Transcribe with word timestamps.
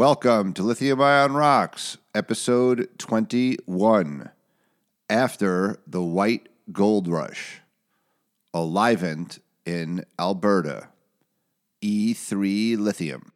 Welcome 0.00 0.54
to 0.54 0.62
Lithium 0.62 1.02
Ion 1.02 1.34
Rocks, 1.34 1.98
episode 2.14 2.88
21. 2.96 4.30
After 5.10 5.78
the 5.86 6.00
White 6.00 6.48
Gold 6.72 7.06
Rush, 7.06 7.60
a 8.54 8.60
Livent 8.60 9.40
in 9.66 10.06
Alberta, 10.18 10.88
E3 11.82 12.78
Lithium. 12.78 13.32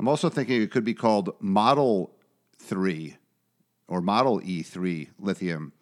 I'm 0.00 0.08
also 0.08 0.28
thinking 0.28 0.60
it 0.60 0.72
could 0.72 0.82
be 0.82 0.94
called 0.94 1.36
Model 1.38 2.10
3 2.58 3.18
or 3.86 4.00
Model 4.00 4.40
E3 4.40 5.10
Lithium 5.20 5.74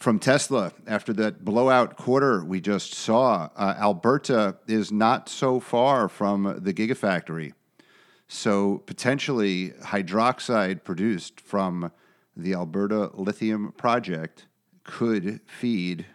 from 0.00 0.18
Tesla 0.18 0.72
after 0.84 1.12
that 1.12 1.44
blowout 1.44 1.96
quarter 1.96 2.44
we 2.44 2.60
just 2.60 2.92
saw. 2.92 3.50
Uh, 3.54 3.76
Alberta 3.78 4.56
is 4.66 4.90
not 4.90 5.28
so 5.28 5.60
far 5.60 6.08
from 6.08 6.58
the 6.60 6.74
Gigafactory. 6.74 7.52
So 8.32 8.78
potentially 8.86 9.70
hydroxide 9.82 10.84
produced 10.84 11.40
from 11.40 11.90
the 12.36 12.54
Alberta 12.54 13.10
lithium 13.14 13.72
project 13.72 14.46
could 14.84 15.40
feed 15.46 16.06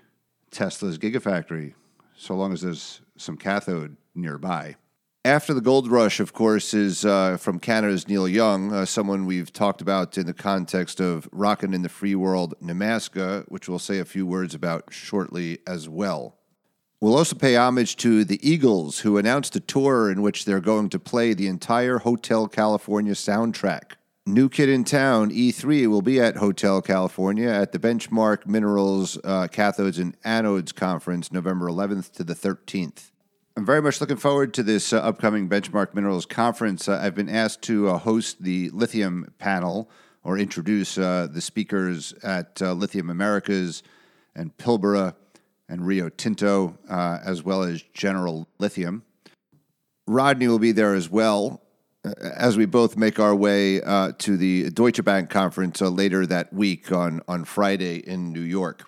Tesla's 0.50 0.98
Gigafactory, 0.98 1.74
so 2.16 2.34
long 2.36 2.54
as 2.54 2.62
there's 2.62 3.02
some 3.18 3.36
cathode 3.36 3.98
nearby. 4.16 4.78
After 5.26 5.54
the 5.54 5.60
gold 5.60 5.91
rush, 5.91 6.22
of 6.22 6.32
course, 6.32 6.74
is 6.74 7.04
uh, 7.04 7.36
from 7.36 7.60
Canada's 7.60 8.08
Neil 8.08 8.30
Young, 8.30 8.72
uh, 8.72 8.86
someone 8.86 9.26
we've 9.26 9.52
talked 9.52 9.82
about 9.82 10.18
in 10.18 10.26
the 10.26 10.34
context 10.34 11.02
of 11.02 11.27
Rockin' 11.34 11.74
in 11.74 11.82
the 11.82 11.90
Free 11.90 12.16
World 12.16 12.54
Nemaska, 12.63 13.44
which 13.50 13.68
we'll 13.68 13.77
say 13.77 14.00
a 14.00 14.05
few 14.05 14.26
words 14.26 14.55
about 14.55 14.86
shortly 14.90 15.60
as 15.68 15.90
well. 15.90 16.38
We'll 17.05 17.18
also 17.18 17.36
pay 17.36 17.55
homage 17.55 17.98
to 17.98 18.26
the 18.26 18.40
Eagles, 18.41 19.02
who 19.02 19.20
announced 19.20 19.55
a 19.55 19.59
tour 19.59 20.09
in 20.09 20.23
which 20.23 20.44
they're 20.44 20.59
going 20.59 20.90
to 20.90 20.98
play 20.98 21.36
the 21.36 21.46
entire 21.46 22.00
Hotel 22.00 22.48
California 22.48 23.13
soundtrack. 23.13 23.91
New 24.26 24.50
Kid 24.50 24.70
in 24.70 24.84
Town, 24.84 25.30
E3, 25.30 25.85
will 25.85 26.02
be 26.02 26.20
at 26.20 26.38
Hotel 26.38 26.82
California 26.82 27.48
at 27.48 27.74
the 27.74 27.77
Benchmark 27.77 28.48
Minerals 28.48 29.20
uh, 29.24 29.48
Cathodes 29.52 29.99
and 29.99 30.20
Anodes 30.24 30.74
Conference, 30.74 31.32
November 31.32 31.68
11th 31.68 32.12
to 32.13 32.24
the 32.24 32.34
13th. 32.34 33.12
I'm 33.55 33.68
very 33.68 33.84
much 33.84 34.02
looking 34.02 34.18
forward 34.18 34.55
to 34.55 34.63
this 34.63 34.91
uh, 34.91 34.98
upcoming 34.98 35.48
Benchmark 35.48 35.93
Minerals 35.93 36.26
Conference. 36.26 36.90
Uh, 36.90 36.99
I've 36.99 37.13
been 37.13 37.30
asked 37.30 37.62
to 37.65 37.87
uh, 37.87 37.99
host 37.99 38.41
the 38.41 38.71
lithium 38.71 39.32
panel 39.37 39.91
or 40.24 40.40
introduce 40.40 40.98
uh, 40.98 41.27
the 41.32 41.41
speakers 41.41 42.13
at 42.24 42.60
uh, 42.63 42.74
Lithium 42.74 43.12
Americas 43.12 43.84
and 44.34 44.58
Pilbara 44.58 45.13
and 45.68 45.85
Rio 45.85 46.10
Tinto, 46.10 46.77
uh, 46.90 47.20
as 47.24 47.44
well 47.44 47.63
as 47.63 47.82
General 47.94 48.48
Lithium. 48.60 49.04
Rodney 50.08 50.48
will 50.48 50.60
be 50.60 50.71
there 50.71 50.94
as 50.94 51.10
well 51.10 51.62
uh, 52.05 52.13
as 52.35 52.58
we 52.58 52.66
both 52.66 52.96
make 52.98 53.20
our 53.20 53.35
way 53.35 53.82
uh, 53.82 54.12
to 54.20 54.38
the 54.38 54.70
Deutsche 54.70 55.04
Bank 55.04 55.30
conference 55.30 55.82
uh, 55.82 55.90
later 55.90 56.26
that 56.26 56.54
week 56.54 56.91
on, 56.91 57.21
on 57.27 57.46
Friday 57.46 57.98
in 57.98 58.32
New 58.32 58.41
York. 58.41 58.88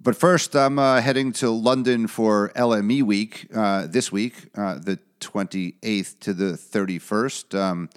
But 0.00 0.16
first, 0.16 0.54
I'm 0.54 0.78
uh, 0.78 1.00
heading 1.00 1.32
to 1.34 1.50
London 1.50 2.06
for 2.06 2.52
LME 2.54 3.02
Week 3.02 3.48
uh, 3.54 3.86
this 3.86 4.12
week, 4.12 4.52
the 4.52 4.98
28th 5.20 6.20
to 6.20 6.32
the 6.32 6.52
31st. 6.52 7.58
Um, 7.58 7.90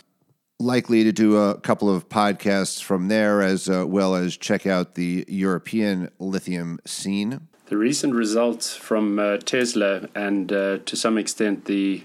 likely 0.60 1.04
to 1.04 1.12
do 1.12 1.38
a 1.38 1.60
couple 1.60 1.94
of 1.94 2.10
podcasts 2.10 2.82
from 2.82 3.08
there, 3.08 3.42
as 3.42 3.70
well 3.70 4.16
as 4.16 4.36
check 4.36 4.66
out 4.66 4.96
the 4.96 5.26
European 5.28 6.10
lithium 6.20 6.80
scene. 6.86 7.48
The 7.72 7.78
recent 7.78 8.14
results 8.14 8.76
from 8.76 9.18
uh, 9.18 9.38
Tesla 9.38 10.10
and 10.14 10.52
uh, 10.52 10.80
to 10.80 10.96
some 10.98 11.18
extent 11.18 11.64
the 11.64 12.04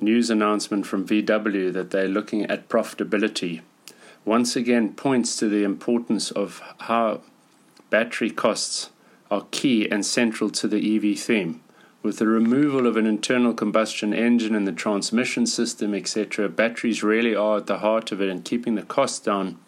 news 0.00 0.28
announcement 0.28 0.86
from 0.86 1.06
VW 1.06 1.72
that 1.72 1.92
they're 1.92 2.08
looking 2.08 2.44
at 2.46 2.68
profitability 2.68 3.60
once 4.24 4.56
again 4.56 4.94
points 4.94 5.36
to 5.36 5.48
the 5.48 5.62
importance 5.62 6.32
of 6.32 6.60
how 6.80 7.20
battery 7.90 8.30
costs 8.30 8.90
are 9.30 9.46
key 9.52 9.88
and 9.88 10.04
central 10.04 10.50
to 10.50 10.66
the 10.66 10.96
EV 10.96 11.16
theme. 11.16 11.60
With 12.02 12.18
the 12.18 12.26
removal 12.26 12.84
of 12.88 12.96
an 12.96 13.06
internal 13.06 13.54
combustion 13.54 14.12
engine 14.12 14.56
and 14.56 14.66
the 14.66 14.72
transmission 14.72 15.46
system, 15.46 15.94
etc., 15.94 16.48
batteries 16.48 17.04
really 17.04 17.36
are 17.36 17.58
at 17.58 17.68
the 17.68 17.78
heart 17.78 18.10
of 18.10 18.20
it, 18.20 18.28
and 18.28 18.44
keeping 18.44 18.74
the 18.74 18.82
cost 18.82 19.24
down 19.24 19.60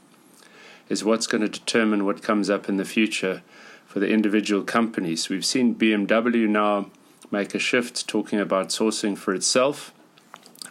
is 0.88 1.04
what's 1.04 1.28
going 1.28 1.42
to 1.42 1.48
determine 1.48 2.04
what 2.04 2.20
comes 2.20 2.50
up 2.50 2.68
in 2.68 2.78
the 2.78 2.84
future 2.84 3.42
for 3.90 3.98
the 3.98 4.08
individual 4.08 4.62
companies. 4.62 5.28
We've 5.28 5.44
seen 5.44 5.74
BMW 5.74 6.48
now 6.48 6.90
make 7.32 7.56
a 7.56 7.58
shift 7.58 8.06
talking 8.06 8.38
about 8.38 8.68
sourcing 8.68 9.18
for 9.18 9.34
itself. 9.34 9.92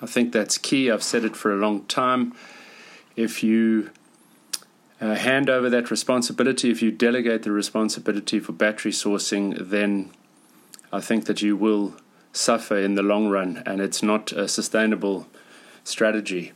I 0.01 0.05
think 0.05 0.31
that's 0.31 0.57
key. 0.57 0.89
I've 0.89 1.03
said 1.03 1.25
it 1.25 1.35
for 1.35 1.51
a 1.51 1.57
long 1.57 1.83
time. 1.87 2.33
If 3.17 3.43
you 3.43 3.89
uh, 5.01 5.15
hand 5.15 5.49
over 5.49 5.69
that 5.69 5.91
responsibility, 5.91 6.71
if 6.71 6.81
you 6.81 6.91
delegate 6.93 7.43
the 7.43 7.51
responsibility 7.51 8.39
for 8.39 8.53
battery 8.53 8.93
sourcing, 8.93 9.69
then 9.69 10.11
I 10.93 11.01
think 11.01 11.25
that 11.25 11.41
you 11.41 11.57
will 11.57 11.95
suffer 12.31 12.77
in 12.77 12.95
the 12.95 13.03
long 13.03 13.27
run, 13.27 13.61
and 13.65 13.81
it's 13.81 14.01
not 14.01 14.31
a 14.31 14.47
sustainable 14.47 15.27
strategy. 15.83 16.53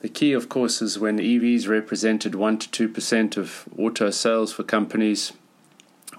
The 0.00 0.08
key, 0.08 0.32
of 0.32 0.48
course, 0.48 0.82
is 0.82 0.98
when 0.98 1.18
EVs 1.18 1.68
represented 1.68 2.34
1 2.34 2.58
to 2.58 2.88
2% 2.88 3.36
of 3.36 3.68
auto 3.78 4.10
sales 4.10 4.52
for 4.52 4.64
companies, 4.64 5.32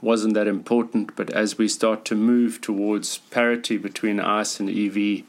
wasn't 0.03 0.33
that 0.33 0.47
important, 0.47 1.15
but 1.15 1.29
as 1.29 1.57
we 1.57 1.67
start 1.67 2.05
to 2.05 2.15
move 2.15 2.61
towards 2.61 3.17
parity 3.17 3.77
between 3.77 4.19
ICE 4.19 4.59
and 4.59 4.69
EV, 4.69 5.23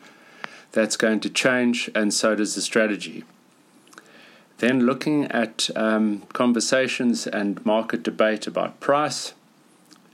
that's 0.72 0.96
going 0.96 1.20
to 1.20 1.30
change, 1.30 1.90
and 1.94 2.12
so 2.12 2.34
does 2.34 2.54
the 2.54 2.60
strategy. 2.60 3.24
Then, 4.58 4.86
looking 4.86 5.26
at 5.26 5.70
um, 5.76 6.22
conversations 6.32 7.26
and 7.26 7.64
market 7.64 8.02
debate 8.02 8.46
about 8.46 8.80
price, 8.80 9.34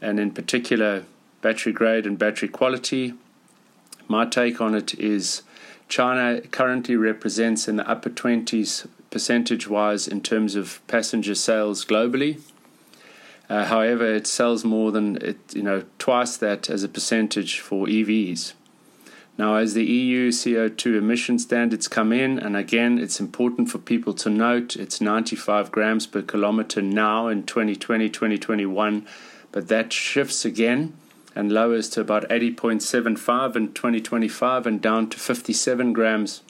and 0.00 0.20
in 0.20 0.30
particular 0.30 1.04
battery 1.42 1.72
grade 1.72 2.06
and 2.06 2.18
battery 2.18 2.48
quality, 2.48 3.14
my 4.08 4.26
take 4.26 4.60
on 4.60 4.74
it 4.74 4.94
is 4.94 5.42
China 5.88 6.40
currently 6.40 6.96
represents 6.96 7.66
in 7.66 7.76
the 7.76 7.88
upper 7.88 8.10
20s 8.10 8.86
percentage 9.10 9.68
wise 9.68 10.06
in 10.06 10.20
terms 10.20 10.54
of 10.54 10.80
passenger 10.86 11.34
sales 11.34 11.84
globally. 11.84 12.40
Uh, 13.50 13.64
however, 13.64 14.06
it 14.06 14.28
sells 14.28 14.64
more 14.64 14.92
than 14.92 15.16
it, 15.16 15.38
you 15.52 15.62
know 15.62 15.82
twice 15.98 16.36
that 16.36 16.70
as 16.70 16.84
a 16.84 16.88
percentage 16.88 17.58
for 17.58 17.86
EVs. 17.86 18.52
Now, 19.36 19.56
as 19.56 19.74
the 19.74 19.84
EU 19.84 20.30
CO2 20.30 20.98
emission 20.98 21.38
standards 21.38 21.88
come 21.88 22.12
in, 22.12 22.38
and 22.38 22.56
again, 22.56 22.98
it's 22.98 23.18
important 23.18 23.68
for 23.68 23.78
people 23.78 24.14
to 24.14 24.30
note 24.30 24.76
it's 24.76 25.00
95 25.00 25.72
grams 25.72 26.06
per 26.06 26.22
kilometer 26.22 26.80
now 26.80 27.26
in 27.26 27.42
2020 27.42 28.08
2021, 28.08 29.04
but 29.50 29.66
that 29.66 29.92
shifts 29.92 30.44
again 30.44 30.94
and 31.34 31.50
lowers 31.50 31.88
to 31.90 32.00
about 32.00 32.28
80.75 32.28 33.56
in 33.56 33.72
2025 33.72 34.66
and 34.66 34.80
down 34.80 35.08
to 35.08 35.18
57 35.18 35.92
grams 35.92 36.42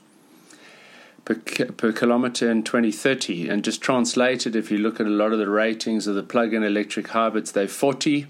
per, 1.24 1.34
per 1.34 1.92
kilometer 1.92 2.50
in 2.50 2.62
2030. 2.62 3.48
And 3.48 3.64
just 3.64 3.80
translated, 3.80 4.56
if 4.56 4.70
you 4.70 4.78
look 4.78 5.00
at 5.00 5.06
a 5.06 5.10
lot 5.10 5.32
of 5.32 5.38
the 5.38 5.48
ratings 5.48 6.06
of 6.06 6.14
the 6.14 6.22
plug 6.22 6.54
in 6.54 6.62
electric 6.62 7.08
hybrids, 7.08 7.52
they're 7.52 7.68
40. 7.68 8.26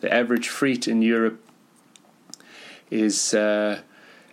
The 0.00 0.12
average 0.12 0.48
fleet 0.48 0.86
in 0.86 1.02
Europe 1.02 1.40
is, 2.90 3.34
uh, 3.34 3.80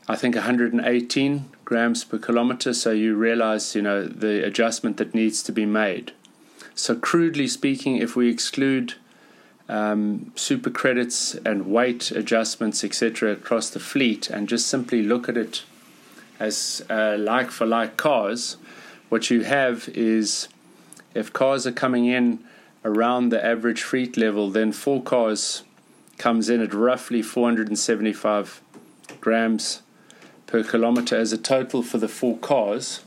I 0.07 0.15
think, 0.15 0.35
118 0.35 1.45
grams 1.65 2.03
per 2.03 2.17
kilometer. 2.17 2.73
So 2.73 2.91
you 2.91 3.15
realize, 3.15 3.75
you 3.75 3.81
know, 3.81 4.05
the 4.05 4.45
adjustment 4.45 4.97
that 4.97 5.15
needs 5.15 5.41
to 5.43 5.51
be 5.51 5.65
made. 5.65 6.13
So, 6.73 6.95
crudely 6.95 7.47
speaking, 7.47 7.97
if 7.97 8.15
we 8.15 8.29
exclude 8.29 8.95
um, 9.67 10.31
super 10.35 10.69
credits 10.69 11.35
and 11.45 11.67
weight 11.67 12.11
adjustments, 12.11 12.83
etc., 12.83 13.31
across 13.31 13.69
the 13.69 13.79
fleet, 13.79 14.29
and 14.29 14.49
just 14.49 14.67
simply 14.67 15.01
look 15.01 15.29
at 15.29 15.37
it 15.37 15.63
as 16.41 16.83
uh, 16.89 17.15
like 17.19 17.51
for 17.51 17.67
like 17.67 17.97
cars, 17.97 18.57
what 19.09 19.29
you 19.29 19.43
have 19.43 19.87
is 19.89 20.47
if 21.13 21.31
cars 21.31 21.67
are 21.67 21.71
coming 21.71 22.07
in 22.07 22.39
around 22.83 23.29
the 23.29 23.45
average 23.45 23.83
fleet 23.83 24.17
level, 24.17 24.49
then 24.49 24.71
four 24.71 25.03
cars 25.03 25.61
comes 26.17 26.49
in 26.49 26.59
at 26.59 26.73
roughly 26.73 27.21
475 27.21 28.61
grams 29.19 29.83
per 30.47 30.63
kilometer 30.63 31.15
as 31.15 31.31
a 31.31 31.37
total 31.37 31.83
for 31.83 31.99
the 31.99 32.07
four 32.07 32.37
cars, 32.39 33.01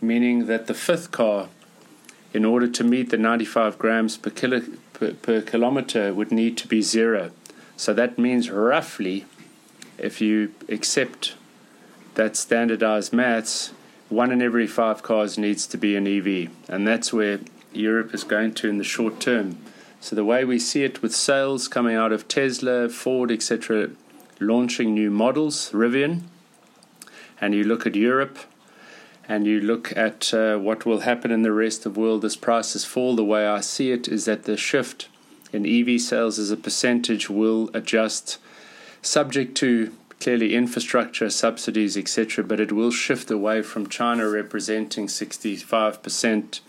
meaning 0.00 0.46
that 0.46 0.66
the 0.66 0.74
fifth 0.74 1.12
car, 1.12 1.48
in 2.34 2.44
order 2.44 2.66
to 2.66 2.82
meet 2.82 3.10
the 3.10 3.16
95 3.16 3.78
grams 3.78 4.16
per, 4.16 4.30
kilo, 4.30 4.60
per, 4.92 5.12
per 5.12 5.40
kilometer, 5.40 6.12
would 6.12 6.32
need 6.32 6.56
to 6.56 6.66
be 6.66 6.82
zero. 6.82 7.30
So 7.76 7.94
that 7.94 8.18
means 8.18 8.50
roughly, 8.50 9.24
if 9.98 10.20
you 10.20 10.52
accept 10.68 11.36
that 12.16 12.36
standardized 12.36 13.12
maths, 13.12 13.72
one 14.08 14.32
in 14.32 14.42
every 14.42 14.66
five 14.66 15.02
cars 15.02 15.38
needs 15.38 15.66
to 15.68 15.78
be 15.78 15.96
an 15.96 16.06
EV, 16.06 16.50
and 16.68 16.86
that's 16.86 17.12
where 17.12 17.40
Europe 17.72 18.12
is 18.14 18.24
going 18.24 18.52
to 18.54 18.68
in 18.68 18.78
the 18.78 18.84
short 18.84 19.20
term. 19.20 19.58
So 20.00 20.16
the 20.16 20.24
way 20.24 20.44
we 20.44 20.58
see 20.58 20.84
it 20.84 21.02
with 21.02 21.14
sales 21.14 21.68
coming 21.68 21.96
out 21.96 22.12
of 22.12 22.28
Tesla, 22.28 22.88
Ford, 22.88 23.30
etc., 23.30 23.90
launching 24.40 24.94
new 24.94 25.10
models, 25.10 25.70
Rivian, 25.72 26.22
and 27.40 27.54
you 27.54 27.64
look 27.64 27.86
at 27.86 27.94
Europe, 27.94 28.38
and 29.28 29.46
you 29.46 29.60
look 29.60 29.96
at 29.96 30.32
uh, 30.32 30.56
what 30.58 30.86
will 30.86 31.00
happen 31.00 31.30
in 31.30 31.42
the 31.42 31.52
rest 31.52 31.84
of 31.84 31.94
the 31.94 32.00
world 32.00 32.24
as 32.24 32.36
prices 32.36 32.84
fall, 32.84 33.16
the 33.16 33.24
way 33.24 33.46
I 33.46 33.60
see 33.60 33.90
it 33.90 34.06
is 34.06 34.24
that 34.26 34.44
the 34.44 34.56
shift 34.56 35.08
in 35.52 35.66
EV 35.66 36.00
sales 36.00 36.38
as 36.38 36.50
a 36.50 36.56
percentage 36.56 37.28
will 37.28 37.70
adjust, 37.74 38.38
subject 39.02 39.56
to 39.56 39.92
clearly 40.20 40.54
infrastructure, 40.54 41.30
subsidies, 41.30 41.96
etc., 41.96 42.42
but 42.44 42.60
it 42.60 42.72
will 42.72 42.90
shift 42.90 43.30
away 43.30 43.62
from 43.62 43.88
China 43.88 44.28
representing 44.28 45.06
65% 45.06 46.60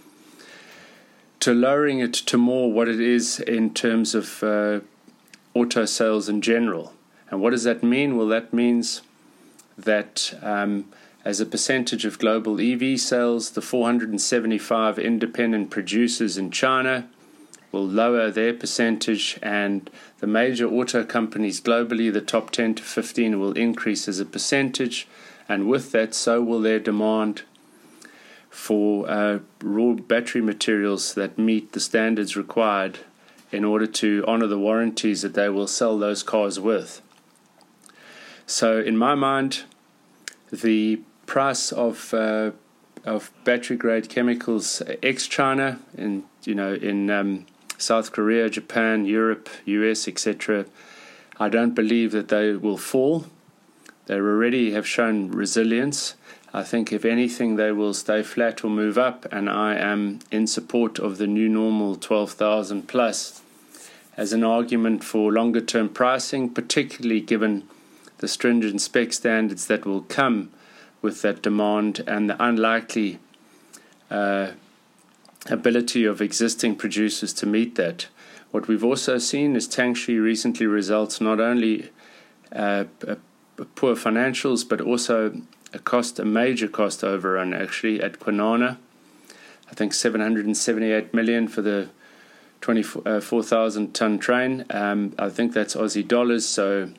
to 1.39 1.53
lowering 1.53 1.99
it 1.99 2.13
to 2.13 2.38
more 2.38 2.71
what 2.71 2.88
it 2.88 2.99
is 2.99 3.39
in 3.39 3.73
terms 3.73 4.15
of 4.15 4.44
uh, 4.44 4.79
auto 5.53 5.85
sales 5.85 6.27
in 6.27 6.41
general. 6.41 6.94
And 7.29 7.41
what 7.41 7.51
does 7.51 7.63
that 7.63 7.83
mean? 7.83 8.17
Well, 8.17 8.27
that 8.27 8.53
means 8.53 9.01
that 9.77 10.33
um, 10.41 10.85
as 11.23 11.39
a 11.39 11.45
percentage 11.45 12.05
of 12.05 12.19
global 12.19 12.59
EV 12.59 12.99
sales, 12.99 13.51
the 13.51 13.61
475 13.61 14.97
independent 14.97 15.69
producers 15.69 16.38
in 16.38 16.51
China 16.51 17.07
will 17.72 17.88
lower 17.88 18.31
their 18.31 18.54
percentage, 18.54 19.40
and 19.42 19.90
the 20.19 20.28
major 20.28 20.68
auto 20.68 21.04
companies 21.04 21.62
globally, 21.62 22.12
the 22.12 22.22
top 22.22 22.52
10 22.52 22.75
to 22.75 22.84
15, 22.84 23.40
will 23.40 23.54
increase 23.54 24.08
as 24.08 24.19
a 24.19 24.25
percentage. 24.25 25.08
And 25.50 25.68
with 25.68 25.92
that, 25.92 26.14
so 26.14 26.42
will 26.42 26.62
their 26.62 26.80
demand 26.80 27.44
for 28.50 29.10
uh, 29.10 29.40
raw 29.62 29.94
battery 29.94 30.42
materials 30.42 31.14
that 31.14 31.38
meet 31.38 31.74
the 31.74 31.80
standards 31.80 32.36
required 32.36 33.00
in 33.52 33.64
order 33.64 33.88
to 33.88 34.24
honor 34.28 34.48
the 34.48 34.60
warranties 34.60 35.22
that 35.22 35.34
they 35.36 35.50
will 35.50 35.68
sell 35.68 35.98
those 35.98 36.24
cars 36.24 36.60
with. 36.60 37.02
So, 38.46 38.80
in 38.80 38.98
my 38.98 39.16
mind, 39.16 39.64
the 40.52 41.02
price 41.25 41.72
of 41.72 42.14
uh, 42.14 42.52
of 43.06 43.31
battery 43.44 43.78
grade 43.78 44.10
chemicals 44.10 44.81
ex 45.04 45.28
China 45.28 45.80
in 45.98 46.24
you 46.44 46.56
know 46.56 46.74
in 46.74 47.10
um, 47.10 47.46
South 47.77 48.12
Korea, 48.12 48.50
Japan, 48.50 49.06
Europe, 49.06 49.50
US, 49.65 50.07
etc. 50.07 50.65
I 51.39 51.50
don't 51.50 51.75
believe 51.75 52.12
that 52.12 52.29
they 52.29 52.53
will 52.53 52.77
fall. 52.77 53.25
They 54.07 54.15
already 54.15 54.71
have 54.71 54.88
shown 54.88 55.31
resilience. 55.31 56.15
I 56.53 56.63
think, 56.63 56.91
if 56.91 57.06
anything, 57.06 57.56
they 57.56 57.71
will 57.71 57.94
stay 57.94 58.24
flat 58.24 58.63
or 58.63 58.69
move 58.69 58.97
up, 58.97 59.27
and 59.31 59.50
I 59.50 59.75
am 59.75 60.19
in 60.31 60.47
support 60.47 60.97
of 60.97 61.18
the 61.18 61.27
new 61.27 61.50
normal 61.50 61.95
12,000 61.95 62.88
plus 62.88 63.41
as 64.15 64.33
an 64.33 64.44
argument 64.44 65.03
for 65.03 65.31
longer 65.31 65.62
term 65.62 65.89
pricing, 65.89 66.50
particularly 66.50 67.21
given 67.21 67.63
the 68.18 68.27
stringent 68.27 68.81
spec 68.81 69.13
standards 69.13 69.68
that 69.68 69.85
will 69.85 70.01
come 70.01 70.50
with 71.01 71.21
that 71.21 71.44
demand 71.44 72.03
and 72.07 72.30
the 72.30 72.44
unlikely 72.44 73.19
uh, 74.09 74.51
ability 75.50 76.06
of 76.06 76.22
existing 76.22 76.75
producers 76.75 77.34
to 77.34 77.45
meet 77.45 77.75
that. 77.75 78.07
What 78.51 78.68
we've 78.68 78.84
also 78.84 79.18
seen 79.18 79.56
is 79.56 79.68
Tianqi 79.68 80.22
recently 80.22 80.66
results 80.66 81.22
not 81.22 81.39
only 81.39 81.89
uh, 82.51 82.86
poor 83.75 83.95
financials 83.95 84.68
but 84.68 84.81
also 84.81 85.42
a 85.74 85.80
cost, 85.80 86.19
a 86.19 86.25
major 86.25 86.68
cost 86.68 87.04
overrun 87.04 87.54
actually 87.54 88.01
at 88.01 88.19
Kwinana. 88.19 88.78
I 89.69 89.74
think 89.74 89.94
778 89.94 91.13
million 91.13 91.48
for 91.48 91.62
the 91.62 91.90
24,000 92.62 93.88
uh, 93.88 93.90
ton 93.94 94.18
train. 94.18 94.66
Um, 94.69 95.13
I 95.19 95.30
think 95.30 95.54
that's 95.54 95.75
Aussie 95.75 96.07
dollars, 96.07 96.45
so 96.45 96.90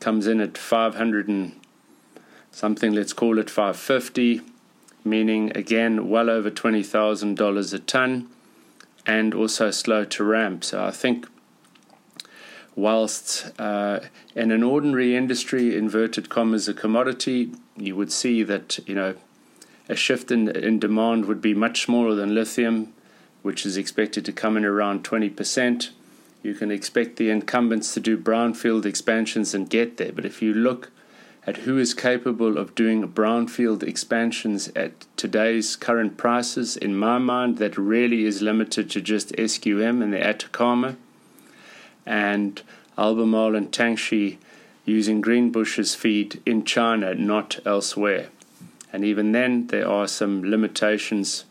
comes 0.00 0.26
in 0.26 0.40
at 0.40 0.58
500 0.58 1.28
and 1.28 1.58
something, 2.50 2.92
let's 2.92 3.12
call 3.12 3.38
it 3.38 3.48
550, 3.48 4.42
meaning 5.04 5.56
again 5.56 6.08
well 6.08 6.30
over 6.30 6.50
$20,000 6.50 7.74
a 7.74 7.78
ton 7.80 8.28
and 9.06 9.34
also 9.34 9.70
slow 9.70 10.04
to 10.04 10.24
ramp. 10.24 10.64
So 10.64 10.84
I 10.84 10.90
think 10.90 11.26
whilst 12.74 13.50
uh, 13.58 14.00
in 14.34 14.50
an 14.50 14.62
ordinary 14.62 15.16
industry, 15.16 15.76
inverted 15.76 16.28
commas, 16.28 16.68
a 16.68 16.74
commodity, 16.74 17.52
you 17.76 17.96
would 17.96 18.12
see 18.12 18.42
that, 18.44 18.78
you 18.86 18.94
know, 18.94 19.14
a 19.88 19.96
shift 19.96 20.30
in, 20.30 20.48
in 20.48 20.78
demand 20.78 21.26
would 21.26 21.40
be 21.40 21.54
much 21.54 21.84
smaller 21.84 22.14
than 22.14 22.34
lithium, 22.34 22.92
which 23.42 23.66
is 23.66 23.76
expected 23.76 24.24
to 24.24 24.32
come 24.32 24.56
in 24.56 24.64
around 24.64 25.04
20%. 25.04 25.90
You 26.42 26.54
can 26.54 26.70
expect 26.70 27.16
the 27.16 27.30
incumbents 27.30 27.92
to 27.94 28.00
do 28.00 28.16
brownfield 28.16 28.84
expansions 28.84 29.54
and 29.54 29.68
get 29.68 29.96
there. 29.96 30.12
But 30.12 30.24
if 30.24 30.42
you 30.42 30.54
look 30.54 30.90
at 31.44 31.58
who 31.58 31.76
is 31.76 31.92
capable 31.92 32.56
of 32.56 32.74
doing 32.74 33.08
brownfield 33.08 33.82
expansions 33.82 34.68
at 34.76 34.92
today's 35.16 35.74
current 35.74 36.16
prices, 36.16 36.76
in 36.76 36.96
my 36.96 37.18
mind, 37.18 37.58
that 37.58 37.76
really 37.76 38.24
is 38.24 38.42
limited 38.42 38.88
to 38.90 39.00
just 39.00 39.32
SQM 39.32 40.02
and 40.02 40.12
the 40.12 40.24
Atacama 40.24 40.96
and 42.06 42.62
Albemarle 42.96 43.56
and 43.56 43.72
Tianqi 43.72 44.38
using 44.84 45.20
Greenbushes 45.20 45.96
feed 45.96 46.40
in 46.46 46.64
China, 46.64 47.14
not 47.14 47.58
elsewhere. 47.66 48.28
And 48.92 49.04
even 49.04 49.32
then, 49.32 49.68
there 49.68 49.88
are 49.88 50.06
some 50.06 50.42
limitations 50.48 51.44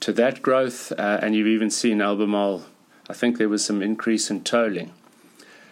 to 0.00 0.12
that 0.14 0.42
growth, 0.42 0.92
uh, 0.92 1.20
and 1.22 1.34
you've 1.34 1.46
even 1.46 1.70
seen 1.70 2.02
Albemarle, 2.02 2.64
I 3.08 3.14
think 3.14 3.38
there 3.38 3.48
was 3.48 3.64
some 3.64 3.82
increase 3.82 4.30
in 4.30 4.42
tolling. 4.42 4.92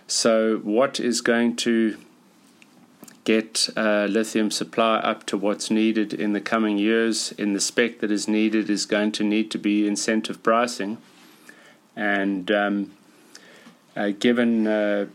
So, 0.06 0.58
what 0.58 1.00
is 1.00 1.20
going 1.20 1.56
to 1.56 1.96
get 3.24 3.68
uh, 3.76 4.06
lithium 4.06 4.50
supply 4.50 4.96
up 4.96 5.26
to 5.26 5.36
what's 5.36 5.70
needed 5.70 6.12
in 6.12 6.32
the 6.32 6.40
coming 6.40 6.78
years 6.78 7.32
in 7.32 7.52
the 7.52 7.60
spec 7.60 8.00
that 8.00 8.10
is 8.10 8.26
needed 8.26 8.70
is 8.70 8.86
going 8.86 9.12
to 9.12 9.24
need 9.24 9.50
to 9.50 9.58
be 9.58 9.86
incentive 9.86 10.42
pricing. 10.42 10.98
And 11.94 12.50
um, 12.50 12.92
uh, 13.96 14.10
given 14.18 14.66
uh, 14.66 15.06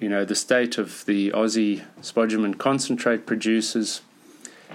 you 0.00 0.08
know 0.08 0.24
the 0.24 0.34
state 0.34 0.76
of 0.76 1.04
the 1.06 1.30
Aussie 1.30 1.84
spodumene 2.02 2.58
concentrate 2.58 3.26
producers, 3.26 4.02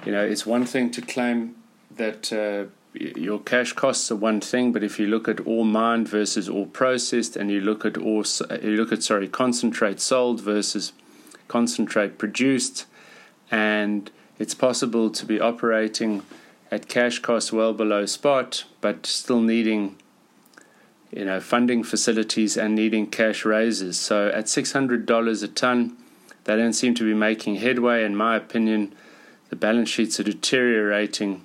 you 0.06 0.12
know 0.12 0.24
it's 0.24 0.46
one 0.46 0.66
thing 0.66 0.90
to 0.92 1.02
claim 1.02 1.56
that 1.96 2.34
uh, 2.34 2.70
your 2.94 3.40
cash 3.40 3.74
costs 3.74 4.12
are 4.12 4.16
one 4.16 4.42
thing, 4.42 4.72
but 4.72 4.84
if 4.84 5.00
you 5.00 5.08
look 5.08 5.28
at 5.28 5.40
all 5.42 5.64
mined 5.64 6.08
versus 6.08 6.50
all 6.50 6.66
processed, 6.66 7.36
and 7.36 7.52
you 7.52 7.62
look 7.62 7.86
at 7.86 7.98
all 7.98 8.24
you 8.64 8.76
look 8.76 8.92
at 8.92 9.04
sorry 9.04 9.28
concentrate 9.28 10.00
sold 10.00 10.42
versus 10.42 10.94
concentrate 11.52 12.18
produced, 12.18 12.86
and 13.52 14.10
it's 14.40 14.54
possible 14.54 15.10
to 15.10 15.26
be 15.26 15.38
operating 15.40 16.24
at 16.72 16.88
cash 16.88 17.20
costs 17.20 17.52
well 17.52 17.74
below 17.74 18.06
spot, 18.06 18.64
but 18.80 19.06
still 19.06 19.42
needing 19.42 19.98
you 21.12 21.26
know 21.26 21.42
funding 21.42 21.84
facilities 21.84 22.56
and 22.56 22.74
needing 22.74 23.06
cash 23.06 23.44
raises. 23.44 24.00
So 24.00 24.30
at 24.30 24.48
six 24.48 24.72
hundred 24.72 25.06
dollars 25.06 25.44
a 25.44 25.50
ton, 25.50 25.98
they 26.46 26.56
don't 26.56 26.74
seem 26.74 26.96
to 26.96 27.04
be 27.04 27.14
making 27.14 27.56
headway. 27.56 28.06
In 28.06 28.16
my 28.16 28.38
opinion, 28.38 28.96
the 29.50 29.58
balance 29.58 29.90
sheets 29.90 30.20
are 30.20 30.24
deteriorating. 30.24 31.44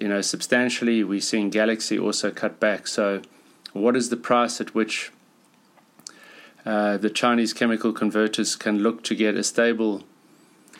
You 0.00 0.08
know, 0.08 0.22
substantially. 0.22 1.04
We're 1.04 1.20
seeing 1.20 1.50
Galaxy 1.50 1.98
also 1.98 2.30
cut 2.30 2.58
back. 2.60 2.86
So, 2.86 3.20
what 3.74 3.94
is 3.94 4.08
the 4.08 4.16
price 4.16 4.58
at 4.60 4.74
which 4.74 5.10
uh, 6.64 6.96
the 6.96 7.10
Chinese 7.10 7.52
chemical 7.52 7.92
converters 7.92 8.56
can 8.56 8.80
look 8.80 9.02
to 9.04 9.14
get 9.14 9.34
a 9.34 9.44
stable 9.44 10.04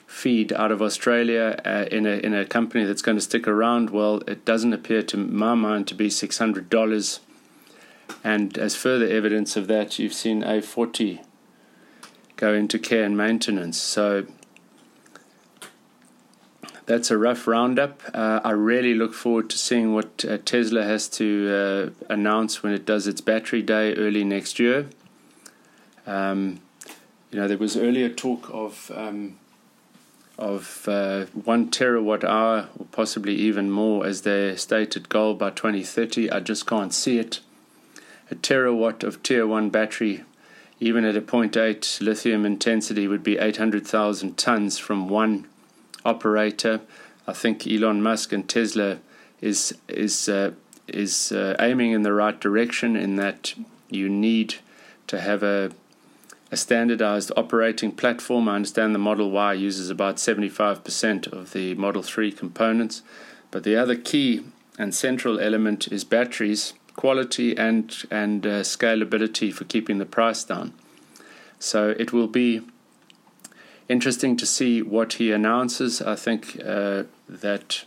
feed 0.06 0.52
out 0.52 0.72
of 0.72 0.82
Australia 0.82 1.60
uh, 1.64 1.86
in 1.90 2.04
a 2.04 2.18
in 2.18 2.34
a 2.34 2.44
company 2.44 2.84
that's 2.84 3.02
going 3.02 3.16
to 3.16 3.22
stick 3.22 3.46
around. 3.46 3.90
Well, 3.90 4.22
it 4.26 4.44
doesn't 4.44 4.72
appear 4.72 5.02
to 5.04 5.16
my 5.16 5.54
mind 5.54 5.86
to 5.88 5.94
be 5.94 6.10
six 6.10 6.38
hundred 6.38 6.68
dollars. 6.68 7.20
And 8.24 8.58
as 8.58 8.74
further 8.74 9.06
evidence 9.06 9.56
of 9.56 9.68
that, 9.68 9.98
you've 9.98 10.12
seen 10.12 10.42
A40 10.42 11.24
go 12.36 12.52
into 12.52 12.78
care 12.78 13.04
and 13.04 13.16
maintenance. 13.16 13.78
So 13.78 14.26
that's 16.86 17.10
a 17.10 17.16
rough 17.16 17.46
roundup. 17.46 18.02
Uh, 18.12 18.40
I 18.42 18.50
really 18.50 18.94
look 18.94 19.14
forward 19.14 19.48
to 19.50 19.58
seeing 19.58 19.94
what 19.94 20.24
uh, 20.28 20.38
Tesla 20.44 20.82
has 20.82 21.08
to 21.10 21.92
uh, 22.02 22.12
announce 22.12 22.64
when 22.64 22.72
it 22.72 22.84
does 22.84 23.06
its 23.06 23.20
battery 23.20 23.62
day 23.62 23.94
early 23.94 24.24
next 24.24 24.58
year. 24.58 24.88
Um, 26.10 26.60
you 27.30 27.38
know, 27.38 27.46
there 27.46 27.56
was 27.56 27.76
earlier 27.76 28.08
talk 28.08 28.50
of 28.52 28.90
um, 28.94 29.38
of 30.36 30.88
uh, 30.88 31.26
one 31.26 31.70
terawatt 31.70 32.24
hour, 32.24 32.68
or 32.76 32.86
possibly 32.90 33.34
even 33.34 33.70
more, 33.70 34.04
as 34.04 34.22
their 34.22 34.56
stated 34.56 35.08
goal 35.08 35.34
by 35.34 35.50
2030. 35.50 36.30
I 36.30 36.40
just 36.40 36.66
can't 36.66 36.92
see 36.92 37.18
it. 37.18 37.40
A 38.30 38.34
terawatt 38.34 39.04
of 39.04 39.22
tier 39.22 39.46
one 39.46 39.70
battery, 39.70 40.24
even 40.80 41.04
at 41.04 41.14
a 41.14 41.20
0.8 41.20 42.00
lithium 42.00 42.44
intensity, 42.44 43.06
would 43.06 43.22
be 43.22 43.38
800,000 43.38 44.36
tons 44.36 44.78
from 44.78 45.08
one 45.08 45.46
operator. 46.04 46.80
I 47.28 47.34
think 47.34 47.66
Elon 47.66 48.02
Musk 48.02 48.32
and 48.32 48.48
Tesla 48.48 48.98
is 49.40 49.76
is 49.86 50.28
uh, 50.28 50.52
is 50.88 51.30
uh, 51.30 51.54
aiming 51.60 51.92
in 51.92 52.02
the 52.02 52.12
right 52.12 52.40
direction 52.40 52.96
in 52.96 53.14
that 53.16 53.54
you 53.88 54.08
need 54.08 54.56
to 55.06 55.20
have 55.20 55.44
a 55.44 55.70
a 56.52 56.56
standardized 56.56 57.30
operating 57.36 57.92
platform. 57.92 58.48
I 58.48 58.56
understand 58.56 58.94
the 58.94 58.98
Model 58.98 59.30
Y 59.30 59.52
uses 59.52 59.88
about 59.88 60.16
75% 60.16 61.32
of 61.32 61.52
the 61.52 61.74
Model 61.74 62.02
3 62.02 62.32
components, 62.32 63.02
but 63.50 63.62
the 63.62 63.76
other 63.76 63.96
key 63.96 64.44
and 64.78 64.94
central 64.94 65.38
element 65.38 65.88
is 65.88 66.04
batteries, 66.04 66.72
quality, 66.96 67.56
and, 67.56 68.04
and 68.10 68.46
uh, 68.46 68.60
scalability 68.62 69.52
for 69.52 69.64
keeping 69.64 69.98
the 69.98 70.06
price 70.06 70.42
down. 70.42 70.72
So 71.58 71.94
it 71.98 72.12
will 72.12 72.26
be 72.26 72.62
interesting 73.88 74.36
to 74.38 74.46
see 74.46 74.82
what 74.82 75.14
he 75.14 75.30
announces. 75.30 76.02
I 76.02 76.16
think 76.16 76.60
uh, 76.64 77.04
that 77.28 77.84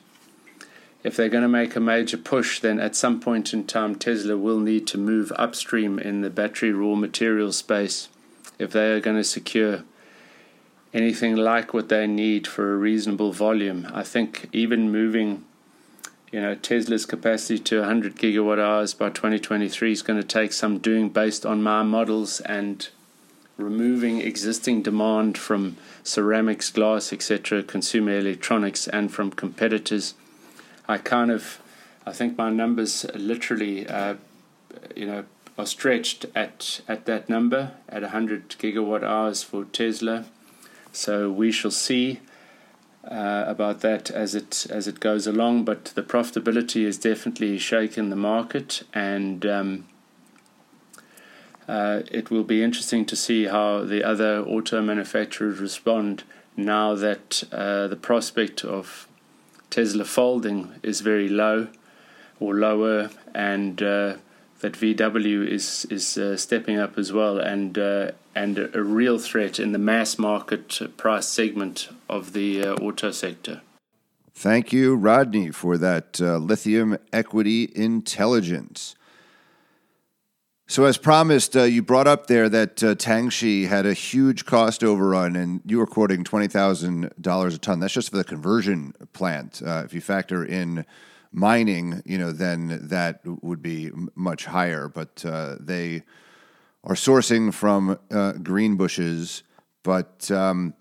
if 1.03 1.17
they're 1.17 1.29
going 1.29 1.43
to 1.43 1.49
make 1.49 1.75
a 1.75 1.81
major 1.81 2.17
push, 2.17 2.61
then 2.61 2.79
at 2.79 2.95
some 2.95 3.19
point 3.19 3.53
in 3.53 3.65
time, 3.65 3.95
Tesla 3.95 4.37
will 4.37 4.59
need 4.59 4.87
to 4.87 4.97
move 4.97 5.33
upstream 5.35 5.99
in 5.99 6.21
the 6.21 6.29
battery 6.29 6.71
raw 6.71 6.95
material 6.95 7.51
space 7.51 8.07
if 8.59 8.71
they 8.71 8.91
are 8.91 8.99
going 8.99 9.17
to 9.17 9.23
secure 9.23 9.83
anything 10.93 11.35
like 11.35 11.73
what 11.73 11.89
they 11.89 12.05
need 12.05 12.45
for 12.45 12.73
a 12.73 12.77
reasonable 12.77 13.31
volume. 13.31 13.87
I 13.93 14.03
think 14.03 14.47
even 14.53 14.91
moving, 14.91 15.43
you 16.31 16.39
know, 16.39 16.55
Tesla's 16.55 17.05
capacity 17.05 17.59
to 17.59 17.79
100 17.79 18.15
gigawatt 18.15 18.59
hours 18.59 18.93
by 18.93 19.09
2023 19.09 19.91
is 19.91 20.01
going 20.01 20.21
to 20.21 20.27
take 20.27 20.53
some 20.53 20.77
doing 20.77 21.09
based 21.09 21.45
on 21.45 21.63
my 21.63 21.81
models 21.83 22.41
and 22.41 22.87
removing 23.57 24.21
existing 24.21 24.81
demand 24.83 25.37
from 25.37 25.77
ceramics, 26.03 26.69
glass, 26.69 27.11
etc., 27.11 27.63
consumer 27.63 28.17
electronics, 28.17 28.87
and 28.87 29.11
from 29.11 29.31
competitors. 29.31 30.13
I 30.87 30.97
kind 30.97 31.31
of, 31.31 31.59
I 32.05 32.11
think 32.11 32.37
my 32.37 32.49
numbers 32.49 33.05
literally, 33.15 33.87
uh, 33.87 34.15
you 34.95 35.05
know, 35.05 35.23
are 35.57 35.65
stretched 35.65 36.25
at, 36.35 36.81
at 36.87 37.05
that 37.05 37.29
number 37.29 37.73
at 37.87 38.01
100 38.01 38.49
gigawatt 38.49 39.03
hours 39.03 39.43
for 39.43 39.65
Tesla. 39.65 40.25
So 40.91 41.31
we 41.31 41.51
shall 41.51 41.71
see 41.71 42.19
uh, 43.03 43.43
about 43.47 43.81
that 43.81 44.09
as 44.09 44.33
it 44.33 44.65
as 44.69 44.87
it 44.87 44.99
goes 44.99 45.27
along. 45.27 45.65
But 45.65 45.85
the 45.85 46.03
profitability 46.03 46.85
is 46.85 46.97
definitely 46.97 47.57
shaken 47.57 48.09
the 48.09 48.15
market, 48.15 48.83
and 48.93 49.45
um, 49.45 49.85
uh, 51.67 52.01
it 52.11 52.31
will 52.31 52.43
be 52.43 52.63
interesting 52.63 53.05
to 53.05 53.15
see 53.15 53.45
how 53.45 53.83
the 53.83 54.03
other 54.03 54.39
auto 54.41 54.81
manufacturers 54.81 55.59
respond 55.59 56.23
now 56.55 56.93
that 56.95 57.43
uh, 57.51 57.87
the 57.87 57.95
prospect 57.95 58.63
of 58.63 59.07
Tesla 59.69 60.05
folding 60.05 60.73
is 60.83 61.01
very 61.01 61.27
low 61.27 61.67
or 62.39 62.53
lower, 62.55 63.09
and 63.33 63.81
uh, 63.81 64.15
that 64.63 64.73
VW 64.73 65.45
is 65.45 65.85
is 65.89 66.17
uh, 66.17 66.37
stepping 66.37 66.79
up 66.79 66.97
as 66.97 67.11
well, 67.11 67.37
and 67.37 67.77
uh, 67.77 68.11
and 68.33 68.57
a 68.57 68.81
real 68.81 69.19
threat 69.19 69.59
in 69.59 69.73
the 69.73 69.77
mass 69.77 70.17
market 70.17 70.79
price 70.95 71.27
segment 71.27 71.89
of 72.09 72.31
the 72.31 72.63
uh, 72.63 72.75
auto 72.75 73.11
sector. 73.11 73.61
Thank 74.33 74.71
you, 74.71 74.95
Rodney, 74.95 75.51
for 75.51 75.77
that 75.77 76.19
uh, 76.21 76.37
lithium 76.37 76.97
equity 77.11 77.71
intelligence. 77.75 78.95
So, 80.65 80.85
as 80.85 80.97
promised, 80.97 81.57
uh, 81.57 81.63
you 81.63 81.83
brought 81.83 82.07
up 82.07 82.27
there 82.27 82.47
that 82.47 82.81
uh, 82.81 82.95
Tianqi 82.95 83.67
had 83.67 83.85
a 83.85 83.93
huge 83.93 84.45
cost 84.45 84.81
overrun, 84.81 85.35
and 85.35 85.59
you 85.65 85.77
were 85.77 85.85
quoting 85.85 86.23
twenty 86.23 86.47
thousand 86.47 87.11
dollars 87.19 87.53
a 87.53 87.57
ton. 87.57 87.81
That's 87.81 87.93
just 87.93 88.11
for 88.11 88.17
the 88.17 88.23
conversion 88.23 88.93
plant. 89.11 89.61
if 89.61 89.93
you 89.93 89.99
factor 89.99 90.45
in 90.45 90.85
mining, 91.33 92.01
you 92.05 92.17
know, 92.17 92.31
then 92.31 92.87
that 92.89 93.21
would 93.25 93.61
be 93.61 93.91
much 94.15 94.45
higher. 94.45 94.87
But 94.87 95.25
uh, 95.25 95.55
they 95.59 96.03
are 96.83 96.95
sourcing 96.95 97.53
from 97.53 97.91
uh, 98.11 98.33
Greenbushes. 98.33 99.43
But 99.81 100.29
um, 100.31 100.75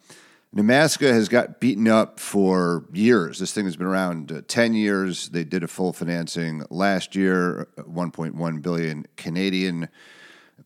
Nemaska 0.55 1.11
has 1.13 1.29
got 1.29 1.61
beaten 1.61 1.89
up 1.89 2.21
for 2.21 2.85
years. 2.93 3.39
This 3.39 3.53
thing 3.53 3.65
has 3.65 3.77
been 3.77 3.87
around 3.87 4.31
uh, 4.31 4.43
10 4.47 4.75
years. 4.75 5.31
They 5.31 5.45
did 5.45 5.65
a 5.65 5.69
full 5.69 5.93
financing 5.93 6.65
last 6.69 7.17
year, 7.17 7.69
uh, 7.79 7.85
1.1 7.85 8.63
billion 8.63 9.07
Canadian. 9.17 9.89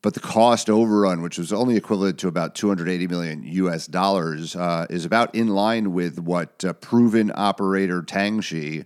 But 0.03 0.15
the 0.15 0.21
cost 0.21 0.69
overrun, 0.69 1.23
which 1.23 1.39
was 1.39 1.53
only 1.53 1.77
equivalent 1.77 2.19
to 2.19 2.29
about 2.29 2.55
280 2.55 3.07
million 3.07 3.45
US 3.45 3.87
dollars, 3.87 4.57
uh, 4.57 4.87
is 4.91 5.05
about 5.05 5.35
in 5.35 5.49
line 5.49 5.93
with 5.93 6.19
what 6.19 6.65
uh, 6.65 6.73
proven 6.75 7.31
operator 7.35 8.03
Tianqi 8.03 8.85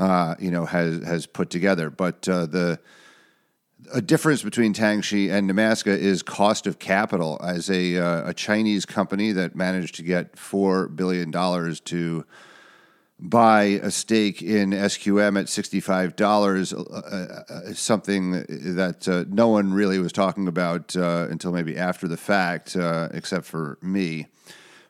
uh, 0.00 0.34
you 0.38 0.50
know, 0.50 0.64
has 0.64 1.04
has 1.04 1.26
put 1.26 1.50
together. 1.50 1.90
But 1.90 2.26
uh, 2.26 2.46
the 2.46 2.80
a 3.92 4.00
difference 4.00 4.42
between 4.42 4.72
Tianqi 4.72 5.30
and 5.30 5.50
Nemaska 5.50 5.96
is 5.96 6.22
cost 6.22 6.66
of 6.66 6.78
capital. 6.78 7.38
As 7.42 7.70
a 7.70 7.98
uh, 7.98 8.30
a 8.30 8.34
Chinese 8.34 8.86
company 8.86 9.32
that 9.32 9.54
managed 9.54 9.96
to 9.96 10.02
get 10.02 10.38
four 10.38 10.88
billion 10.88 11.30
dollars 11.30 11.80
to 11.80 12.24
buy 13.18 13.62
a 13.82 13.90
stake 13.90 14.40
in 14.40 14.70
SQM 14.70 15.38
at 15.38 15.50
sixty-five 15.50 16.16
dollars, 16.16 16.72
uh, 16.72 16.80
uh, 16.80 17.52
uh, 17.52 17.74
something 17.74 18.30
that 18.48 19.26
no 19.30 19.48
one 19.48 19.74
really 19.74 19.98
was 19.98 20.12
talking 20.12 20.48
about 20.48 20.94
until 20.94 21.52
maybe 21.52 21.76
after 21.76 22.08
the 22.08 22.16
fact, 22.16 22.74
except 22.74 23.44
for 23.44 23.76
me, 23.82 24.28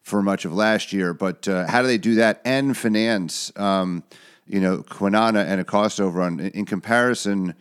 for 0.02 0.22
much 0.22 0.44
of 0.44 0.54
last 0.54 0.92
year. 0.92 1.12
But 1.14 1.46
how 1.46 1.82
do 1.82 1.88
they 1.88 1.98
do 1.98 2.14
that 2.14 2.40
and 2.44 2.76
finance? 2.76 3.50
Um, 3.56 4.04
you 4.50 4.61
know, 4.61 4.78
Kwinana 4.78 5.47
and 5.47 5.61
a 5.61 5.64
cost 5.64 6.00
overrun. 6.00 6.40
In, 6.40 6.66
comparison, 6.66 7.54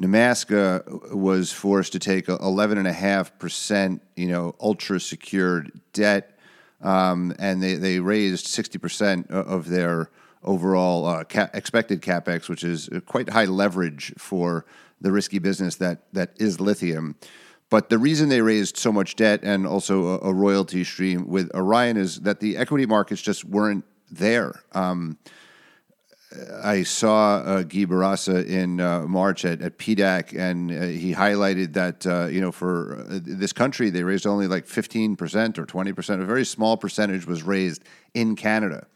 Nemaska 0.00 1.12
was 1.12 1.52
forced 1.52 1.92
to 1.92 1.98
take 1.98 2.26
11.5%, 2.26 4.00
you 4.16 4.28
know, 4.28 4.54
ultra 4.58 4.98
secured 4.98 5.70
debt, 5.92 6.38
um, 6.80 7.34
and 7.38 7.62
they, 7.62 7.74
they 7.74 8.00
raised 8.00 8.46
60% 8.46 9.30
of 9.30 9.68
their 9.68 10.10
overall 10.42 11.04
uh, 11.04 11.24
ca- 11.24 11.50
expected 11.52 12.00
capex, 12.00 12.48
which 12.48 12.64
is 12.64 12.88
quite 13.04 13.28
high 13.28 13.44
leverage 13.44 14.14
for 14.16 14.64
the 15.02 15.12
risky 15.12 15.38
business 15.38 15.76
that, 15.76 16.10
that 16.14 16.32
is 16.38 16.58
lithium. 16.58 17.16
But 17.68 17.90
the 17.90 17.98
reason 17.98 18.30
they 18.30 18.40
raised 18.40 18.78
so 18.78 18.90
much 18.90 19.14
debt 19.14 19.40
and 19.42 19.66
also 19.66 20.18
a, 20.18 20.30
a 20.30 20.32
royalty 20.32 20.84
stream 20.84 21.28
with 21.28 21.54
Orion 21.54 21.98
is 21.98 22.22
that 22.22 22.40
the 22.40 22.56
equity 22.56 22.86
markets 22.86 23.20
just 23.20 23.44
weren't 23.44 23.84
there. 24.10 24.62
Um, 24.72 25.18
I 26.62 26.84
saw 26.84 27.38
uh, 27.38 27.62
Guy 27.62 27.86
Bourassa 27.86 28.46
in 28.46 28.80
uh, 28.80 29.02
March 29.02 29.44
at, 29.44 29.60
at 29.60 29.78
PDAC, 29.78 30.38
and 30.38 30.70
uh, 30.70 30.82
he 30.86 31.12
highlighted 31.12 31.72
that 31.72 32.06
uh, 32.06 32.26
you 32.26 32.40
know 32.40 32.52
for 32.52 33.04
uh, 33.10 33.18
this 33.22 33.52
country 33.52 33.90
they 33.90 34.04
raised 34.04 34.26
only 34.26 34.46
like 34.46 34.66
fifteen 34.66 35.16
percent 35.16 35.58
or 35.58 35.66
twenty 35.66 35.92
percent. 35.92 36.22
A 36.22 36.24
very 36.24 36.44
small 36.44 36.76
percentage 36.76 37.26
was 37.26 37.42
raised 37.42 37.82
in 38.14 38.36
Canada, 38.36 38.86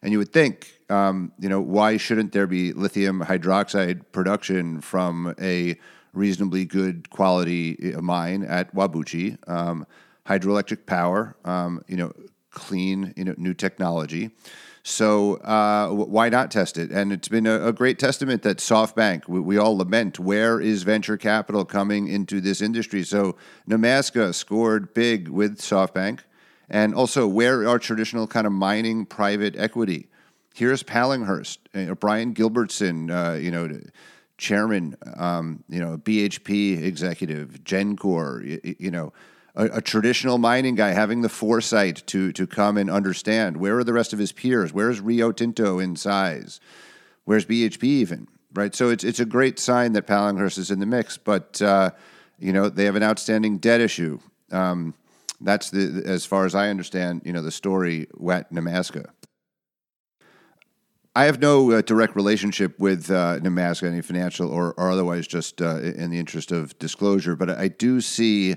and 0.00 0.12
you 0.12 0.18
would 0.18 0.32
think, 0.32 0.78
um, 0.88 1.32
you 1.40 1.48
know, 1.48 1.60
why 1.60 1.96
shouldn't 1.96 2.32
there 2.32 2.46
be 2.46 2.72
lithium 2.72 3.20
hydroxide 3.20 4.02
production 4.12 4.80
from 4.80 5.34
a 5.40 5.76
reasonably 6.12 6.64
good 6.64 7.10
quality 7.10 7.94
uh, 7.94 8.00
mine 8.00 8.44
at 8.44 8.72
Whabouchi, 8.74 9.36
um, 9.48 9.86
hydroelectric 10.26 10.86
power, 10.86 11.36
um, 11.44 11.82
you 11.88 11.96
know, 11.96 12.12
clean, 12.50 13.12
you 13.16 13.24
know, 13.24 13.34
new 13.36 13.54
technology. 13.54 14.30
So 14.82 15.34
uh, 15.38 15.88
why 15.88 16.28
not 16.28 16.52
test 16.52 16.78
it? 16.78 16.92
And 16.92 17.12
it's 17.12 17.26
been 17.26 17.46
a, 17.46 17.66
a 17.66 17.72
great 17.72 17.98
testament 17.98 18.42
that 18.44 18.58
SoftBank, 18.58 19.26
we, 19.26 19.40
we, 19.40 19.58
all 19.58 19.76
lament, 19.76 20.20
where 20.20 20.60
is 20.60 20.84
venture 20.84 21.16
capital 21.16 21.64
coming 21.64 22.06
into 22.06 22.40
this 22.40 22.62
industry? 22.62 23.02
So 23.02 23.34
Nemaska 23.68 24.32
scored 24.32 24.94
big 24.94 25.28
with 25.28 25.58
SoftBank. 25.58 26.20
And 26.68 26.94
also, 26.94 27.26
where 27.26 27.68
are 27.68 27.80
traditional 27.80 28.28
kind 28.28 28.46
of 28.46 28.52
mining 28.52 29.06
private 29.06 29.56
equity? 29.56 30.08
Here's 30.54 30.84
Pallinghurst, 30.84 31.58
uh, 31.74 31.94
Brian 31.94 32.32
Gilbertson, 32.32 33.10
uh, 33.10 33.36
you 33.38 33.50
know, 33.50 33.80
chairman, 34.38 34.96
um, 35.16 35.64
you 35.68 35.80
know, 35.80 35.98
BHP 35.98 36.82
executive, 36.82 37.58
Gencor, 37.64 38.44
you, 38.44 38.76
you 38.78 38.90
know, 38.90 39.12
a, 39.56 39.64
a, 39.64 39.80
traditional 39.80 40.38
mining 40.38 40.74
guy 40.74 40.90
having 40.90 41.22
the 41.22 41.28
foresight 41.28 42.02
to 42.06 42.32
to 42.32 42.46
come 42.46 42.76
and 42.76 42.90
understand 42.90 43.56
where 43.56 43.78
are 43.78 43.84
the 43.84 43.92
rest 43.92 44.12
of 44.12 44.18
his 44.18 44.32
peers? 44.32 44.72
Where's 44.72 45.00
Rio 45.00 45.32
Tinto 45.32 45.78
in 45.78 45.96
size? 45.96 46.60
Where's 47.24 47.46
BHP 47.46 47.82
even? 47.84 48.28
Right. 48.54 48.74
So 48.74 48.90
it's 48.90 49.04
it's 49.04 49.20
a 49.20 49.26
great 49.26 49.58
sign 49.58 49.92
that 49.94 50.06
Pallinghurst 50.06 50.58
is 50.58 50.70
in 50.70 50.78
the 50.78 50.86
mix, 50.86 51.18
but 51.18 51.60
uh, 51.60 51.90
you 52.38 52.52
know 52.52 52.68
they 52.68 52.84
have 52.84 52.96
an 52.96 53.02
outstanding 53.02 53.58
debt 53.58 53.80
issue. 53.80 54.18
Um, 54.52 54.94
that's 55.40 55.70
the 55.70 56.02
as 56.06 56.24
far 56.24 56.46
as 56.46 56.54
I 56.54 56.68
understand, 56.68 57.22
you 57.24 57.32
know, 57.32 57.42
the 57.42 57.50
story 57.50 58.06
at 58.30 58.52
Nemaska. 58.52 59.06
I 61.14 61.24
have 61.24 61.40
no 61.40 61.70
uh, 61.72 61.80
direct 61.80 62.14
relationship 62.14 62.78
with 62.78 63.10
uh, 63.10 63.38
Nemaska, 63.40 63.88
any 63.88 64.02
financial 64.02 64.50
or, 64.50 64.74
or 64.74 64.90
otherwise, 64.90 65.26
just 65.26 65.62
uh, 65.62 65.78
in 65.78 66.10
the 66.10 66.18
interest 66.18 66.52
of 66.52 66.78
disclosure. 66.78 67.34
But 67.34 67.50
I 67.50 67.68
do 67.68 68.02
see 68.02 68.56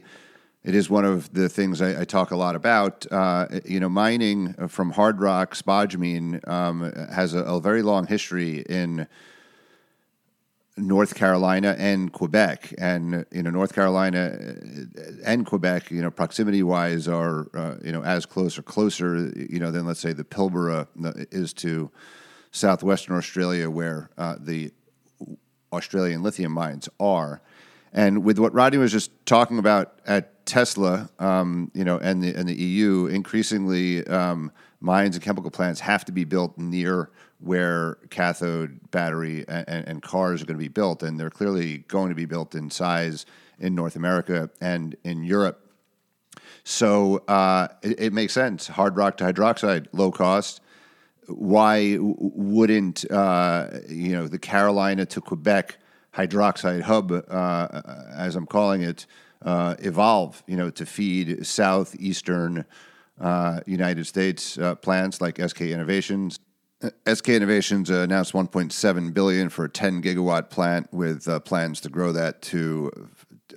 it 0.69 0.75
is 0.75 0.87
one 0.87 1.03
of 1.03 1.33
the 1.33 1.49
things 1.49 1.81
I, 1.81 2.01
I 2.01 2.05
talk 2.05 2.29
a 2.29 2.35
lot 2.35 2.55
about. 2.55 3.11
Uh, 3.11 3.47
you 3.65 3.79
know, 3.79 3.89
mining 3.89 4.53
from 4.67 4.91
hard 4.91 5.19
rock 5.19 5.55
spodumene 5.55 6.47
um, 6.47 6.93
has 7.11 7.33
a, 7.33 7.39
a, 7.39 7.59
very 7.59 7.81
long 7.81 8.05
history 8.05 8.59
in 8.69 9.07
North 10.77 11.15
Carolina 11.15 11.75
and 11.79 12.13
Quebec, 12.13 12.75
and 12.77 13.25
you 13.31 13.41
know 13.41 13.49
North 13.49 13.73
Carolina 13.73 14.37
and 15.25 15.43
Quebec, 15.43 15.89
you 15.89 16.03
know 16.03 16.11
proximity 16.11 16.61
wise 16.61 17.07
are 17.07 17.47
uh, 17.55 17.77
you 17.83 17.91
know 17.91 18.03
as 18.03 18.27
close 18.27 18.55
or 18.59 18.61
closer, 18.61 19.31
you 19.35 19.57
know 19.57 19.71
than 19.71 19.87
let's 19.87 19.99
say 19.99 20.13
the 20.13 20.23
Pilbara 20.23 20.85
is 21.31 21.51
to 21.53 21.89
southwestern 22.51 23.17
Australia, 23.17 23.71
where 23.71 24.11
uh, 24.19 24.35
the 24.39 24.71
Australian 25.73 26.21
lithium 26.21 26.51
mines 26.51 26.87
are. 26.99 27.41
And 27.91 28.23
with 28.23 28.37
what 28.37 28.53
Rodney 28.53 28.77
was 28.77 28.91
just 28.91 29.09
talking 29.25 29.57
about 29.57 29.99
at 30.05 30.38
Tesla, 30.49 31.09
um, 31.19 31.71
you 31.75 31.85
know, 31.85 31.97
and 31.99 32.23
the 32.23 32.33
and 32.33 32.49
the 32.49 32.55
EU, 32.55 33.05
increasingly 33.05 34.05
um, 34.07 34.51
mines 34.81 35.15
and 35.15 35.23
chemical 35.23 35.51
plants 35.51 35.79
have 35.79 36.03
to 36.05 36.11
be 36.11 36.23
built 36.23 36.57
near 36.57 37.11
where 37.39 37.95
cathode 38.09 38.91
battery 38.91 39.45
and, 39.47 39.87
and, 39.87 40.01
cars 40.01 40.41
are 40.41 40.45
going 40.45 40.57
to 40.57 40.63
be 40.63 40.67
built, 40.67 41.03
and 41.03 41.17
they're 41.17 41.29
clearly 41.29 41.79
going 41.87 42.09
to 42.09 42.15
be 42.15 42.25
built 42.25 42.53
in 42.53 42.69
size 42.69 43.25
in 43.59 43.75
North 43.75 43.95
America 43.95 44.49
and 44.59 44.97
in 45.03 45.23
Europe. 45.23 45.65
So 46.65 47.19
uh, 47.27 47.69
it, 47.81 47.99
it, 47.99 48.13
makes 48.13 48.33
sense. 48.33 48.67
Hard 48.67 48.97
rock 48.97 49.17
to 49.17 49.25
hydroxide, 49.25 49.87
low 49.93 50.11
cost. 50.11 50.61
Why 51.27 51.97
wouldn't 51.99 53.09
uh, 53.11 53.67
you 53.87 54.13
know 54.13 54.27
the 54.27 54.39
Carolina 54.39 55.05
to 55.05 55.21
Quebec 55.21 55.77
hydroxide 56.13 56.81
hub, 56.81 57.11
uh, 57.11 57.81
as 58.11 58.35
I'm 58.35 58.47
calling 58.47 58.81
it, 58.81 59.05
uh, 59.41 59.75
evolve? 59.79 60.43
You 60.47 60.57
know, 60.57 60.69
to 60.71 60.85
feed 60.85 61.45
southeastern 61.45 62.65
uh, 63.19 63.59
United 63.65 64.07
States 64.07 64.57
uh, 64.57 64.75
plants 64.75 65.21
like 65.21 65.39
SK 65.39 65.61
Innovations. 65.61 66.39
SK 67.11 67.29
Innovations 67.29 67.89
announced 67.89 68.31
1.7 68.31 69.13
billion 69.13 69.49
for 69.49 69.65
a 69.65 69.69
10 69.69 70.01
gigawatt 70.01 70.49
plant 70.49 70.87
with 70.93 71.27
uh, 71.27 71.39
plans 71.41 71.81
to 71.81 71.89
grow 71.89 72.13
that 72.13 72.41
to 72.41 73.09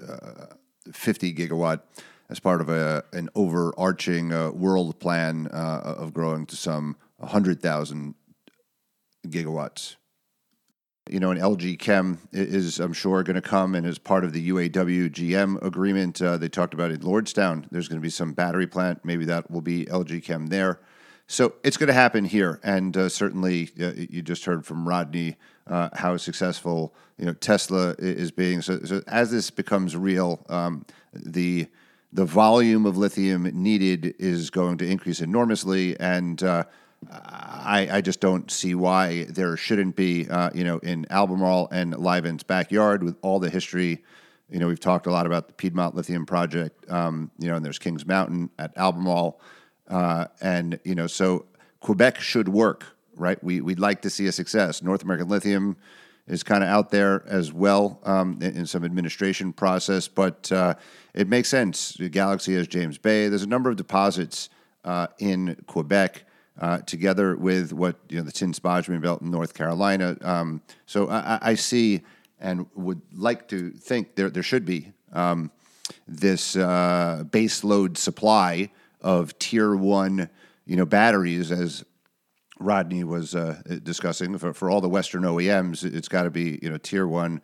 uh, 0.08 0.46
50 0.92 1.32
gigawatt 1.32 1.80
as 2.28 2.40
part 2.40 2.60
of 2.60 2.68
a, 2.68 3.04
an 3.12 3.28
overarching 3.34 4.32
uh, 4.32 4.50
world 4.50 4.98
plan 4.98 5.48
uh, 5.52 5.94
of 5.98 6.12
growing 6.12 6.46
to 6.46 6.56
some 6.56 6.96
100,000 7.18 8.14
gigawatts. 9.28 9.96
You 11.12 11.20
know, 11.20 11.30
an 11.30 11.38
LG 11.38 11.78
Chem 11.78 12.18
is, 12.32 12.80
I'm 12.80 12.94
sure, 12.94 13.22
going 13.22 13.34
to 13.34 13.42
come 13.42 13.74
and 13.74 13.86
as 13.86 13.98
part 13.98 14.24
of 14.24 14.32
the 14.32 14.48
UAW 14.48 15.10
GM 15.10 15.62
agreement. 15.62 16.22
Uh, 16.22 16.38
they 16.38 16.48
talked 16.48 16.72
about 16.72 16.90
in 16.90 17.00
Lordstown, 17.00 17.66
there's 17.70 17.86
going 17.86 18.00
to 18.00 18.02
be 18.02 18.08
some 18.08 18.32
battery 18.32 18.66
plant. 18.66 19.04
Maybe 19.04 19.26
that 19.26 19.50
will 19.50 19.60
be 19.60 19.84
LG 19.84 20.24
Chem 20.24 20.46
there. 20.46 20.80
So 21.26 21.52
it's 21.62 21.76
going 21.76 21.88
to 21.88 21.92
happen 21.92 22.24
here, 22.24 22.60
and 22.62 22.96
uh, 22.96 23.10
certainly 23.10 23.70
uh, 23.78 23.92
you 23.94 24.22
just 24.22 24.46
heard 24.46 24.64
from 24.64 24.88
Rodney 24.88 25.36
uh, 25.66 25.90
how 25.92 26.16
successful 26.16 26.94
you 27.18 27.26
know 27.26 27.34
Tesla 27.34 27.94
is 27.98 28.30
being. 28.30 28.62
So, 28.62 28.80
so 28.82 29.02
as 29.06 29.30
this 29.30 29.50
becomes 29.50 29.94
real, 29.94 30.46
um, 30.48 30.86
the 31.12 31.68
the 32.10 32.24
volume 32.24 32.86
of 32.86 32.96
lithium 32.96 33.50
needed 33.52 34.14
is 34.18 34.48
going 34.48 34.78
to 34.78 34.86
increase 34.86 35.20
enormously, 35.20 35.98
and 36.00 36.42
uh, 36.42 36.64
I, 37.10 37.88
I, 37.90 38.00
just 38.00 38.20
don't 38.20 38.50
see 38.50 38.74
why 38.74 39.24
there 39.24 39.56
shouldn't 39.56 39.96
be, 39.96 40.28
uh, 40.28 40.50
you 40.54 40.64
know, 40.64 40.78
in 40.78 41.06
Albemarle 41.10 41.68
and 41.70 41.96
Livent's 41.96 42.42
backyard 42.42 43.02
with 43.02 43.16
all 43.22 43.38
the 43.38 43.50
history. 43.50 44.02
You 44.50 44.58
know, 44.58 44.68
we've 44.68 44.80
talked 44.80 45.06
a 45.06 45.10
lot 45.10 45.26
about 45.26 45.48
the 45.48 45.54
Piedmont 45.54 45.94
Lithium 45.94 46.26
Project, 46.26 46.90
um, 46.90 47.30
you 47.38 47.48
know, 47.48 47.56
and 47.56 47.64
there's 47.64 47.78
Kings 47.78 48.06
Mountain 48.06 48.50
at 48.58 48.76
Albemarle. 48.76 49.40
Uh, 49.88 50.26
and 50.40 50.78
you 50.84 50.94
know, 50.94 51.06
so 51.06 51.46
Quebec 51.80 52.20
should 52.20 52.48
work, 52.48 52.84
right? 53.16 53.42
We 53.42 53.60
we'd 53.60 53.80
like 53.80 54.02
to 54.02 54.10
see 54.10 54.26
a 54.26 54.32
success. 54.32 54.82
North 54.82 55.02
American 55.02 55.28
Lithium 55.28 55.76
is 56.26 56.42
kind 56.42 56.62
of 56.62 56.70
out 56.70 56.90
there 56.90 57.24
as 57.26 57.52
well 57.52 58.00
um, 58.04 58.38
in, 58.40 58.58
in, 58.58 58.66
some 58.66 58.84
administration 58.84 59.52
process, 59.52 60.06
but 60.06 60.50
uh, 60.52 60.74
it 61.14 61.28
makes 61.28 61.48
sense. 61.48 61.94
The 61.94 62.08
Galaxy 62.08 62.54
has 62.54 62.68
James 62.68 62.96
Bay. 62.96 63.28
There's 63.28 63.42
a 63.42 63.48
number 63.48 63.70
of 63.70 63.76
deposits 63.76 64.48
uh, 64.84 65.08
in 65.18 65.56
Quebec. 65.66 66.24
Uh, 66.60 66.78
together 66.80 67.34
with 67.34 67.72
what 67.72 67.96
you 68.10 68.18
know 68.18 68.22
the 68.22 68.30
tin 68.30 68.52
spodumene 68.52 69.00
belt 69.00 69.22
in 69.22 69.30
North 69.30 69.54
Carolina, 69.54 70.18
um, 70.20 70.60
so 70.84 71.08
I, 71.08 71.38
I, 71.40 71.54
see 71.54 72.02
and 72.38 72.66
would 72.74 73.00
like 73.14 73.48
to 73.48 73.70
think 73.70 74.16
there 74.16 74.28
there 74.28 74.42
should 74.42 74.66
be 74.66 74.92
um, 75.14 75.50
this 76.06 76.54
uh, 76.54 77.24
base 77.30 77.64
load 77.64 77.96
supply 77.96 78.70
of 79.00 79.38
tier 79.38 79.74
one, 79.74 80.28
you 80.66 80.76
know, 80.76 80.86
batteries 80.86 81.50
as 81.50 81.84
Rodney 82.58 83.04
was 83.04 83.34
uh, 83.34 83.60
discussing 83.82 84.38
for, 84.38 84.52
for 84.52 84.70
all 84.70 84.80
the 84.80 84.88
Western 84.88 85.22
OEMs. 85.22 85.84
It's 85.84 86.08
got 86.08 86.24
to 86.24 86.30
be 86.30 86.58
you 86.62 86.70
know 86.70 86.78
tier 86.78 87.06
one, 87.06 87.42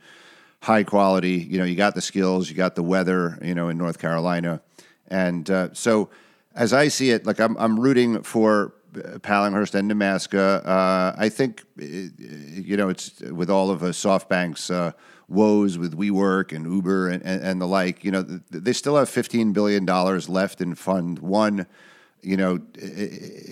high 0.63 0.85
quality. 0.85 1.47
You 1.51 1.59
know, 1.59 1.65
you 1.65 1.77
got 1.77 1.95
the 1.95 2.01
skills, 2.01 2.49
you 2.49 2.57
got 2.57 2.75
the 2.75 2.83
weather. 2.83 3.39
You 3.43 3.55
know, 3.55 3.69
in 3.69 3.79
North 3.79 3.99
Carolina, 3.99 4.61
and 5.09 5.49
uh, 5.51 5.71
so 5.73 6.11
as 6.55 6.73
I 6.73 6.89
see 6.89 7.11
it, 7.11 7.27
like 7.27 7.41
I'm 7.41 7.57
I'm 7.57 7.79
rooting 7.79 8.23
for 8.23 8.75
Pallinghurst 9.23 9.75
and 9.75 9.91
Nemaska. 9.91 10.67
Uh, 10.67 11.15
I 11.17 11.29
think 11.29 11.65
you 11.77 12.77
know 12.77 12.89
it's 12.89 13.21
with 13.21 13.51
all 13.51 13.71
of 13.71 13.83
uh, 13.83 13.87
SoftBank's 13.87 14.71
uh, 14.71 14.93
woes 15.29 15.79
with 15.79 15.97
WeWork 15.97 16.53
and 16.53 16.65
Uber 16.65 17.09
and, 17.09 17.23
and, 17.23 17.43
and, 17.43 17.61
the 17.61 17.67
like. 17.67 18.05
You 18.05 18.11
know, 18.11 18.23
they 18.23 18.73
still 18.73 18.97
have 18.97 19.09
fifteen 19.09 19.53
billion 19.53 19.85
dollars 19.85 20.29
left 20.29 20.61
in 20.61 20.75
Fund 20.75 21.19
One. 21.19 21.67
You 22.21 22.37
know, 22.37 22.57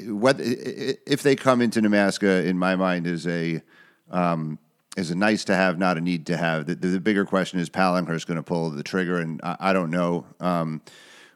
whether 0.08 0.42
if 0.44 1.22
they 1.22 1.36
come 1.36 1.60
into 1.60 1.80
Nemaska, 1.80 2.44
in 2.44 2.58
my 2.58 2.74
mind, 2.76 3.06
is 3.06 3.26
a 3.26 3.62
um, 4.10 4.58
is 4.96 5.10
a 5.10 5.14
nice 5.14 5.44
to 5.44 5.54
have, 5.54 5.78
not 5.78 5.98
a 5.98 6.00
need 6.00 6.26
to 6.26 6.36
have. 6.36 6.66
The, 6.66 6.74
the 6.74 7.00
bigger 7.00 7.24
question 7.24 7.60
is 7.60 7.68
Pallinghurst 7.68 8.26
going 8.26 8.38
to 8.38 8.42
pull 8.42 8.70
the 8.70 8.82
trigger, 8.82 9.18
and 9.18 9.40
I, 9.44 9.56
I 9.60 9.72
don't 9.72 9.90
know. 9.90 10.26
Um, 10.40 10.82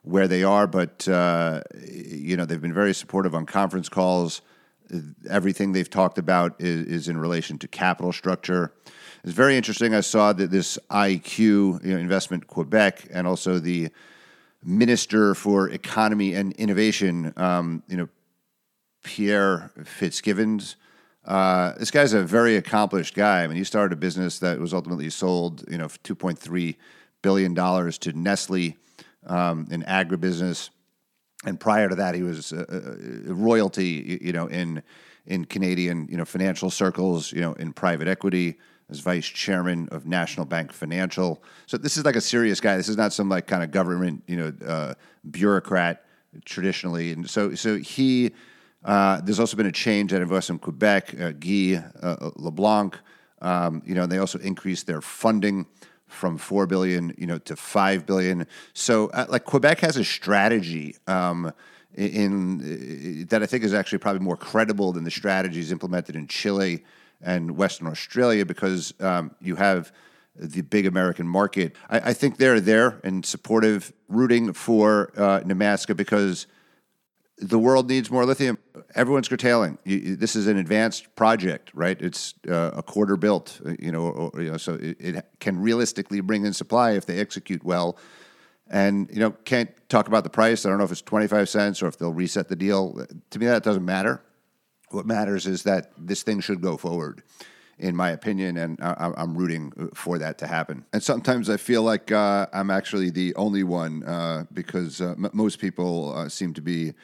where 0.03 0.29
they 0.29 0.43
are, 0.43 0.67
but 0.67 1.07
uh, 1.09 1.61
you 1.87 2.37
know 2.37 2.45
they've 2.45 2.61
been 2.61 2.75
very 2.75 2.95
supportive 2.95 3.35
on 3.35 3.47
conference 3.47 3.89
calls. 3.89 4.43
Everything 5.29 5.73
they've 5.73 5.89
talked 5.89 6.19
about 6.19 6.57
is, 6.59 6.87
is, 6.87 7.09
in 7.09 7.17
relation 7.17 7.59
to 7.59 7.69
capital 7.69 8.13
structure. 8.13 8.73
It's 9.23 9.33
very 9.33 9.57
interesting. 9.57 9.95
I 9.95 10.01
saw 10.01 10.33
that 10.33 10.51
this 10.51 10.79
IQ 10.91 11.85
you 11.85 11.93
know, 11.93 11.99
Investment 11.99 12.49
Quebec 12.49 13.07
and 13.13 13.27
also 13.27 13.59
the 13.61 13.91
Minister 14.65 15.35
for 15.35 15.69
Economy 15.69 16.35
and 16.35 16.53
Innovation, 16.55 17.33
um, 17.37 17.83
you 17.89 17.97
know, 17.97 18.09
Pierre 19.05 19.71
Fitzgibbons. 19.85 20.77
Uh, 21.25 21.73
this 21.79 21.91
guy's 21.91 22.13
a 22.13 22.23
very 22.23 22.57
accomplished 22.57 23.15
guy. 23.15 23.45
I 23.45 23.47
mean, 23.47 23.57
he 23.57 23.65
started 23.65 23.93
a 23.93 23.97
business 23.97 24.39
that 24.41 24.59
was 24.59 24.75
ultimately 24.75 25.11
sold, 25.11 25.65
you 25.71 25.79
know, 25.79 25.89
two 26.03 26.15
point 26.15 26.39
three 26.39 26.77
billion 27.23 27.55
dollars 27.55 27.99
to 27.99 28.13
Nestle 28.13 28.75
um, 29.27 29.67
in 29.71 29.83
agribusiness, 29.83 30.71
and 31.45 31.59
prior 31.59 31.89
to 31.89 31.95
that, 31.97 32.15
he 32.15 32.23
was 32.23 32.53
a, 32.53 33.25
a 33.29 33.35
royalty, 33.35 34.19
you 34.21 34.33
know, 34.33 34.47
in 34.47 34.83
in 35.27 35.45
Canadian, 35.45 36.09
you 36.11 36.17
know, 36.17 36.25
financial 36.25 36.71
circles, 36.71 37.33
you 37.33 37.41
know, 37.41 37.53
in 37.55 37.73
private 37.73 38.09
equity 38.09 38.59
as 38.91 39.01
vice 39.01 39.27
chairman 39.27 39.89
of 39.91 40.07
National 40.07 40.45
Bank 40.45 40.73
Financial. 40.73 41.43
So 41.67 41.77
this 41.77 41.97
is 41.97 42.05
like 42.05 42.17
a 42.17 42.21
serious 42.21 42.61
guy. 42.61 42.77
This 42.77 42.89
is 42.89 42.97
not 42.97 43.13
some 43.13 43.29
like 43.29 43.47
kind 43.47 43.63
of 43.63 43.71
government, 43.71 44.23
you 44.27 44.37
know, 44.37 44.53
uh, 44.67 44.95
bureaucrat 45.31 46.05
traditionally. 46.45 47.13
And 47.13 47.29
so, 47.29 47.55
so 47.55 47.77
he. 47.79 48.33
Uh, 48.83 49.21
there's 49.21 49.39
also 49.39 49.59
been 49.59 49.67
a 49.67 49.73
change 49.73 50.11
at 50.15 50.23
Investment 50.23 50.63
Quebec. 50.63 51.15
Uh, 51.21 51.33
Guy 51.33 51.85
uh, 52.03 52.31
LeBlanc, 52.37 52.99
um, 53.43 53.83
you 53.85 53.95
know, 53.95 54.07
they 54.07 54.17
also 54.17 54.39
increased 54.39 54.87
their 54.87 55.03
funding 55.03 55.67
from 56.11 56.37
four 56.37 56.66
billion, 56.66 57.14
you 57.16 57.27
know, 57.27 57.38
to 57.38 57.57
five 57.57 58.07
billion. 58.07 58.46
So, 58.75 59.09
uh, 59.09 59.27
like 59.29 59.44
Quebec 59.44 59.81
has 59.81 59.96
a 59.96 60.05
strategy 60.05 60.96
um, 61.07 61.53
in, 61.94 62.61
in, 62.61 63.27
that 63.31 63.42
I 63.42 63.46
think 63.46 63.64
is 63.64 63.75
actually 63.75 63.99
probably 63.99 64.20
more 64.20 64.37
credible 64.37 64.92
than 64.92 65.05
the 65.05 65.11
strategies 65.11 65.73
implemented 65.73 66.16
in 66.16 66.27
Chile 66.27 66.85
and 67.23 67.57
Western 67.57 67.87
Australia 67.87 68.44
because 68.44 68.94
um, 69.01 69.35
you 69.40 69.57
have 69.57 69.92
the 70.37 70.62
big 70.62 70.87
American 70.87 71.27
market. 71.27 71.77
I, 71.88 72.01
I, 72.11 72.12
think 72.12 72.38
they're 72.38 72.61
there 72.61 73.01
and 73.05 73.25
supportive, 73.27 73.92
rooting 74.09 74.53
for 74.53 75.12
uh, 75.16 75.40
Nemaska 75.40 75.96
because 75.96 76.46
the 77.37 77.59
world 77.59 77.88
needs 77.88 78.11
more 78.11 78.25
lithium. 78.25 78.59
Everyone's 78.95 79.29
curtailing. 79.29 79.79
You, 79.85 80.16
this 80.16 80.37
is 80.37 80.47
an 80.47 80.57
advanced 80.57 81.14
project, 81.14 81.71
right? 81.75 82.01
It's 82.01 82.35
uh, 82.49 82.73
a 82.75 82.83
quarter 82.83 83.16
built, 83.16 83.61
uh, 83.64 83.75
you 83.79 83.93
know, 83.93 84.03
or, 84.07 84.43
you 84.43 84.51
know 84.51 84.57
so 84.57 84.75
it, 84.75 84.97
it, 85.01 85.27
can 85.40 85.61
realistically 85.61 86.21
bring 86.21 86.45
in 86.45 86.53
supply 86.53 86.93
if 86.93 87.07
they 87.07 87.19
execute 87.19 87.64
well. 87.64 87.99
And 88.69 89.09
you 89.12 89.21
know, 89.21 89.31
can't 89.45 89.71
talk 89.88 90.07
about 90.09 90.25
the 90.25 90.31
price. 90.31 90.64
I 90.64 90.69
don't 90.69 90.79
know 90.79 90.85
if 90.85 90.93
it's 90.93 91.03
twenty 91.03 91.27
five 91.27 91.49
cents 91.49 91.83
or 91.83 91.88
if 91.88 91.99
they'll 91.99 92.12
reset 92.12 92.49
the 92.49 92.57
deal. 92.57 93.05
To 93.31 93.38
me, 93.38 93.47
that 93.47 93.62
doesn't 93.62 93.85
matter. 93.85 94.23
What 94.90 95.07
matters 95.07 95.47
is 95.47 95.64
that 95.64 95.93
this 95.97 96.23
thing 96.23 96.40
should 96.40 96.61
go 96.61 96.77
forward, 96.77 97.23
in 97.79 97.95
my 97.95 98.11
opinion, 98.11 98.57
and 98.57 98.79
I, 98.83 99.12
am 99.16 99.37
rooting 99.37 99.90
for 99.95 100.19
that 100.19 100.38
to 100.38 100.47
happen. 100.47 100.85
And 100.93 101.03
sometimes 101.03 101.49
I 101.49 101.57
feel 101.57 101.83
like 101.83 102.11
uh, 102.11 102.47
I'm 102.53 102.71
actually 102.71 103.11
the 103.11 103.35
only 103.37 103.62
one 103.62 104.03
uh, 104.03 104.47
because 104.53 105.01
uh, 105.01 105.12
m- 105.12 105.31
most 105.33 105.61
people 105.61 106.12
uh, 106.16 106.29
seem 106.29 106.55
to 106.55 106.61
be 106.61 106.95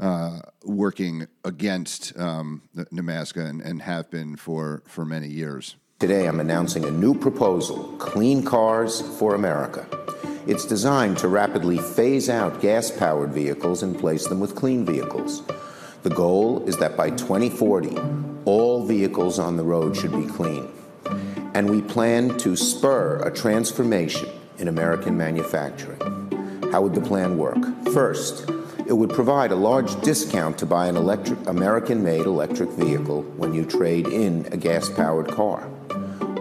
uh, 0.00 0.40
working 0.64 1.26
against 1.44 2.16
um, 2.18 2.62
Nemaska 2.74 3.46
and, 3.46 3.60
and, 3.60 3.82
have 3.82 4.10
been 4.10 4.36
for, 4.36 4.82
for 4.86 5.04
many 5.04 5.28
years. 5.28 5.76
Today, 5.98 6.26
I'm 6.26 6.40
announcing 6.40 6.84
a 6.84 6.90
new 6.90 7.14
proposal 7.14 7.94
Clean 7.98 8.42
Cars 8.42 9.02
for 9.18 9.34
America. 9.34 9.86
It's 10.46 10.66
designed 10.66 11.18
to 11.18 11.28
rapidly 11.28 11.78
phase 11.78 12.28
out 12.28 12.60
gas 12.60 12.90
powered 12.90 13.32
vehicles 13.32 13.82
and 13.82 13.98
place 13.98 14.26
them 14.26 14.40
with 14.40 14.56
clean 14.56 14.84
vehicles. 14.84 15.42
The 16.02 16.10
goal 16.10 16.66
is 16.66 16.78
that 16.78 16.96
by 16.96 17.10
2040, 17.10 17.96
all 18.44 18.84
vehicles 18.84 19.38
on 19.38 19.56
the 19.56 19.62
road 19.62 19.96
should 19.96 20.10
be 20.10 20.26
clean. 20.26 20.68
And 21.54 21.70
we 21.70 21.82
plan 21.82 22.36
to 22.38 22.56
spur 22.56 23.20
a 23.20 23.30
transformation 23.30 24.28
in 24.58 24.66
American 24.66 25.16
manufacturing. 25.16 26.00
How 26.72 26.80
would 26.82 26.94
the 26.94 27.00
plan 27.00 27.38
work? 27.38 27.58
First, 27.92 28.50
it 28.92 28.98
would 28.98 29.08
provide 29.08 29.50
a 29.50 29.56
large 29.56 29.98
discount 30.02 30.58
to 30.58 30.66
buy 30.66 30.86
an 30.86 30.98
electric, 30.98 31.38
American-made 31.48 32.26
electric 32.26 32.68
vehicle 32.72 33.22
when 33.38 33.54
you 33.54 33.64
trade 33.64 34.06
in 34.06 34.46
a 34.52 34.56
gas-powered 34.58 35.28
car. 35.28 35.66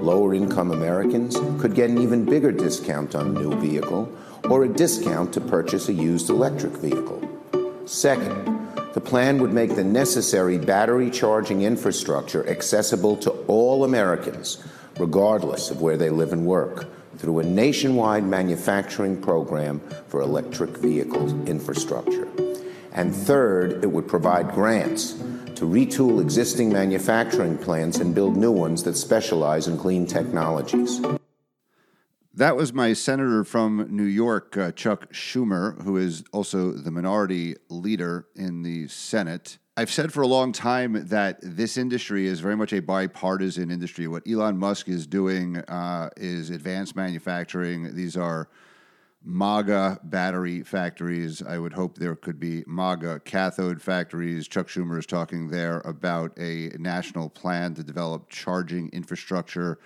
Lower 0.02 0.34
income 0.34 0.72
Americans 0.72 1.38
could 1.62 1.74
get 1.74 1.90
an 1.90 1.98
even 1.98 2.26
bigger 2.26 2.52
discount 2.52 3.16
on 3.16 3.28
a 3.28 3.40
new 3.40 3.58
vehicle 3.62 4.12
or 4.50 4.66
a 4.66 4.68
discount 4.68 5.32
to 5.32 5.40
purchase 5.40 5.88
a 5.88 5.94
used 5.94 6.30
electric 6.30 6.74
vehicle. 6.74 7.22
Second, 7.86 8.44
the 8.94 9.00
plan 9.00 9.40
would 9.40 9.54
make 9.54 9.76
the 9.76 9.84
necessary 9.86 10.58
battery 10.58 11.10
charging 11.10 11.62
infrastructure 11.62 12.46
accessible 12.50 13.16
to 13.16 13.32
all 13.48 13.86
Americans, 13.86 14.62
regardless 15.00 15.72
of 15.72 15.82
where 15.82 15.96
they 15.96 16.10
live 16.10 16.34
and 16.34 16.46
work, 16.46 16.86
through 17.22 17.38
a 17.38 17.44
nationwide 17.44 18.24
manufacturing 18.24 19.22
program 19.22 19.80
for 20.08 20.22
electric 20.22 20.72
vehicle 20.78 21.48
infrastructure. 21.48 22.28
And 22.94 23.16
third, 23.16 23.84
it 23.84 23.92
would 23.92 24.08
provide 24.08 24.52
grants 24.54 25.12
to 25.54 25.66
retool 25.66 26.20
existing 26.20 26.74
manufacturing 26.74 27.60
plants 27.60 28.00
and 28.00 28.16
build 28.16 28.36
new 28.36 28.52
ones 28.52 28.82
that 28.84 28.98
specialize 28.98 29.68
in 29.68 29.78
clean 29.78 30.08
technologies. 30.08 31.00
That 32.34 32.56
was 32.56 32.74
my 32.74 32.94
senator 32.94 33.44
from 33.44 33.86
New 33.92 34.04
York, 34.04 34.58
uh, 34.58 34.72
Chuck 34.72 35.14
Schumer, 35.14 35.80
who 35.84 35.98
is 35.98 36.24
also 36.32 36.72
the 36.72 36.90
minority 36.90 37.56
leader 37.70 38.26
in 38.36 38.64
the 38.64 38.88
Senate. 38.88 39.60
I've 39.82 39.90
said 39.90 40.14
for 40.14 40.22
a 40.22 40.28
long 40.28 40.52
time 40.52 41.08
that 41.08 41.40
this 41.42 41.76
industry 41.76 42.28
is 42.28 42.40
very 42.40 42.56
much 42.56 42.72
a 42.72 42.82
bipartisan 42.82 43.72
industry. 43.72 44.08
What 44.08 44.22
Elon 44.30 44.56
Musk 44.60 44.88
is 44.88 45.08
doing 45.08 45.58
uh, 45.58 46.12
is 46.18 46.52
advanced 46.52 46.96
manufacturing. 46.96 47.96
These 47.96 48.16
are 48.16 48.48
MAGA 49.24 50.02
battery 50.04 50.62
factories. 50.62 51.42
I 51.42 51.58
would 51.58 51.74
hope 51.74 51.98
there 51.98 52.16
could 52.16 52.40
be 52.40 52.64
MAGA 52.68 53.22
cathode 53.26 53.82
factories. 53.82 54.48
Chuck 54.48 54.68
Schumer 54.68 55.00
is 55.00 55.08
talking 55.08 55.48
there 55.48 55.80
about 55.80 56.32
a 56.38 56.70
national 56.78 57.28
plan 57.32 57.74
to 57.74 57.84
develop 57.84 58.30
charging 58.30 58.88
infrastructure 58.90 59.80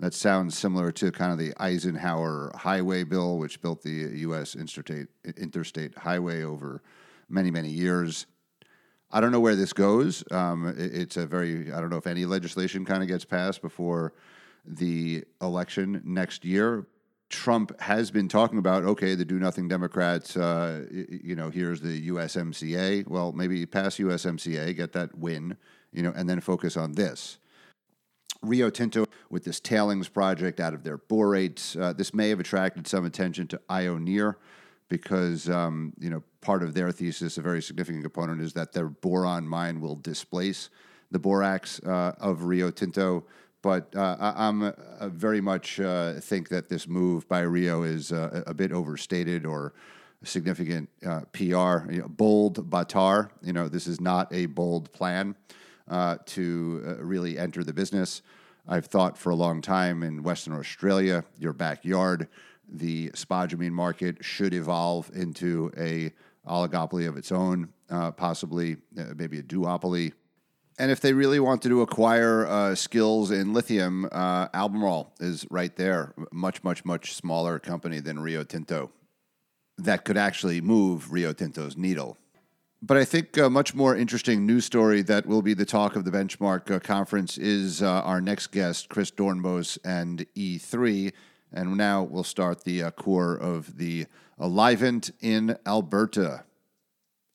that 0.00 0.14
sounds 0.14 0.56
similar 0.56 0.90
to 0.92 1.12
kind 1.12 1.30
of 1.30 1.36
the 1.36 1.52
Eisenhower 1.58 2.52
highway 2.56 3.04
bill, 3.04 3.36
which 3.36 3.60
built 3.60 3.82
the 3.82 4.12
U.S. 4.20 4.56
interstate, 4.56 5.08
interstate 5.36 5.94
highway 5.98 6.42
over 6.42 6.82
many, 7.28 7.50
many 7.50 7.68
years. 7.68 8.24
I 9.12 9.20
don't 9.20 9.30
know 9.30 9.40
where 9.40 9.56
this 9.56 9.72
goes. 9.72 10.24
Um, 10.30 10.68
it, 10.68 10.94
it's 10.94 11.16
a 11.16 11.26
very, 11.26 11.72
I 11.72 11.80
don't 11.80 11.90
know 11.90 11.98
if 11.98 12.06
any 12.06 12.24
legislation 12.24 12.84
kind 12.84 13.02
of 13.02 13.08
gets 13.08 13.24
passed 13.24 13.60
before 13.60 14.14
the 14.64 15.24
election 15.40 16.00
next 16.04 16.44
year. 16.44 16.86
Trump 17.28 17.78
has 17.80 18.10
been 18.10 18.28
talking 18.28 18.58
about, 18.58 18.84
okay, 18.84 19.14
the 19.14 19.24
do 19.24 19.38
nothing 19.38 19.66
Democrats, 19.66 20.36
uh, 20.36 20.84
you 20.90 21.34
know, 21.34 21.50
here's 21.50 21.80
the 21.80 22.08
USMCA. 22.08 23.06
Well, 23.08 23.32
maybe 23.32 23.64
pass 23.64 23.96
USMCA, 23.96 24.76
get 24.76 24.92
that 24.92 25.16
win, 25.16 25.56
you 25.92 26.02
know, 26.02 26.12
and 26.14 26.28
then 26.28 26.40
focus 26.40 26.76
on 26.76 26.92
this. 26.92 27.38
Rio 28.42 28.70
Tinto 28.70 29.06
with 29.30 29.44
this 29.44 29.60
tailings 29.60 30.08
project 30.08 30.60
out 30.60 30.74
of 30.74 30.84
their 30.84 30.98
borates. 30.98 31.80
Uh, 31.80 31.92
this 31.92 32.12
may 32.12 32.28
have 32.28 32.40
attracted 32.40 32.86
some 32.86 33.04
attention 33.04 33.46
to 33.48 33.60
Ioneer 33.70 34.36
because, 34.92 35.48
um, 35.48 35.94
you 35.98 36.10
know, 36.10 36.22
part 36.42 36.62
of 36.62 36.74
their 36.74 36.92
thesis, 36.92 37.38
a 37.38 37.40
very 37.40 37.62
significant 37.62 38.04
component, 38.04 38.42
is 38.42 38.52
that 38.52 38.74
their 38.74 38.90
boron 38.90 39.48
mine 39.48 39.80
will 39.80 39.96
displace 39.96 40.68
the 41.10 41.18
borax 41.18 41.80
uh, 41.80 42.12
of 42.20 42.44
Rio 42.44 42.70
Tinto. 42.70 43.24
But 43.62 43.96
uh, 43.96 44.18
I, 44.20 44.48
am 44.48 44.62
uh, 44.62 45.08
very 45.08 45.40
much 45.40 45.80
uh, 45.80 46.20
think 46.20 46.50
that 46.50 46.68
this 46.68 46.86
move 46.86 47.26
by 47.26 47.40
Rio 47.40 47.84
is 47.84 48.12
uh, 48.12 48.42
a 48.46 48.52
bit 48.52 48.70
overstated 48.70 49.46
or 49.46 49.72
significant 50.24 50.90
uh, 51.06 51.22
PR. 51.32 51.90
You 51.90 52.02
know, 52.02 52.08
bold 52.08 52.68
Baatar. 52.68 53.30
You 53.40 53.54
know, 53.54 53.68
this 53.68 53.86
is 53.86 53.98
not 53.98 54.30
a 54.30 54.44
bold 54.44 54.92
plan 54.92 55.36
to 56.26 56.96
really 57.00 57.38
enter 57.38 57.64
the 57.64 57.72
business. 57.72 58.20
I've 58.68 58.86
thought 58.86 59.16
for 59.16 59.30
a 59.30 59.34
long 59.34 59.62
time 59.62 60.02
in 60.02 60.22
Western 60.22 60.52
Australia, 60.52 61.24
your 61.38 61.54
backyard, 61.54 62.28
the 62.72 63.10
spodumene 63.10 63.72
market 63.72 64.24
should 64.24 64.54
evolve 64.54 65.10
into 65.14 65.70
a 65.76 66.12
oligopoly 66.48 67.08
of 67.08 67.16
its 67.16 67.30
own, 67.30 67.68
possibly 68.16 68.76
maybe 69.16 69.38
a 69.38 69.42
duopoly 69.42 70.12
and 70.78 70.90
if 70.90 71.00
they 71.00 71.12
really 71.12 71.38
wanted 71.38 71.68
to 71.68 71.82
acquire 71.82 72.46
uh, 72.46 72.74
skills 72.74 73.30
in 73.30 73.52
lithium, 73.52 74.08
uh, 74.10 74.48
Albemarle 74.54 75.12
is 75.20 75.46
right 75.50 75.74
there. 75.76 76.14
Much, 76.32 76.64
much, 76.64 76.84
much 76.84 77.14
smaller 77.14 77.58
company 77.58 78.00
than 78.00 78.18
Rio 78.18 78.42
Tinto 78.42 78.90
that 79.78 80.04
could 80.04 80.16
actually 80.16 80.60
move 80.60 81.12
Rio 81.12 81.32
Tinto's 81.32 81.76
needle. 81.76 82.16
But 82.80 82.96
I 82.96 83.04
think 83.04 83.36
a 83.36 83.48
much 83.48 83.74
more 83.74 83.96
interesting 83.96 84.44
news 84.44 84.64
story 84.64 85.02
that 85.02 85.24
will 85.26 85.42
be 85.42 85.54
the 85.54 85.64
talk 85.64 85.94
of 85.94 86.04
the 86.04 86.10
benchmark 86.10 86.70
uh, 86.70 86.80
conference 86.80 87.38
is 87.38 87.80
uh, 87.80 88.02
our 88.02 88.20
next 88.20 88.48
guest, 88.48 88.88
Chris 88.88 89.10
Doornbos 89.10 89.78
and 89.84 90.26
E3. 90.34 91.12
And 91.54 91.76
now 91.76 92.02
we'll 92.02 92.24
start 92.24 92.64
the 92.64 92.82
uh, 92.82 92.90
core 92.92 93.34
of 93.34 93.76
the 93.76 94.06
Livent 94.40 95.10
in 95.20 95.58
Alberta, 95.66 96.44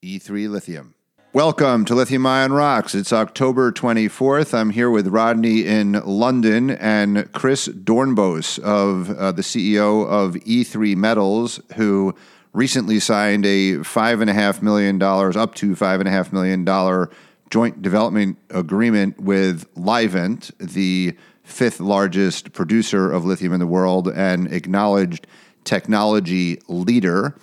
E3 0.03 0.49
Lithium. 0.49 0.95
Welcome 1.34 1.86
to 1.86 1.93
Lithium 1.93 2.25
Ion 2.25 2.51
Rocks. 2.51 2.95
It's 2.95 3.13
October 3.13 3.71
24th. 3.71 4.56
I'm 4.56 4.71
here 4.71 4.89
with 4.89 5.08
Rodney 5.08 5.67
in 5.67 5.91
London 6.03 6.71
and 6.71 7.32
Chris 7.32 7.67
Doornbos, 7.67 8.58
of 8.58 9.12
uh, 9.12 9.32
the 9.34 9.43
CEO 9.43 10.08
of 10.08 10.34
E3 10.34 10.95
Metals, 10.95 11.60
who 11.75 12.15
recently 12.53 12.99
signed 12.99 13.45
a 13.45 13.73
$5.5 13.73 14.62
million, 14.63 14.99
up 14.99 15.53
to 15.56 15.75
$5.5 15.75 16.34
million 16.34 17.08
joint 17.51 17.82
development 17.84 18.38
agreement 18.49 19.19
with 19.19 19.71
Livent, 19.75 20.51
the 20.58 21.15
fifth 21.48 21.80
largest 21.80 22.52
producer 22.52 23.10
of 23.10 23.26
lithium 23.26 23.54
in 23.54 23.60
the 23.60 23.68
world 23.68 24.10
and 24.10 24.52
acknowledged 24.52 25.26
technology 25.64 26.60
leader. 26.68 27.36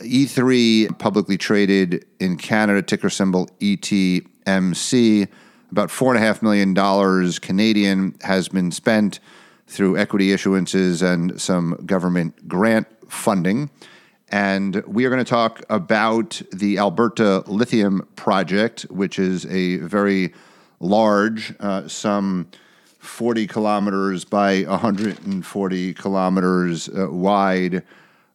E3 0.00 0.98
publicly 0.98 1.38
traded 1.38 2.04
in 2.20 2.36
Canada, 2.36 2.82
ticker 2.82 3.08
symbol 3.08 3.48
ETMC. 3.60 5.28
About 5.70 5.88
$4.5 5.88 6.42
million 6.42 7.32
Canadian 7.40 8.14
has 8.22 8.48
been 8.48 8.70
spent 8.72 9.20
through 9.66 9.96
equity 9.96 10.28
issuances 10.28 11.02
and 11.02 11.40
some 11.40 11.80
government 11.86 12.48
grant 12.48 12.86
funding. 13.08 13.70
And 14.30 14.82
we 14.86 15.04
are 15.06 15.10
going 15.10 15.24
to 15.24 15.30
talk 15.30 15.62
about 15.70 16.42
the 16.52 16.78
Alberta 16.78 17.44
Lithium 17.46 18.06
Project, 18.16 18.82
which 18.90 19.18
is 19.18 19.46
a 19.46 19.76
very 19.76 20.34
large, 20.80 21.54
uh, 21.60 21.88
some 21.88 22.48
40 22.98 23.46
kilometers 23.46 24.24
by 24.24 24.62
140 24.62 25.94
kilometers 25.94 26.88
uh, 26.88 27.08
wide 27.10 27.82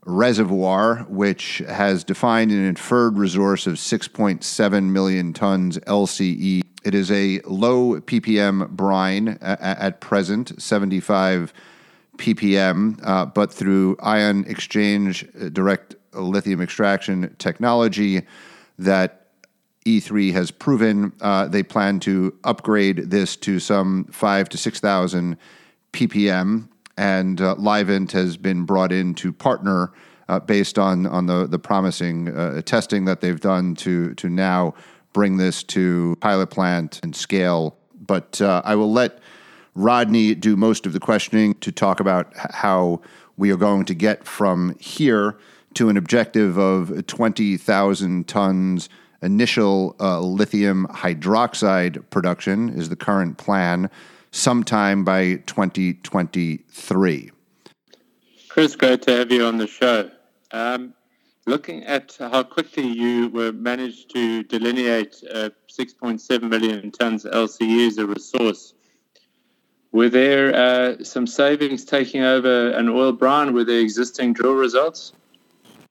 reservoir, 0.05 1.05
which 1.09 1.59
has 1.67 2.03
defined 2.03 2.51
an 2.51 2.65
inferred 2.65 3.17
resource 3.17 3.67
of 3.67 3.75
6.7 3.75 4.83
million 4.83 5.33
tons 5.33 5.77
LCE. 5.79 6.61
It 6.83 6.95
is 6.95 7.11
a 7.11 7.39
low 7.45 8.01
ppm 8.01 8.69
brine 8.69 9.37
at 9.41 10.01
present, 10.01 10.61
75 10.61 11.53
ppm, 12.17 12.99
uh, 13.03 13.25
but 13.25 13.51
through 13.51 13.97
ion 14.01 14.45
exchange 14.47 15.25
uh, 15.39 15.49
direct 15.49 15.95
lithium 16.13 16.61
extraction 16.61 17.35
technology 17.39 18.23
that 18.77 19.22
E3 19.85 20.33
has 20.33 20.51
proven, 20.51 21.13
uh, 21.21 21.47
they 21.47 21.63
plan 21.63 21.99
to 22.01 22.37
upgrade 22.43 23.09
this 23.09 23.35
to 23.37 23.59
some 23.59 24.05
five 24.05 24.49
to 24.49 24.57
6,000 24.57 25.37
ppm 25.91 26.67
and 26.97 27.41
uh, 27.41 27.55
Livent 27.55 28.11
has 28.11 28.37
been 28.37 28.65
brought 28.65 28.91
in 28.91 29.13
to 29.15 29.31
partner 29.31 29.91
uh, 30.29 30.39
based 30.39 30.79
on 30.79 31.05
on 31.05 31.25
the 31.25 31.47
the 31.47 31.59
promising 31.59 32.35
uh, 32.35 32.61
testing 32.61 33.05
that 33.05 33.21
they've 33.21 33.39
done 33.39 33.75
to 33.75 34.13
to 34.15 34.29
now 34.29 34.73
bring 35.11 35.37
this 35.37 35.63
to 35.63 36.17
pilot 36.21 36.47
plant 36.47 36.99
and 37.03 37.15
scale. 37.15 37.77
But 37.93 38.41
uh, 38.41 38.61
I 38.65 38.75
will 38.75 38.91
let 38.91 39.19
Rodney 39.75 40.33
do 40.35 40.55
most 40.55 40.85
of 40.85 40.93
the 40.93 40.99
questioning 40.99 41.53
to 41.55 41.71
talk 41.71 41.99
about 41.99 42.31
how 42.35 43.01
we 43.37 43.51
are 43.51 43.57
going 43.57 43.85
to 43.85 43.93
get 43.93 44.25
from 44.25 44.75
here 44.79 45.37
to 45.75 45.89
an 45.89 45.97
objective 45.97 46.57
of 46.57 47.07
20,000 47.07 48.27
tons 48.27 48.89
initial 49.23 49.95
uh, 49.99 50.19
lithium 50.19 50.85
hydroxide 50.87 52.03
production 52.09 52.69
is 52.69 52.89
the 52.89 52.95
current 52.95 53.37
plan 53.37 53.89
sometime 54.31 55.03
by 55.03 55.35
2023. 55.47 57.31
Chris, 58.49 58.75
great 58.75 59.01
to 59.03 59.11
have 59.11 59.31
you 59.31 59.45
on 59.45 59.57
the 59.57 59.67
show. 59.67 60.11
Um, 60.51 60.93
looking 61.47 61.83
at 61.85 62.15
how 62.19 62.43
quickly 62.43 62.85
you 62.85 63.29
were 63.29 63.51
managed 63.51 64.13
to 64.13 64.43
delineate 64.43 65.23
uh, 65.33 65.49
6.7 65.71 66.49
million 66.49 66.91
tons 66.91 67.23
LCE 67.23 67.87
as 67.87 67.97
a 67.97 68.05
resource, 68.05 68.73
were 69.91 70.09
there 70.09 70.53
uh, 70.55 71.03
some 71.03 71.27
savings 71.27 71.85
taking 71.85 72.23
over 72.23 72.71
an 72.71 72.89
oil 72.89 73.11
brine 73.11 73.53
with 73.53 73.67
the 73.67 73.79
existing 73.79 74.33
drill 74.33 74.55
results? 74.55 75.13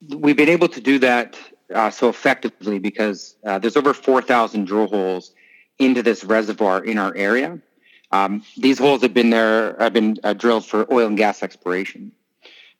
We've 0.09 0.35
been 0.35 0.49
able 0.49 0.67
to 0.67 0.81
do 0.81 0.99
that 0.99 1.37
uh, 1.73 1.89
so 1.89 2.09
effectively 2.09 2.79
because 2.79 3.35
uh, 3.45 3.59
there's 3.59 3.77
over 3.77 3.93
4,000 3.93 4.65
drill 4.65 4.87
holes 4.87 5.33
into 5.79 6.03
this 6.03 6.23
reservoir 6.23 6.83
in 6.83 6.97
our 6.97 7.15
area. 7.15 7.59
Um, 8.11 8.43
these 8.57 8.77
holes 8.77 9.01
have 9.01 9.13
been 9.13 9.31
there, 9.31 9.75
have 9.79 9.93
been 9.93 10.17
uh, 10.23 10.33
drilled 10.33 10.65
for 10.65 10.91
oil 10.93 11.07
and 11.07 11.17
gas 11.17 11.41
exploration. 11.41 12.11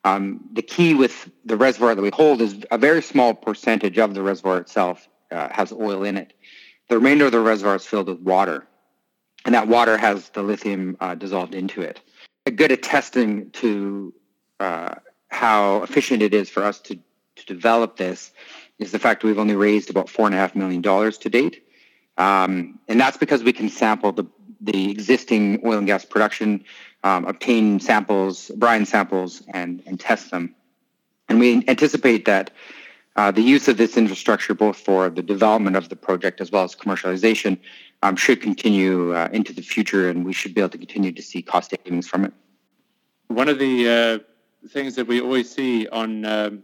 Um, 0.04 0.40
the 0.52 0.62
key 0.62 0.94
with 0.94 1.30
the 1.44 1.56
reservoir 1.56 1.94
that 1.94 2.02
we 2.02 2.10
hold 2.10 2.40
is 2.40 2.64
a 2.70 2.78
very 2.78 3.02
small 3.02 3.34
percentage 3.34 3.98
of 3.98 4.14
the 4.14 4.22
reservoir 4.22 4.58
itself 4.58 5.08
uh, 5.30 5.48
has 5.50 5.72
oil 5.72 6.04
in 6.04 6.16
it. 6.16 6.34
The 6.88 6.96
remainder 6.96 7.26
of 7.26 7.32
the 7.32 7.40
reservoir 7.40 7.76
is 7.76 7.86
filled 7.86 8.08
with 8.08 8.20
water, 8.20 8.66
and 9.44 9.54
that 9.54 9.66
water 9.66 9.96
has 9.96 10.28
the 10.28 10.42
lithium 10.42 10.96
uh, 11.00 11.14
dissolved 11.14 11.54
into 11.54 11.80
it. 11.80 12.00
A 12.46 12.50
good 12.50 12.70
attesting 12.70 13.50
to 13.52 14.12
uh, 14.60 14.94
how 15.28 15.82
efficient 15.82 16.22
it 16.22 16.34
is 16.34 16.50
for 16.50 16.62
us 16.62 16.78
to, 16.80 16.98
to 17.36 17.46
develop 17.46 17.96
this 17.96 18.30
is 18.78 18.92
the 18.92 18.98
fact 18.98 19.22
that 19.22 19.26
we've 19.26 19.38
only 19.38 19.56
raised 19.56 19.90
about 19.90 20.08
four 20.08 20.26
and 20.26 20.34
a 20.34 20.38
half 20.38 20.54
million 20.54 20.82
dollars 20.82 21.18
to 21.18 21.30
date, 21.30 21.64
um, 22.18 22.78
and 22.88 23.00
that's 23.00 23.16
because 23.16 23.42
we 23.42 23.52
can 23.52 23.68
sample 23.68 24.12
the 24.12 24.26
the 24.64 24.90
existing 24.90 25.60
oil 25.64 25.78
and 25.78 25.86
gas 25.86 26.04
production, 26.04 26.64
um, 27.02 27.26
obtain 27.26 27.78
samples, 27.80 28.50
brine 28.56 28.86
samples, 28.86 29.42
and, 29.52 29.82
and 29.86 30.00
test 30.00 30.30
them. 30.30 30.54
And 31.28 31.38
we 31.38 31.62
anticipate 31.68 32.24
that 32.24 32.50
uh, 33.16 33.30
the 33.30 33.42
use 33.42 33.68
of 33.68 33.76
this 33.76 33.96
infrastructure, 33.96 34.54
both 34.54 34.76
for 34.76 35.08
the 35.08 35.22
development 35.22 35.76
of 35.76 35.88
the 35.88 35.96
project 35.96 36.40
as 36.40 36.50
well 36.50 36.64
as 36.64 36.74
commercialization, 36.74 37.58
um, 38.02 38.16
should 38.16 38.40
continue 38.40 39.14
uh, 39.14 39.28
into 39.32 39.52
the 39.52 39.62
future, 39.62 40.08
and 40.08 40.24
we 40.24 40.32
should 40.32 40.54
be 40.54 40.60
able 40.60 40.70
to 40.70 40.78
continue 40.78 41.12
to 41.12 41.22
see 41.22 41.40
cost 41.40 41.70
savings 41.70 42.08
from 42.08 42.24
it. 42.24 42.32
One 43.28 43.48
of 43.48 43.58
the 43.58 44.22
uh, 44.64 44.68
things 44.68 44.96
that 44.96 45.06
we 45.06 45.20
always 45.20 45.50
see 45.50 45.86
on 45.88 46.24
um, 46.24 46.62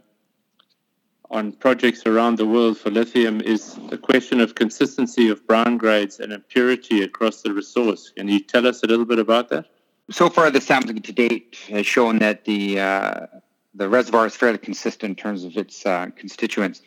on 1.31 1.53
projects 1.53 2.05
around 2.05 2.37
the 2.37 2.45
world 2.45 2.77
for 2.77 2.91
lithium 2.91 3.39
is 3.41 3.79
the 3.89 3.97
question 3.97 4.41
of 4.41 4.53
consistency 4.55 5.29
of 5.29 5.47
brine 5.47 5.77
grades 5.77 6.19
and 6.19 6.33
impurity 6.33 7.01
across 7.03 7.41
the 7.41 7.53
resource. 7.53 8.11
Can 8.15 8.27
you 8.27 8.41
tell 8.41 8.67
us 8.67 8.83
a 8.83 8.87
little 8.87 9.05
bit 9.05 9.17
about 9.17 9.47
that? 9.49 9.65
So 10.09 10.29
far, 10.29 10.51
the 10.51 10.59
sampling 10.59 11.01
to 11.01 11.13
date 11.13 11.57
has 11.69 11.85
shown 11.85 12.19
that 12.19 12.43
the 12.43 12.79
uh, 12.79 13.27
the 13.73 13.87
reservoir 13.87 14.25
is 14.25 14.35
fairly 14.35 14.57
consistent 14.57 15.11
in 15.11 15.15
terms 15.15 15.45
of 15.45 15.55
its 15.55 15.85
uh, 15.85 16.07
constituents. 16.17 16.81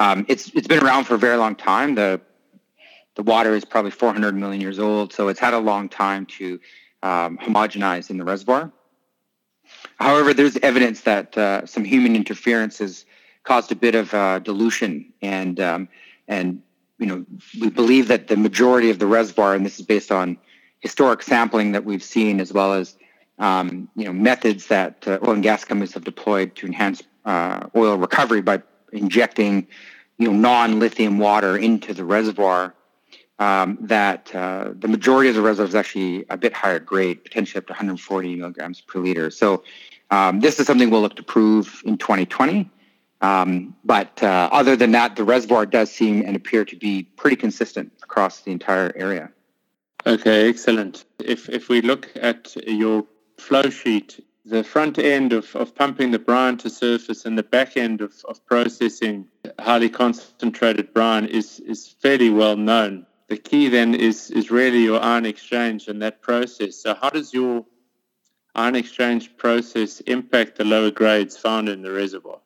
Um, 0.00 0.24
it's 0.26 0.48
it's 0.54 0.66
been 0.66 0.82
around 0.82 1.04
for 1.04 1.14
a 1.14 1.18
very 1.18 1.36
long 1.36 1.54
time. 1.54 1.94
The 1.94 2.18
the 3.14 3.22
water 3.22 3.54
is 3.54 3.66
probably 3.66 3.90
400 3.90 4.34
million 4.34 4.62
years 4.62 4.78
old, 4.78 5.12
so 5.12 5.28
it's 5.28 5.40
had 5.40 5.52
a 5.52 5.58
long 5.58 5.90
time 5.90 6.24
to 6.38 6.58
um, 7.02 7.36
homogenize 7.36 8.08
in 8.08 8.16
the 8.16 8.24
reservoir. 8.24 8.72
However, 9.96 10.32
there's 10.32 10.56
evidence 10.58 11.02
that 11.02 11.36
uh, 11.36 11.66
some 11.66 11.84
human 11.84 12.16
interference 12.16 12.78
has 12.78 13.04
caused 13.44 13.72
a 13.72 13.76
bit 13.76 13.94
of 13.94 14.12
uh, 14.14 14.38
dilution, 14.38 15.12
and 15.20 15.60
um, 15.60 15.88
and 16.28 16.62
you 16.98 17.06
know 17.06 17.24
we 17.60 17.70
believe 17.70 18.08
that 18.08 18.28
the 18.28 18.36
majority 18.36 18.90
of 18.90 18.98
the 18.98 19.06
reservoir, 19.06 19.54
and 19.54 19.64
this 19.66 19.78
is 19.78 19.86
based 19.86 20.12
on 20.12 20.38
historic 20.80 21.22
sampling 21.22 21.72
that 21.72 21.84
we've 21.84 22.02
seen, 22.02 22.40
as 22.40 22.52
well 22.52 22.72
as 22.72 22.96
um, 23.38 23.88
you 23.96 24.04
know 24.04 24.12
methods 24.12 24.66
that 24.68 25.06
uh, 25.06 25.18
oil 25.22 25.32
and 25.32 25.42
gas 25.42 25.64
companies 25.64 25.94
have 25.94 26.04
deployed 26.04 26.54
to 26.56 26.66
enhance 26.66 27.02
uh, 27.24 27.66
oil 27.74 27.96
recovery 27.96 28.42
by 28.42 28.62
injecting 28.92 29.66
you 30.18 30.28
know 30.28 30.36
non-lithium 30.36 31.18
water 31.18 31.56
into 31.56 31.94
the 31.94 32.04
reservoir. 32.04 32.74
Um, 33.38 33.76
that 33.80 34.32
uh, 34.36 34.70
the 34.78 34.86
majority 34.86 35.28
of 35.28 35.34
the 35.34 35.42
reservoir 35.42 35.66
is 35.66 35.74
actually 35.74 36.24
a 36.30 36.36
bit 36.36 36.52
higher 36.52 36.78
grade, 36.78 37.24
potentially 37.24 37.58
up 37.58 37.66
to 37.66 37.72
140 37.72 38.36
milligrams 38.36 38.80
per 38.82 39.00
liter. 39.00 39.32
So 39.32 39.64
um, 40.12 40.38
this 40.38 40.60
is 40.60 40.66
something 40.66 40.90
we'll 40.90 41.00
look 41.00 41.16
to 41.16 41.24
prove 41.24 41.82
in 41.84 41.98
2020. 41.98 42.70
Um, 43.22 43.76
but 43.84 44.22
uh, 44.22 44.48
other 44.52 44.76
than 44.76 44.92
that, 44.92 45.16
the 45.16 45.24
reservoir 45.24 45.64
does 45.64 45.90
seem 45.90 46.22
and 46.26 46.36
appear 46.36 46.64
to 46.64 46.76
be 46.76 47.04
pretty 47.04 47.36
consistent 47.36 47.92
across 48.02 48.40
the 48.40 48.50
entire 48.50 48.92
area. 48.96 49.30
Okay, 50.04 50.48
excellent. 50.48 51.04
If 51.20 51.48
if 51.48 51.68
we 51.68 51.80
look 51.80 52.10
at 52.16 52.54
your 52.66 53.06
flow 53.38 53.70
sheet, 53.70 54.20
the 54.44 54.64
front 54.64 54.98
end 54.98 55.32
of, 55.32 55.54
of 55.54 55.74
pumping 55.74 56.10
the 56.10 56.18
brine 56.18 56.56
to 56.58 56.68
surface 56.68 57.24
and 57.24 57.38
the 57.38 57.42
back 57.42 57.76
end 57.76 58.00
of, 58.00 58.12
of 58.28 58.44
processing 58.46 59.28
highly 59.58 59.88
concentrated 59.88 60.92
brine 60.92 61.26
is, 61.26 61.60
is 61.60 61.94
fairly 62.00 62.30
well 62.30 62.56
known. 62.56 63.06
The 63.28 63.36
key 63.36 63.68
then 63.68 63.94
is, 63.94 64.30
is 64.30 64.50
really 64.50 64.82
your 64.82 65.00
ion 65.00 65.26
exchange 65.26 65.88
and 65.88 66.02
that 66.02 66.22
process. 66.22 66.76
So 66.76 66.94
how 66.94 67.10
does 67.10 67.32
your 67.32 67.64
ion 68.54 68.74
exchange 68.74 69.36
process 69.36 70.00
impact 70.00 70.58
the 70.58 70.64
lower 70.64 70.90
grades 70.90 71.36
found 71.36 71.68
in 71.68 71.82
the 71.82 71.92
reservoir? 71.92 72.40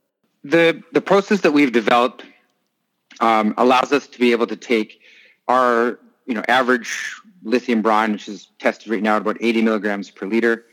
The 0.50 0.82
the 0.92 1.00
process 1.00 1.40
that 1.42 1.52
we've 1.52 1.72
developed 1.72 2.24
um, 3.20 3.54
allows 3.56 3.92
us 3.92 4.06
to 4.06 4.18
be 4.18 4.32
able 4.32 4.46
to 4.46 4.56
take 4.56 5.00
our 5.48 5.98
you 6.26 6.34
know 6.34 6.42
average 6.48 7.14
lithium 7.42 7.82
brine, 7.82 8.12
which 8.12 8.28
is 8.28 8.48
tested 8.58 8.90
right 8.90 9.02
now 9.02 9.16
at 9.16 9.22
about 9.22 9.36
80 9.40 9.62
milligrams 9.62 10.10
per 10.10 10.26
liter, 10.26 10.66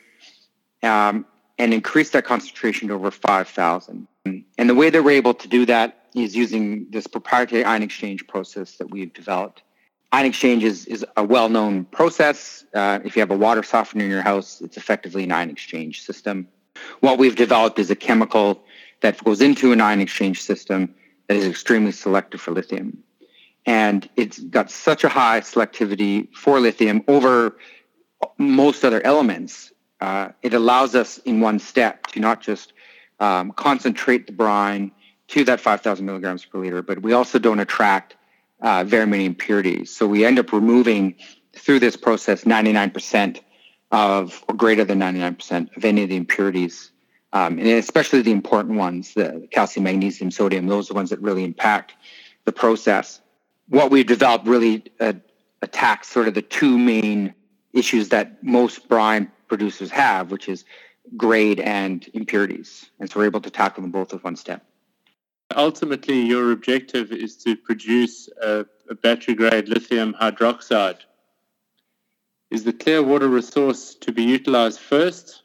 um, 0.81 1.25
and 1.59 1.73
increase 1.73 2.09
that 2.12 2.25
concentration 2.25 2.88
to 2.88 2.95
over 2.95 3.12
5,000. 3.12 4.07
And 4.25 4.69
the 4.69 4.73
way 4.73 4.89
that 4.89 5.03
we're 5.03 5.12
able 5.12 5.36
to 5.36 5.47
do 5.47 5.65
that 5.67 6.07
is 6.15 6.36
using 6.36 6.88
this 6.89 7.05
proprietary 7.05 7.63
ion 7.63 7.83
exchange 7.83 8.25
process 8.25 8.77
that 8.77 8.89
we've 8.89 9.13
developed. 9.13 9.62
Ion 10.13 10.25
exchange 10.25 10.63
is, 10.63 10.86
is 10.86 11.05
a 11.15 11.23
well-known 11.23 11.86
process. 11.86 12.65
Uh, 12.73 12.99
if 13.03 13.15
you 13.15 13.19
have 13.19 13.31
a 13.31 13.38
water 13.38 13.62
softener 13.62 14.03
in 14.03 14.09
your 14.09 14.21
house, 14.21 14.62
it's 14.62 14.77
effectively 14.77 15.25
an 15.25 15.31
ion 15.31 15.49
exchange 15.49 16.01
system. 16.01 16.47
What 17.01 17.19
we've 17.19 17.36
developed 17.36 17.77
is 17.77 17.91
a 17.91 17.95
chemical 17.95 18.63
that 19.03 19.21
goes 19.23 19.41
into 19.41 19.73
an 19.73 19.81
ion 19.81 19.99
exchange 19.99 20.41
system 20.41 20.95
that 21.27 21.37
is 21.37 21.45
extremely 21.45 21.91
selective 21.91 22.41
for 22.41 22.51
lithium. 22.51 23.03
And 23.65 24.09
it's 24.15 24.39
got 24.39 24.71
such 24.71 25.03
a 25.03 25.09
high 25.09 25.41
selectivity 25.41 26.33
for 26.33 26.59
lithium 26.59 27.03
over 27.07 27.57
most 28.37 28.83
other 28.83 29.05
elements. 29.05 29.71
Uh, 29.99 30.29
it 30.41 30.53
allows 30.53 30.95
us 30.95 31.17
in 31.19 31.41
one 31.41 31.59
step 31.59 32.07
to 32.07 32.19
not 32.19 32.41
just 32.41 32.73
um, 33.19 33.51
concentrate 33.51 34.25
the 34.25 34.33
brine 34.33 34.91
to 35.27 35.43
that 35.43 35.59
5,000 35.59 36.05
milligrams 36.05 36.45
per 36.45 36.59
liter, 36.59 36.81
but 36.81 37.01
we 37.01 37.11
also 37.11 37.39
don't 37.39 37.59
attract 37.59 38.15
uh, 38.61 38.85
very 38.85 39.05
many 39.05 39.25
impurities. 39.25 39.93
So 39.93 40.07
we 40.07 40.25
end 40.25 40.39
up 40.39 40.53
removing 40.53 41.15
through 41.53 41.79
this 41.79 41.97
process 41.97 42.45
99% 42.45 43.41
of, 43.91 44.43
or 44.47 44.55
greater 44.55 44.85
than 44.85 44.99
99% 44.99 45.75
of 45.75 45.83
any 45.83 46.03
of 46.03 46.09
the 46.09 46.15
impurities 46.15 46.92
um, 47.33 47.57
and 47.57 47.67
especially 47.67 48.21
the 48.21 48.31
important 48.31 48.77
ones, 48.77 49.15
the 49.15 49.47
calcium, 49.51 49.83
magnesium, 49.83 50.29
sodium, 50.29 50.67
those 50.67 50.89
are 50.89 50.93
the 50.93 50.97
ones 50.97 51.09
that 51.09 51.19
really 51.19 51.43
impact 51.43 51.95
the 52.45 52.51
process. 52.51 53.21
What 53.69 53.89
we've 53.89 54.05
developed 54.05 54.47
really 54.47 54.83
uh, 54.99 55.13
attacks 55.63 56.09
sort 56.09 56.27
of 56.27 56.35
the 56.35 56.43
two 56.43 56.77
main 56.77 57.33
issues 57.73 58.09
that 58.09 58.43
most 58.43 58.87
brine 58.87 59.31
producers 59.47 59.89
have, 59.89 60.29
which 60.29 60.47
is 60.47 60.63
grade 61.17 61.59
and 61.59 62.07
impurities. 62.13 62.91
And 62.99 63.09
so 63.09 63.19
we're 63.19 63.25
able 63.25 63.41
to 63.41 63.49
tackle 63.49 63.81
them 63.81 63.91
both 63.91 64.13
with 64.13 64.23
one 64.23 64.35
step. 64.35 64.63
Ultimately, 65.55 66.21
your 66.21 66.51
objective 66.51 67.11
is 67.11 67.35
to 67.37 67.55
produce 67.55 68.29
a, 68.41 68.65
a 68.89 68.95
battery 68.95 69.33
grade 69.33 69.69
lithium 69.69 70.13
hydroxide. 70.13 70.99
Is 72.51 72.63
the 72.63 72.73
Clearwater 72.73 73.27
resource 73.27 73.95
to 73.95 74.11
be 74.11 74.23
utilized 74.23 74.79
first 74.79 75.42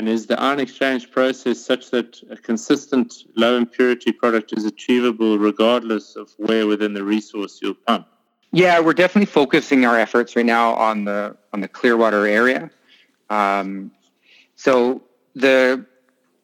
and 0.00 0.08
is 0.08 0.24
the 0.24 0.40
ion 0.40 0.58
exchange 0.58 1.10
process 1.10 1.60
such 1.60 1.90
that 1.90 2.22
a 2.30 2.36
consistent 2.36 3.24
low 3.36 3.58
impurity 3.58 4.12
product 4.12 4.50
is 4.56 4.64
achievable 4.64 5.38
regardless 5.38 6.16
of 6.16 6.32
where 6.38 6.66
within 6.66 6.94
the 6.94 7.04
resource 7.04 7.58
you'll 7.60 7.74
pump? 7.86 8.06
Yeah, 8.50 8.80
we're 8.80 8.94
definitely 8.94 9.26
focusing 9.26 9.84
our 9.84 9.98
efforts 9.98 10.34
right 10.34 10.46
now 10.46 10.72
on 10.72 11.04
the 11.04 11.36
on 11.52 11.60
the 11.60 11.68
Clearwater 11.68 12.26
area. 12.26 12.70
Um, 13.28 13.90
so 14.56 15.02
the 15.34 15.84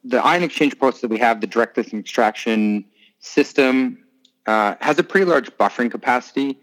the 0.04 0.18
ion 0.22 0.42
exchange 0.42 0.78
process 0.78 1.00
that 1.00 1.08
we 1.08 1.18
have, 1.18 1.40
the 1.40 1.46
direct 1.46 1.78
lithium 1.78 2.00
extraction 2.00 2.84
system, 3.20 4.04
uh, 4.44 4.74
has 4.82 4.98
a 4.98 5.02
pretty 5.02 5.24
large 5.24 5.48
buffering 5.56 5.90
capacity 5.90 6.60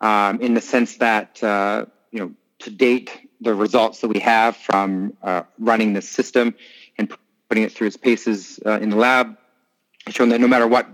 um, 0.00 0.40
in 0.40 0.54
the 0.54 0.60
sense 0.60 0.96
that 0.96 1.40
uh, 1.40 1.86
you 2.10 2.18
know 2.18 2.32
to 2.58 2.70
date 2.70 3.30
the 3.42 3.54
results 3.54 4.00
that 4.00 4.08
we 4.08 4.20
have 4.20 4.56
from 4.56 5.16
uh, 5.22 5.42
running 5.58 5.92
this 5.92 6.08
system 6.08 6.54
and 6.98 7.12
putting 7.48 7.64
it 7.64 7.72
through 7.72 7.88
its 7.88 7.96
paces 7.96 8.60
uh, 8.64 8.78
in 8.80 8.90
the 8.90 8.96
lab 8.96 9.36
has 10.06 10.14
shown 10.14 10.28
that 10.30 10.40
no 10.40 10.48
matter 10.48 10.66
what 10.66 10.86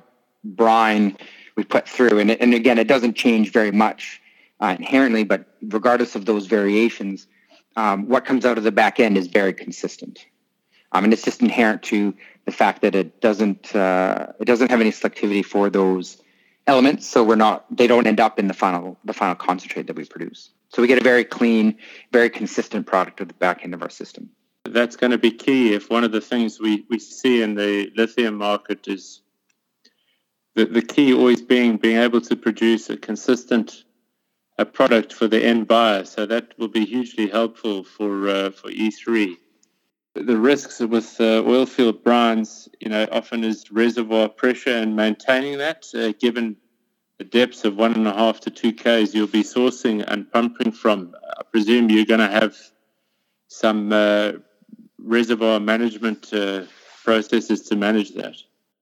brine 0.44 1.16
we 1.56 1.64
put 1.64 1.88
through, 1.88 2.18
and, 2.18 2.30
and 2.30 2.54
again, 2.54 2.78
it 2.78 2.86
doesn't 2.86 3.14
change 3.14 3.52
very 3.52 3.72
much 3.72 4.20
uh, 4.60 4.74
inherently, 4.78 5.24
but 5.24 5.46
regardless 5.62 6.14
of 6.14 6.24
those 6.24 6.46
variations, 6.46 7.26
um, 7.76 8.08
what 8.08 8.24
comes 8.24 8.44
out 8.44 8.58
of 8.58 8.64
the 8.64 8.72
back 8.72 9.00
end 9.00 9.16
is 9.16 9.26
very 9.26 9.52
consistent. 9.52 10.26
Um, 10.92 11.04
mean, 11.04 11.12
it's 11.12 11.22
just 11.22 11.42
inherent 11.42 11.82
to 11.84 12.14
the 12.44 12.52
fact 12.52 12.82
that 12.82 12.94
it 12.94 13.20
doesn't 13.20 13.74
uh, 13.76 14.32
it 14.40 14.46
doesn't 14.46 14.70
have 14.70 14.80
any 14.80 14.90
selectivity 14.90 15.44
for 15.44 15.68
those 15.68 16.22
elements, 16.66 17.06
so 17.06 17.22
we're 17.22 17.36
not 17.36 17.66
they 17.76 17.86
don't 17.86 18.06
end 18.06 18.20
up 18.20 18.38
in 18.38 18.48
the 18.48 18.54
final 18.54 18.98
the 19.04 19.12
final 19.12 19.34
concentrate 19.34 19.86
that 19.86 19.96
we 19.96 20.04
produce. 20.04 20.50
So 20.70 20.82
we 20.82 20.88
get 20.88 21.00
a 21.00 21.04
very 21.04 21.24
clean, 21.24 21.78
very 22.12 22.30
consistent 22.30 22.86
product 22.86 23.20
at 23.20 23.28
the 23.28 23.34
back 23.34 23.64
end 23.64 23.74
of 23.74 23.82
our 23.82 23.90
system. 23.90 24.30
That's 24.64 24.96
going 24.96 25.12
to 25.12 25.18
be 25.18 25.30
key. 25.30 25.72
If 25.72 25.88
one 25.88 26.04
of 26.04 26.12
the 26.12 26.20
things 26.20 26.60
we, 26.60 26.84
we 26.90 26.98
see 26.98 27.42
in 27.42 27.54
the 27.54 27.90
lithium 27.96 28.34
market 28.34 28.86
is 28.86 29.22
the, 30.54 30.66
the 30.66 30.82
key 30.82 31.14
always 31.14 31.40
being 31.40 31.76
being 31.76 31.98
able 31.98 32.20
to 32.22 32.36
produce 32.36 32.90
a 32.90 32.96
consistent 32.96 33.84
a 34.58 34.66
product 34.66 35.12
for 35.12 35.28
the 35.28 35.42
end 35.42 35.68
buyer. 35.68 36.04
So 36.04 36.26
that 36.26 36.58
will 36.58 36.68
be 36.68 36.84
hugely 36.84 37.28
helpful 37.28 37.84
for 37.84 38.28
uh, 38.28 38.50
for 38.50 38.68
E3. 38.70 39.36
The 40.14 40.36
risks 40.36 40.80
with 40.80 41.20
uh, 41.20 41.44
oil 41.46 41.64
field 41.64 42.02
brines, 42.02 42.68
you 42.80 42.88
know, 42.88 43.06
often 43.12 43.44
is 43.44 43.70
reservoir 43.70 44.28
pressure 44.28 44.76
and 44.76 44.96
maintaining 44.96 45.58
that. 45.58 45.86
Uh, 45.94 46.12
given 46.18 46.56
the 47.18 47.24
depths 47.24 47.64
of 47.64 47.76
one 47.76 47.94
and 47.94 48.06
a 48.06 48.12
half 48.12 48.40
to 48.40 48.50
two 48.50 48.72
k's 48.72 49.14
you'll 49.14 49.26
be 49.26 49.42
sourcing 49.42 50.04
and 50.06 50.30
pumping 50.32 50.72
from, 50.72 51.14
I 51.38 51.42
presume 51.42 51.90
you're 51.90 52.06
going 52.06 52.20
to 52.20 52.28
have 52.28 52.56
some 53.48 53.92
uh, 53.92 54.32
reservoir 54.98 55.58
management 55.58 56.32
uh, 56.32 56.64
processes 57.04 57.62
to 57.62 57.76
manage 57.76 58.14
that. 58.14 58.36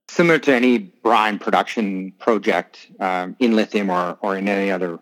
Similar 0.08 0.38
to 0.40 0.54
any 0.54 0.78
brine 0.78 1.38
production 1.38 2.12
project 2.12 2.88
um, 3.00 3.36
in 3.38 3.56
lithium 3.56 3.90
or, 3.90 4.18
or 4.20 4.36
in 4.36 4.48
any 4.48 4.70
other 4.70 4.98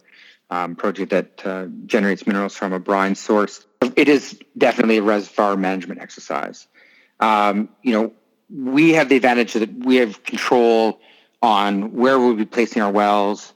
um, 0.50 0.76
project 0.76 1.10
that 1.10 1.46
uh, 1.46 1.66
generates 1.86 2.26
minerals 2.26 2.56
from 2.56 2.72
a 2.72 2.78
brine 2.78 3.14
source, 3.14 3.66
it 3.96 4.08
is 4.08 4.38
definitely 4.56 4.98
a 4.98 5.02
reservoir 5.02 5.56
management 5.56 6.00
exercise. 6.00 6.66
Um, 7.20 7.68
you 7.82 7.92
know, 7.92 8.12
we 8.50 8.92
have 8.92 9.08
the 9.08 9.16
advantage 9.16 9.54
that 9.54 9.72
we 9.72 9.96
have 9.96 10.22
control 10.22 11.00
on 11.44 11.92
where 11.92 12.18
we'll 12.18 12.34
be 12.34 12.46
placing 12.46 12.80
our 12.80 12.90
wells 12.90 13.52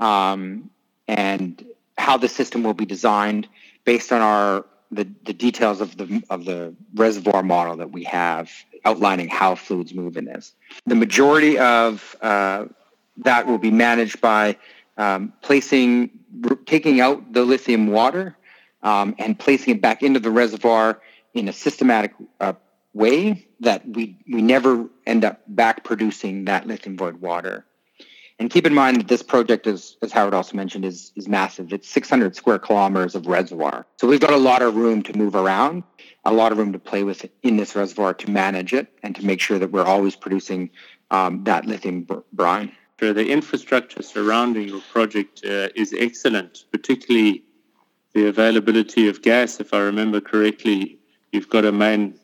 um, 0.00 0.70
and 1.06 1.62
how 1.98 2.16
the 2.16 2.28
system 2.28 2.62
will 2.62 2.74
be 2.74 2.86
designed 2.86 3.46
based 3.84 4.10
on 4.10 4.22
our 4.22 4.64
the, 4.90 5.06
the 5.24 5.34
details 5.34 5.80
of 5.82 5.96
the 5.98 6.22
of 6.30 6.46
the 6.46 6.74
reservoir 6.94 7.42
model 7.42 7.76
that 7.76 7.90
we 7.90 8.04
have 8.04 8.50
outlining 8.86 9.28
how 9.28 9.54
fluids 9.54 9.92
move 9.92 10.16
in 10.16 10.24
this. 10.24 10.54
The 10.86 10.94
majority 10.94 11.58
of 11.58 12.16
uh, 12.22 12.66
that 13.18 13.46
will 13.46 13.58
be 13.58 13.70
managed 13.70 14.20
by 14.22 14.56
um, 14.96 15.32
placing, 15.42 16.10
taking 16.64 17.00
out 17.00 17.32
the 17.34 17.44
lithium 17.44 17.88
water 17.88 18.34
um, 18.82 19.14
and 19.18 19.38
placing 19.38 19.74
it 19.74 19.82
back 19.82 20.02
into 20.02 20.20
the 20.20 20.30
reservoir 20.30 21.00
in 21.34 21.48
a 21.48 21.52
systematic 21.52 22.14
uh, 22.40 22.54
way 22.96 23.46
that 23.60 23.86
we, 23.86 24.16
we 24.32 24.42
never 24.42 24.88
end 25.06 25.24
up 25.24 25.42
back 25.48 25.84
producing 25.84 26.46
that 26.46 26.66
lithium 26.66 26.96
void 26.96 27.20
water. 27.20 27.64
And 28.38 28.50
keep 28.50 28.66
in 28.66 28.74
mind 28.74 28.98
that 28.98 29.08
this 29.08 29.22
project, 29.22 29.66
is, 29.66 29.96
as 30.02 30.12
Howard 30.12 30.34
also 30.34 30.56
mentioned, 30.56 30.84
is, 30.84 31.12
is 31.16 31.26
massive. 31.26 31.72
It's 31.72 31.88
600 31.88 32.36
square 32.36 32.58
kilometers 32.58 33.14
of 33.14 33.26
reservoir. 33.26 33.86
So 33.98 34.06
we've 34.06 34.20
got 34.20 34.32
a 34.32 34.38
lot 34.38 34.60
of 34.60 34.76
room 34.76 35.02
to 35.04 35.16
move 35.16 35.34
around, 35.34 35.84
a 36.24 36.32
lot 36.32 36.52
of 36.52 36.58
room 36.58 36.72
to 36.72 36.78
play 36.78 37.02
with 37.02 37.24
in 37.42 37.56
this 37.56 37.74
reservoir 37.74 38.12
to 38.14 38.30
manage 38.30 38.74
it 38.74 38.88
and 39.02 39.16
to 39.16 39.24
make 39.24 39.40
sure 39.40 39.58
that 39.58 39.70
we're 39.70 39.84
always 39.84 40.16
producing 40.16 40.68
um, 41.10 41.44
that 41.44 41.64
lithium 41.64 42.06
brine. 42.32 42.72
Sure, 43.00 43.12
the 43.12 43.28
infrastructure 43.28 44.02
surrounding 44.02 44.68
your 44.68 44.80
project 44.92 45.42
uh, 45.44 45.68
is 45.74 45.94
excellent, 45.96 46.64
particularly 46.72 47.42
the 48.14 48.26
availability 48.26 49.08
of 49.08 49.22
gas. 49.22 49.60
If 49.60 49.72
I 49.72 49.80
remember 49.80 50.20
correctly, 50.20 50.98
you've 51.32 51.50
got 51.50 51.64
a 51.64 51.72
main 51.72 52.18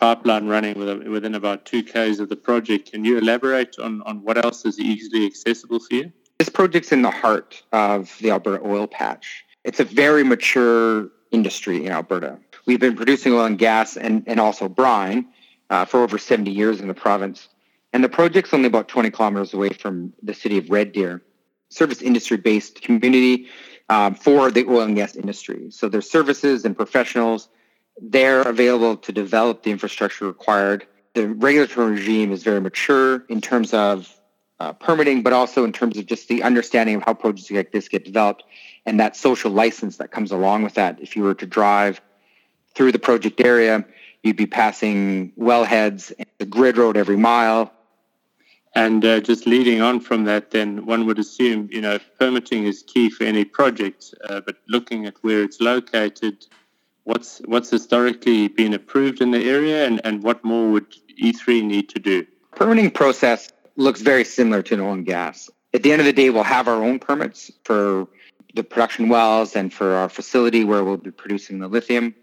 pipeline 0.00 0.46
running 0.46 0.78
within 1.10 1.34
about 1.34 1.66
two 1.66 1.82
k's 1.82 2.20
of 2.20 2.30
the 2.30 2.36
project. 2.36 2.90
Can 2.90 3.04
you 3.04 3.18
elaborate 3.18 3.78
on, 3.78 4.00
on 4.02 4.22
what 4.22 4.42
else 4.42 4.64
is 4.64 4.80
easily 4.80 5.26
accessible 5.26 5.78
for 5.78 5.94
you? 5.94 6.12
This 6.38 6.48
project's 6.48 6.90
in 6.90 7.02
the 7.02 7.10
heart 7.10 7.62
of 7.72 8.16
the 8.20 8.30
Alberta 8.30 8.64
oil 8.64 8.86
patch. 8.86 9.44
It's 9.62 9.78
a 9.78 9.84
very 9.84 10.24
mature 10.24 11.10
industry 11.30 11.84
in 11.84 11.92
Alberta. 11.92 12.38
We've 12.66 12.80
been 12.80 12.96
producing 12.96 13.34
oil 13.34 13.44
and 13.44 13.58
gas 13.58 13.98
and, 13.98 14.24
and 14.26 14.40
also 14.40 14.68
brine 14.68 15.26
uh, 15.68 15.84
for 15.84 16.02
over 16.02 16.16
70 16.16 16.50
years 16.50 16.80
in 16.80 16.88
the 16.88 16.94
province. 16.94 17.48
And 17.92 18.02
the 18.02 18.08
project's 18.08 18.54
only 18.54 18.68
about 18.68 18.88
20 18.88 19.10
kilometers 19.10 19.52
away 19.52 19.68
from 19.68 20.14
the 20.22 20.32
city 20.32 20.56
of 20.56 20.70
Red 20.70 20.92
Deer. 20.92 21.22
Service 21.68 22.00
industry 22.00 22.38
based 22.38 22.80
community 22.80 23.46
um, 23.90 24.14
for 24.14 24.50
the 24.50 24.64
oil 24.66 24.82
and 24.82 24.96
gas 24.96 25.14
industry. 25.14 25.70
So 25.70 25.88
there's 25.88 26.10
services 26.10 26.64
and 26.64 26.74
professionals 26.74 27.48
they're 28.00 28.42
available 28.42 28.96
to 28.96 29.12
develop 29.12 29.62
the 29.62 29.70
infrastructure 29.70 30.26
required. 30.26 30.86
The 31.14 31.28
regulatory 31.28 31.92
regime 31.92 32.32
is 32.32 32.42
very 32.42 32.60
mature 32.60 33.24
in 33.28 33.40
terms 33.40 33.74
of 33.74 34.14
uh, 34.58 34.72
permitting, 34.74 35.22
but 35.22 35.32
also 35.32 35.64
in 35.64 35.72
terms 35.72 35.96
of 35.96 36.06
just 36.06 36.28
the 36.28 36.42
understanding 36.42 36.96
of 36.96 37.02
how 37.02 37.14
projects 37.14 37.50
like 37.50 37.72
this 37.72 37.88
get 37.88 38.04
developed 38.04 38.44
and 38.86 39.00
that 39.00 39.16
social 39.16 39.50
license 39.50 39.96
that 39.96 40.10
comes 40.10 40.30
along 40.30 40.62
with 40.62 40.74
that. 40.74 41.00
If 41.00 41.16
you 41.16 41.22
were 41.22 41.34
to 41.34 41.46
drive 41.46 42.00
through 42.74 42.92
the 42.92 42.98
project 42.98 43.40
area, 43.40 43.84
you'd 44.22 44.36
be 44.36 44.46
passing 44.46 45.32
wellheads 45.38 46.12
and 46.18 46.26
the 46.38 46.46
grid 46.46 46.76
road 46.76 46.96
every 46.96 47.16
mile. 47.16 47.72
And 48.74 49.04
uh, 49.04 49.20
just 49.20 49.46
leading 49.46 49.80
on 49.80 49.98
from 50.00 50.24
that, 50.24 50.52
then 50.52 50.86
one 50.86 51.04
would 51.06 51.18
assume, 51.18 51.68
you 51.72 51.80
know, 51.80 51.98
permitting 52.20 52.64
is 52.64 52.84
key 52.84 53.10
for 53.10 53.24
any 53.24 53.44
project, 53.44 54.14
uh, 54.28 54.40
but 54.46 54.56
looking 54.68 55.06
at 55.06 55.14
where 55.22 55.42
it's 55.42 55.60
located, 55.60 56.46
what's 57.04 57.40
what's 57.44 57.70
historically 57.70 58.48
been 58.48 58.74
approved 58.74 59.20
in 59.20 59.30
the 59.30 59.42
area 59.44 59.86
and, 59.86 60.00
and 60.04 60.22
what 60.22 60.44
more 60.44 60.70
would 60.70 60.90
E3 61.22 61.64
need 61.64 61.88
to 61.90 61.98
do? 61.98 62.26
Permitting 62.54 62.90
process 62.90 63.50
looks 63.76 64.00
very 64.00 64.24
similar 64.24 64.62
to 64.62 64.80
oil 64.80 64.92
and 64.92 65.06
gas. 65.06 65.48
At 65.72 65.82
the 65.82 65.92
end 65.92 66.00
of 66.00 66.06
the 66.06 66.12
day, 66.12 66.30
we'll 66.30 66.42
have 66.42 66.68
our 66.68 66.82
own 66.82 66.98
permits 66.98 67.50
for 67.64 68.08
the 68.54 68.64
production 68.64 69.08
wells 69.08 69.54
and 69.54 69.72
for 69.72 69.94
our 69.94 70.08
facility 70.08 70.64
where 70.64 70.82
we'll 70.82 70.96
be 70.96 71.12
producing 71.12 71.60
the 71.60 71.68
lithium. 71.68 72.14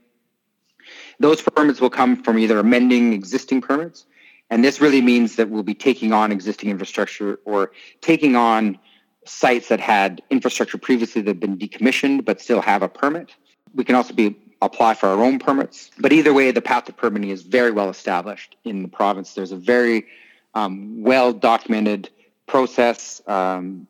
Those 1.20 1.42
permits 1.42 1.80
will 1.80 1.90
come 1.90 2.22
from 2.22 2.38
either 2.38 2.60
amending 2.60 3.14
existing 3.14 3.62
permits, 3.62 4.06
and 4.50 4.64
this 4.64 4.80
really 4.80 5.02
means 5.02 5.36
that 5.38 5.50
we'll 5.50 5.64
be 5.64 5.74
taking 5.74 6.14
on 6.14 6.32
existing 6.32 6.70
infrastructure 6.70 7.40
or 7.46 7.72
taking 8.02 8.36
on 8.36 8.78
sites 9.26 9.68
that 9.70 9.80
had 9.80 10.22
infrastructure 10.30 10.78
previously 10.78 11.22
that 11.22 11.30
have 11.30 11.40
been 11.40 11.58
decommissioned 11.58 12.24
but 12.24 12.40
still 12.40 12.62
have 12.62 12.82
a 12.82 12.88
permit. 12.88 13.36
We 13.74 13.84
can 13.84 13.96
also 13.96 14.14
be 14.14 14.38
apply 14.62 14.94
for 14.96 15.08
our 15.08 15.24
own 15.24 15.40
permits. 15.40 15.92
But 16.00 16.14
either 16.14 16.34
way, 16.34 16.52
the 16.52 16.62
path 16.62 16.86
to 16.86 16.94
permitting 16.94 17.30
is 17.30 17.44
very 17.44 17.72
well 17.72 17.90
established 17.90 18.56
in 18.64 18.82
the 18.82 18.88
province. 18.88 19.34
There's 19.34 19.52
a 19.52 19.58
very 19.58 20.06
um, 20.54 21.04
well 21.04 21.34
documented 21.34 22.10
process 22.48 23.22
um, 23.28 23.88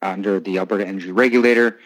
under 0.00 0.40
the 0.40 0.58
Alberta 0.58 0.86
Energy 0.86 1.12
Regulator, 1.12 1.78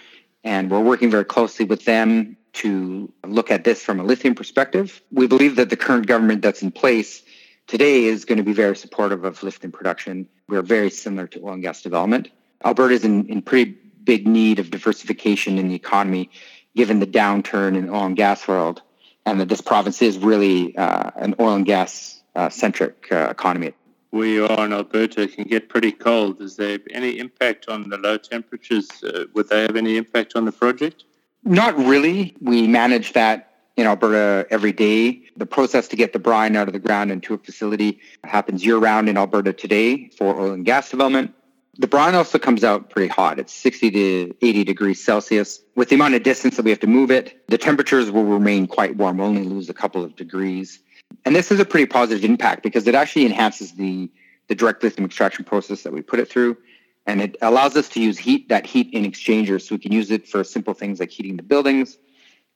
and 0.42 0.70
we're 0.70 0.80
working 0.80 1.10
very 1.10 1.24
closely 1.24 1.64
with 1.64 1.84
them 1.84 2.36
to 2.54 3.12
look 3.26 3.50
at 3.50 3.64
this 3.64 3.82
from 3.82 4.00
a 4.00 4.02
lithium 4.02 4.34
perspective. 4.34 5.02
We 5.12 5.26
believe 5.26 5.56
that 5.56 5.68
the 5.68 5.76
current 5.76 6.06
government 6.06 6.40
that's 6.40 6.62
in 6.62 6.70
place 6.70 7.22
today 7.66 8.04
is 8.04 8.24
going 8.24 8.38
to 8.38 8.44
be 8.44 8.54
very 8.54 8.76
supportive 8.76 9.24
of 9.24 9.42
lithium 9.42 9.72
production. 9.72 10.26
We're 10.48 10.62
very 10.62 10.90
similar 10.90 11.26
to 11.28 11.40
oil 11.42 11.52
and 11.52 11.62
gas 11.62 11.82
development. 11.82 12.30
Alberta 12.64 12.94
is 12.94 13.04
in, 13.04 13.26
in 13.28 13.42
pretty 13.42 13.76
big 14.04 14.26
need 14.26 14.58
of 14.58 14.70
diversification 14.70 15.58
in 15.58 15.68
the 15.68 15.74
economy 15.74 16.30
given 16.76 17.00
the 17.00 17.06
downturn 17.06 17.76
in 17.76 17.86
the 17.86 17.92
oil 17.92 18.04
and 18.04 18.16
gas 18.16 18.46
world, 18.46 18.82
and 19.24 19.40
that 19.40 19.48
this 19.48 19.60
province 19.60 20.02
is 20.02 20.18
really 20.18 20.76
uh, 20.76 21.10
an 21.16 21.34
oil 21.40 21.54
and 21.54 21.66
gas 21.66 22.22
uh, 22.36 22.48
centric 22.48 23.08
uh, 23.10 23.28
economy. 23.30 23.72
Where 24.10 24.26
you 24.26 24.46
are 24.46 24.64
in 24.64 24.72
Alberta 24.72 25.26
can 25.26 25.44
get 25.44 25.68
pretty 25.68 25.90
cold. 25.90 26.40
Is 26.40 26.56
there 26.56 26.78
any 26.92 27.18
impact 27.18 27.68
on 27.68 27.88
the 27.88 27.98
low 27.98 28.18
temperatures? 28.18 28.88
Uh, 29.02 29.24
would 29.34 29.48
they 29.48 29.62
have 29.62 29.76
any 29.76 29.96
impact 29.96 30.36
on 30.36 30.44
the 30.44 30.52
project? 30.52 31.04
Not 31.42 31.76
really. 31.76 32.36
We 32.40 32.66
manage 32.66 33.12
that 33.14 33.50
in 33.76 33.86
Alberta 33.86 34.46
every 34.50 34.72
day. 34.72 35.22
The 35.36 35.46
process 35.46 35.88
to 35.88 35.96
get 35.96 36.12
the 36.12 36.18
brine 36.18 36.56
out 36.56 36.66
of 36.66 36.72
the 36.72 36.78
ground 36.78 37.10
into 37.10 37.34
a 37.34 37.38
facility 37.38 38.00
happens 38.24 38.64
year 38.64 38.78
round 38.78 39.08
in 39.08 39.16
Alberta 39.16 39.52
today 39.52 40.08
for 40.16 40.38
oil 40.40 40.52
and 40.52 40.64
gas 40.64 40.90
development. 40.90 41.34
The 41.78 41.86
brine 41.86 42.14
also 42.14 42.38
comes 42.38 42.64
out 42.64 42.88
pretty 42.88 43.08
hot. 43.08 43.38
It's 43.38 43.52
60 43.52 43.90
to 43.90 44.34
80 44.40 44.64
degrees 44.64 45.04
Celsius. 45.04 45.60
With 45.74 45.90
the 45.90 45.96
amount 45.96 46.14
of 46.14 46.22
distance 46.22 46.56
that 46.56 46.64
we 46.64 46.70
have 46.70 46.80
to 46.80 46.86
move 46.86 47.10
it, 47.10 47.42
the 47.48 47.58
temperatures 47.58 48.10
will 48.10 48.24
remain 48.24 48.66
quite 48.66 48.96
warm. 48.96 49.18
We'll 49.18 49.28
only 49.28 49.44
lose 49.44 49.68
a 49.68 49.74
couple 49.74 50.02
of 50.02 50.16
degrees. 50.16 50.80
And 51.26 51.36
this 51.36 51.52
is 51.52 51.60
a 51.60 51.66
pretty 51.66 51.86
positive 51.86 52.24
impact 52.24 52.62
because 52.62 52.86
it 52.86 52.94
actually 52.94 53.26
enhances 53.26 53.72
the, 53.72 54.10
the 54.48 54.54
direct 54.54 54.82
lithium 54.82 55.04
extraction 55.04 55.44
process 55.44 55.82
that 55.82 55.92
we 55.92 56.00
put 56.00 56.18
it 56.18 56.30
through. 56.30 56.56
And 57.04 57.20
it 57.20 57.36
allows 57.42 57.76
us 57.76 57.90
to 57.90 58.00
use 58.00 58.16
heat, 58.16 58.48
that 58.48 58.64
heat 58.64 58.88
in 58.94 59.04
exchangers. 59.04 59.68
So 59.68 59.74
we 59.74 59.78
can 59.78 59.92
use 59.92 60.10
it 60.10 60.26
for 60.26 60.42
simple 60.44 60.72
things 60.72 60.98
like 60.98 61.10
heating 61.10 61.36
the 61.36 61.42
buildings. 61.42 61.98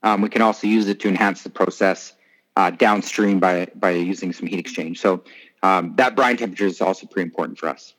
Um, 0.03 0.23
we 0.23 0.31
can 0.31 0.41
also 0.41 0.67
use 0.67 0.89
it 0.89 0.99
to 1.01 1.09
enhance 1.09 1.43
the 1.43 1.51
process 1.51 2.15
uh, 2.57 2.71
downstream 2.71 3.39
by, 3.39 3.69
by 3.75 3.91
using 3.91 4.33
some 4.33 4.47
heat 4.47 4.59
exchange. 4.59 4.99
So 4.99 5.23
um, 5.63 5.95
that 5.97 6.17
brine 6.17 6.39
temperature 6.39 6.67
is 6.67 6.81
also 6.81 7.07
pretty 7.07 7.27
important 7.27 7.59
for 7.59 7.69
us 7.69 7.93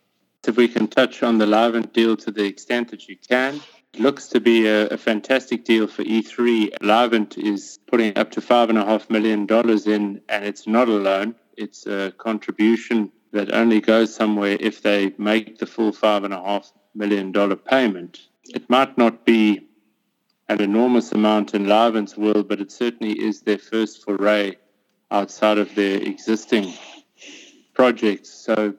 if 0.48 0.58
we 0.58 0.68
can 0.68 0.88
touch 0.88 1.24
on 1.24 1.38
the 1.38 1.46
Livent 1.46 1.94
deal 1.94 2.18
to 2.18 2.32
the 2.32 2.46
extent 2.46 2.92
that 2.92 3.08
you 3.08 3.16
can. 3.18 3.62
It 3.94 4.00
looks 4.00 4.28
to 4.28 4.40
be 4.40 4.68
a, 4.68 4.88
a, 4.88 4.98
fantastic 4.98 5.66
deal 5.66 5.86
for 5.88 6.04
E3. 6.04 6.78
Livent 6.82 7.38
is 7.38 7.80
putting 7.88 8.18
up 8.18 8.32
to 8.32 8.42
$5.5 8.42 9.10
million 9.10 9.46
in, 9.86 10.22
and 10.30 10.46
it's 10.46 10.66
not 10.66 10.88
a 10.88 10.94
loan. 10.94 11.36
It's 11.58 11.86
a 11.86 12.14
contribution 12.18 13.12
that 13.34 13.54
only 13.54 13.82
goes 13.82 14.16
somewhere 14.16 14.58
if 14.60 14.82
they 14.82 15.14
make 15.18 15.60
the 15.60 15.66
full 15.66 15.92
$5.5 15.92 16.72
million 16.96 17.34
payment. 17.58 18.20
It 18.46 18.70
might 18.70 18.98
not 18.98 19.26
be 19.26 19.68
an 20.50 20.62
enormous 20.62 21.12
amount 21.12 21.54
in 21.54 21.66
Livent's 21.66 22.18
world, 22.18 22.48
but 22.48 22.60
it 22.60 22.72
certainly 22.72 23.14
is 23.14 23.42
their 23.42 23.58
first 23.58 24.04
foray 24.04 24.56
outside 25.10 25.58
of 25.58 25.74
their 25.76 26.02
existing 26.02 26.74
projects. 27.74 28.30
So 28.30 28.74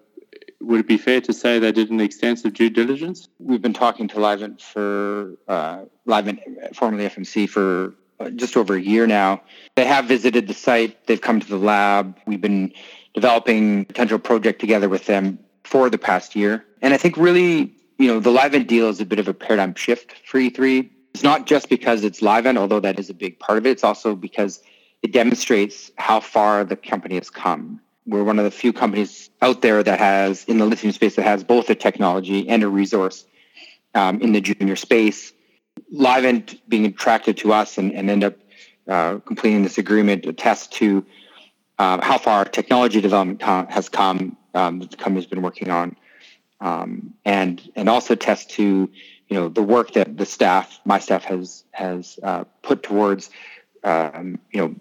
would 0.63 0.81
it 0.81 0.89
be 0.89 0.97
fair 0.97 1.21
to 1.21 1.33
say 1.33 1.59
they 1.59 1.73
did 1.73 1.91
an 1.91 2.01
extensive 2.01 2.55
due 2.55 2.71
diligence? 2.71 3.29
We've 3.39 3.63
been 3.63 3.73
talking 3.73 4.09
to 4.09 4.17
Livent 4.17 4.61
for 4.61 5.35
uh, 5.49 5.85
Livent, 6.07 6.41
formerly 6.75 7.05
FMC, 7.05 7.49
for 7.49 7.95
uh, 8.21 8.31
just 8.31 8.57
over 8.57 8.75
a 8.75 8.81
year 8.81 9.07
now. 9.07 9.43
They 9.75 9.85
have 9.85 10.07
visited 10.07 10.47
the 10.47 10.55
site. 10.55 11.07
They've 11.07 11.21
come 11.21 11.41
to 11.41 11.49
the 11.49 11.59
lab. 11.59 12.17
We've 12.27 12.41
been 12.41 12.73
developing 13.15 13.85
potential 13.85 14.19
project 14.19 14.61
together 14.61 14.89
with 14.89 15.07
them 15.07 15.39
for 15.65 15.91
the 15.91 15.99
past 15.99 16.35
year. 16.37 16.65
And 16.81 16.95
I 16.95 16.97
think 16.97 17.17
really, 17.17 17.75
you 17.99 18.09
know, 18.09 18.21
the 18.21 18.31
Livent 18.31 18.67
deal 18.67 18.89
is 18.89 19.01
a 19.01 19.07
bit 19.07 19.19
of 19.19 19.29
a 19.29 19.35
paradigm 19.35 19.75
shift 19.75 20.15
for 20.25 20.39
E3. 20.39 20.89
It's 21.15 21.23
not 21.23 21.47
just 21.47 21.69
because 21.69 22.05
it's 22.05 22.21
Livent, 22.21 22.57
although 22.57 22.81
that 22.81 22.99
is 22.99 23.11
a 23.11 23.15
big 23.15 23.39
part 23.39 23.59
of 23.59 23.67
it. 23.67 23.71
It's 23.71 23.85
also 23.85 24.15
because 24.15 24.63
it 25.03 25.13
demonstrates 25.13 25.91
how 25.97 26.21
far 26.21 26.65
the 26.65 26.77
company 26.77 27.17
has 27.17 27.29
come 27.29 27.81
we're 28.07 28.25
one 28.25 28.39
of 28.39 28.45
the 28.45 28.51
few 28.51 28.73
companies 28.73 29.31
out 29.41 29.63
there 29.63 29.83
that 29.83 29.99
has 29.99 30.45
in 30.45 30.59
the 30.59 30.67
lithium 30.67 30.93
space 30.93 31.17
that 31.17 31.23
has 31.23 31.45
both 31.45 31.71
a 31.71 31.75
technology 31.75 32.49
and 32.49 32.63
a 32.63 32.69
resource 32.69 33.25
um, 33.95 34.21
in 34.21 34.33
the 34.33 34.41
junior 34.41 34.77
space. 34.77 35.33
Livent 35.95 36.61
being 36.69 36.87
attracted 36.87 37.37
to 37.39 37.53
us 37.53 37.79
and, 37.79 37.93
and 37.93 38.11
end 38.11 38.25
up 38.25 38.35
uh, 38.89 39.19
completing 39.19 39.63
this 39.63 39.79
agreement 39.79 40.27
attests 40.27 40.67
to 40.67 41.05
uh, 41.79 42.03
how 42.03 42.19
far 42.19 42.45
technology 42.45 43.01
development 43.01 43.43
has 43.43 43.89
come 43.89 44.37
um, 44.55 44.81
that 44.81 44.91
the 44.91 44.97
company's 44.97 45.27
been 45.27 45.43
working 45.43 45.71
on, 45.71 45.97
um, 46.61 47.15
and 47.25 47.71
and 47.75 47.89
also 47.89 48.15
attests 48.15 48.47
to 48.57 48.91
you 49.29 49.37
know 49.37 49.49
the 49.49 49.63
work 49.63 49.93
that 49.93 50.17
the 50.17 50.27
staff, 50.27 50.81
my 50.85 50.99
staff, 50.99 51.25
has 51.25 51.65
has 51.73 52.19
uh, 52.23 52.45
put 52.63 52.83
towards 52.83 53.31
um, 53.83 54.39
you 54.51 54.61
know 54.61 54.75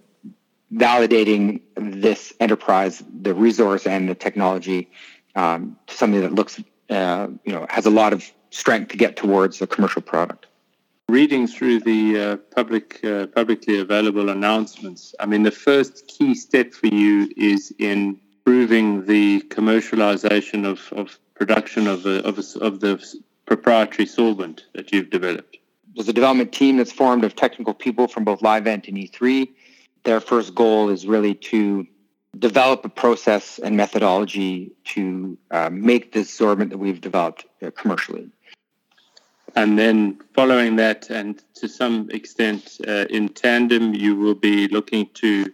validating 0.74 1.62
this 1.76 2.34
enterprise, 2.40 3.04
the 3.22 3.34
resource 3.34 3.86
and 3.86 4.10
the 4.10 4.16
technology, 4.16 4.90
um, 5.36 5.78
to 5.88 5.96
something 5.96 6.22
that 6.22 6.34
looks, 6.34 6.62
uh, 6.90 7.28
you 7.46 7.54
know, 7.54 7.66
has 7.70 7.86
a 7.86 7.90
lot 7.90 8.14
of 8.14 8.32
strength 8.50 8.90
to 8.90 8.98
get 8.98 9.16
towards 9.16 9.62
a 9.62 9.68
commercial 9.68 10.02
product. 10.02 10.48
Reading 11.10 11.46
through 11.46 11.82
the 11.82 12.20
uh, 12.20 12.38
public, 12.56 13.04
uh, 13.04 13.28
publicly 13.28 13.80
available 13.80 14.30
announcements, 14.30 15.14
I 15.20 15.26
mean, 15.26 15.44
the 15.44 15.52
first 15.52 16.08
key 16.08 16.36
step 16.36 16.74
for 16.74 16.88
you 16.88 17.30
is 17.36 17.74
in 17.80 18.20
proving 18.46 19.06
the 19.06 19.42
commercialization 19.50 20.66
of, 20.66 20.92
of 20.94 21.20
production 21.36 21.88
of, 21.88 22.06
a, 22.06 22.24
of, 22.24 22.40
a, 22.40 22.60
of 22.64 22.80
the 22.80 23.04
proprietary 23.46 24.06
sorbent 24.06 24.62
that 24.74 24.92
you've 24.94 25.10
developed. 25.10 25.58
There's 25.96 26.08
a 26.08 26.14
development 26.14 26.54
team 26.54 26.78
that's 26.78 26.92
formed 26.92 27.26
of 27.26 27.36
technical 27.36 27.74
people 27.74 28.08
from 28.08 28.24
both 28.24 28.40
Livent 28.40 28.88
and 28.88 28.98
E3 28.98 29.50
their 30.04 30.20
first 30.20 30.56
goal 30.56 30.90
is 30.90 31.06
really 31.06 31.36
to 31.36 31.88
develop 32.38 32.86
a 32.86 32.90
process 32.90 33.60
and 33.60 33.76
methodology 33.76 34.72
to 34.86 35.38
uh, 35.52 35.70
make 35.72 36.14
this 36.14 36.36
sorbent 36.38 36.70
that 36.70 36.78
we've 36.78 37.02
developed 37.02 37.46
uh, 37.62 37.72
commercially. 37.72 38.30
And 39.56 39.78
then 39.78 40.20
following 40.34 40.78
that, 40.78 41.10
and 41.10 41.42
to 41.56 41.68
some 41.68 42.10
extent 42.12 42.78
uh, 42.88 43.06
in 43.10 43.30
tandem, 43.30 43.94
you 43.94 44.16
will 44.16 44.36
be 44.36 44.70
looking 44.70 45.10
to 45.16 45.52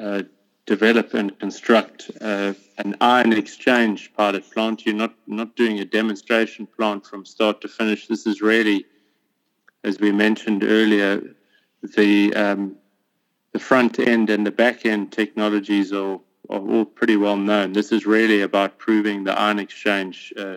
uh, 0.00 0.22
develop 0.66 1.14
and 1.14 1.38
construct 1.38 2.10
uh, 2.20 2.52
an 2.78 2.96
ion 3.00 3.32
exchange 3.32 4.12
pilot 4.14 4.50
plant. 4.50 4.84
You're 4.84 4.96
not, 4.96 5.14
not 5.28 5.54
doing 5.54 5.78
a 5.78 5.84
demonstration 5.84 6.66
plant 6.66 7.06
from 7.06 7.24
start 7.24 7.60
to 7.60 7.68
finish. 7.68 8.08
This 8.08 8.26
is 8.26 8.42
really, 8.42 8.84
as 9.84 10.00
we 10.00 10.10
mentioned 10.10 10.64
earlier, 10.64 11.22
the 11.94 12.34
um, 12.34 12.76
the 13.56 13.64
front 13.64 13.98
end 13.98 14.28
and 14.28 14.46
the 14.46 14.50
back 14.50 14.84
end 14.84 15.10
technologies 15.10 15.90
are, 15.90 16.20
are 16.50 16.64
all 16.72 16.84
pretty 16.84 17.16
well 17.16 17.38
known. 17.38 17.72
This 17.72 17.90
is 17.90 18.04
really 18.04 18.42
about 18.42 18.76
proving 18.76 19.24
the 19.24 19.32
ion 19.32 19.58
exchange 19.58 20.34
uh, 20.36 20.56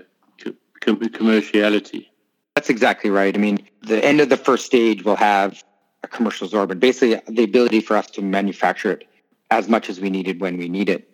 com- 0.81 0.99
commerciality. 1.19 2.07
That's 2.55 2.69
exactly 2.69 3.09
right. 3.09 3.33
I 3.33 3.39
mean, 3.39 3.57
the 3.83 4.03
end 4.03 4.19
of 4.19 4.27
the 4.27 4.35
first 4.35 4.65
stage 4.65 5.05
will 5.05 5.15
have 5.15 5.63
a 6.03 6.09
commercial 6.09 6.49
sorbent, 6.49 6.81
basically 6.81 7.21
the 7.33 7.45
ability 7.45 7.79
for 7.79 7.95
us 7.95 8.07
to 8.07 8.21
manufacture 8.21 8.91
it 8.91 9.07
as 9.49 9.69
much 9.69 9.89
as 9.89 10.01
we 10.01 10.09
need 10.09 10.27
it 10.27 10.37
when 10.41 10.57
we 10.57 10.67
need 10.67 10.89
it. 10.89 11.09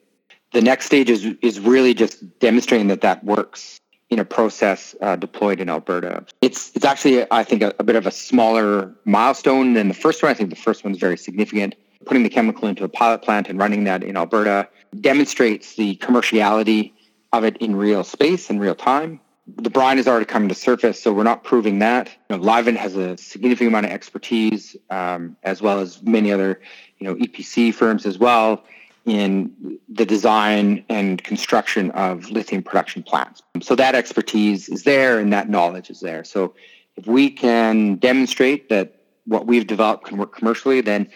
The 0.53 0.61
next 0.61 0.87
stage 0.87 1.11
is, 1.11 1.23
is 1.43 1.59
really 1.59 1.93
just 1.93 2.39
demonstrating 2.39 2.87
that 2.87 3.01
that 3.01 3.23
works 3.23 3.79
in 4.09 4.19
a 4.19 4.25
process 4.25 4.95
uh, 5.01 5.15
deployed 5.15 5.59
in 5.59 5.69
Alberta. 5.69 6.25
It's 6.41 6.71
it's 6.75 6.85
actually 6.85 7.25
I 7.31 7.43
think 7.43 7.61
a, 7.61 7.73
a, 7.79 7.83
bit 7.83 7.95
of 7.95 8.05
a 8.05 8.11
smaller 8.11 8.93
milestone 9.05 9.73
than 9.73 9.87
the 9.87 9.93
first 9.93 10.21
one. 10.21 10.29
I 10.29 10.33
think 10.33 10.49
the 10.49 10.55
first 10.55 10.83
one 10.83 10.93
is 10.93 10.99
very 10.99 11.17
significant. 11.17 11.75
Putting 12.05 12.23
the 12.23 12.29
chemical 12.29 12.67
into 12.67 12.83
a 12.83 12.89
pilot 12.89 13.23
plant 13.23 13.49
and 13.49 13.57
running 13.57 13.85
that 13.85 14.03
in 14.03 14.15
Alberta 14.15 14.67
demonstrates 15.01 15.75
the 15.75 15.95
commerciality 15.97 16.93
of 17.33 17.43
it 17.43 17.57
in 17.57 17.75
real 17.75 18.03
space 18.03 18.49
and 18.49 18.61
real 18.61 18.75
time. 18.75 19.19
The 19.47 19.69
brine 19.69 19.97
has 19.97 20.07
already 20.07 20.25
come 20.25 20.47
to 20.49 20.55
surface, 20.55 21.01
so 21.01 21.11
we're 21.13 21.23
not 21.23 21.43
proving 21.43 21.79
that. 21.79 22.09
You 22.29 22.37
know, 22.37 22.51
has 22.51 22.95
a 22.95 23.17
significant 23.17 23.69
amount 23.69 23.87
of 23.87 23.91
expertise, 23.91 24.75
um, 24.89 25.35
as 25.43 25.61
well 25.61 25.79
as 25.79 26.01
many 26.01 26.31
other, 26.31 26.61
you 26.99 27.07
know, 27.07 27.15
EPC 27.15 27.73
firms 27.73 28.05
as 28.05 28.17
well 28.17 28.63
in 29.05 29.79
the 29.87 30.05
design 30.05 30.83
and 30.89 31.23
construction 31.23 31.91
of 31.91 32.29
lithium 32.31 32.63
production 32.63 33.03
plants. 33.03 33.41
So 33.61 33.75
that 33.75 33.95
expertise 33.95 34.67
is 34.67 34.83
there 34.83 35.19
and 35.19 35.31
that 35.31 35.47
knowledge 35.47 35.89
is 35.89 35.99
there. 35.99 36.23
So 36.23 36.55
if 36.95 37.05
we 37.05 37.29
can 37.29 37.95
demonstrate 37.95 38.69
that 38.69 38.95
what 39.25 39.45
we've 39.45 39.67
developed 39.67 40.05
can 40.05 40.17
work 40.17 40.35
commercially, 40.35 40.81
then 40.81 41.09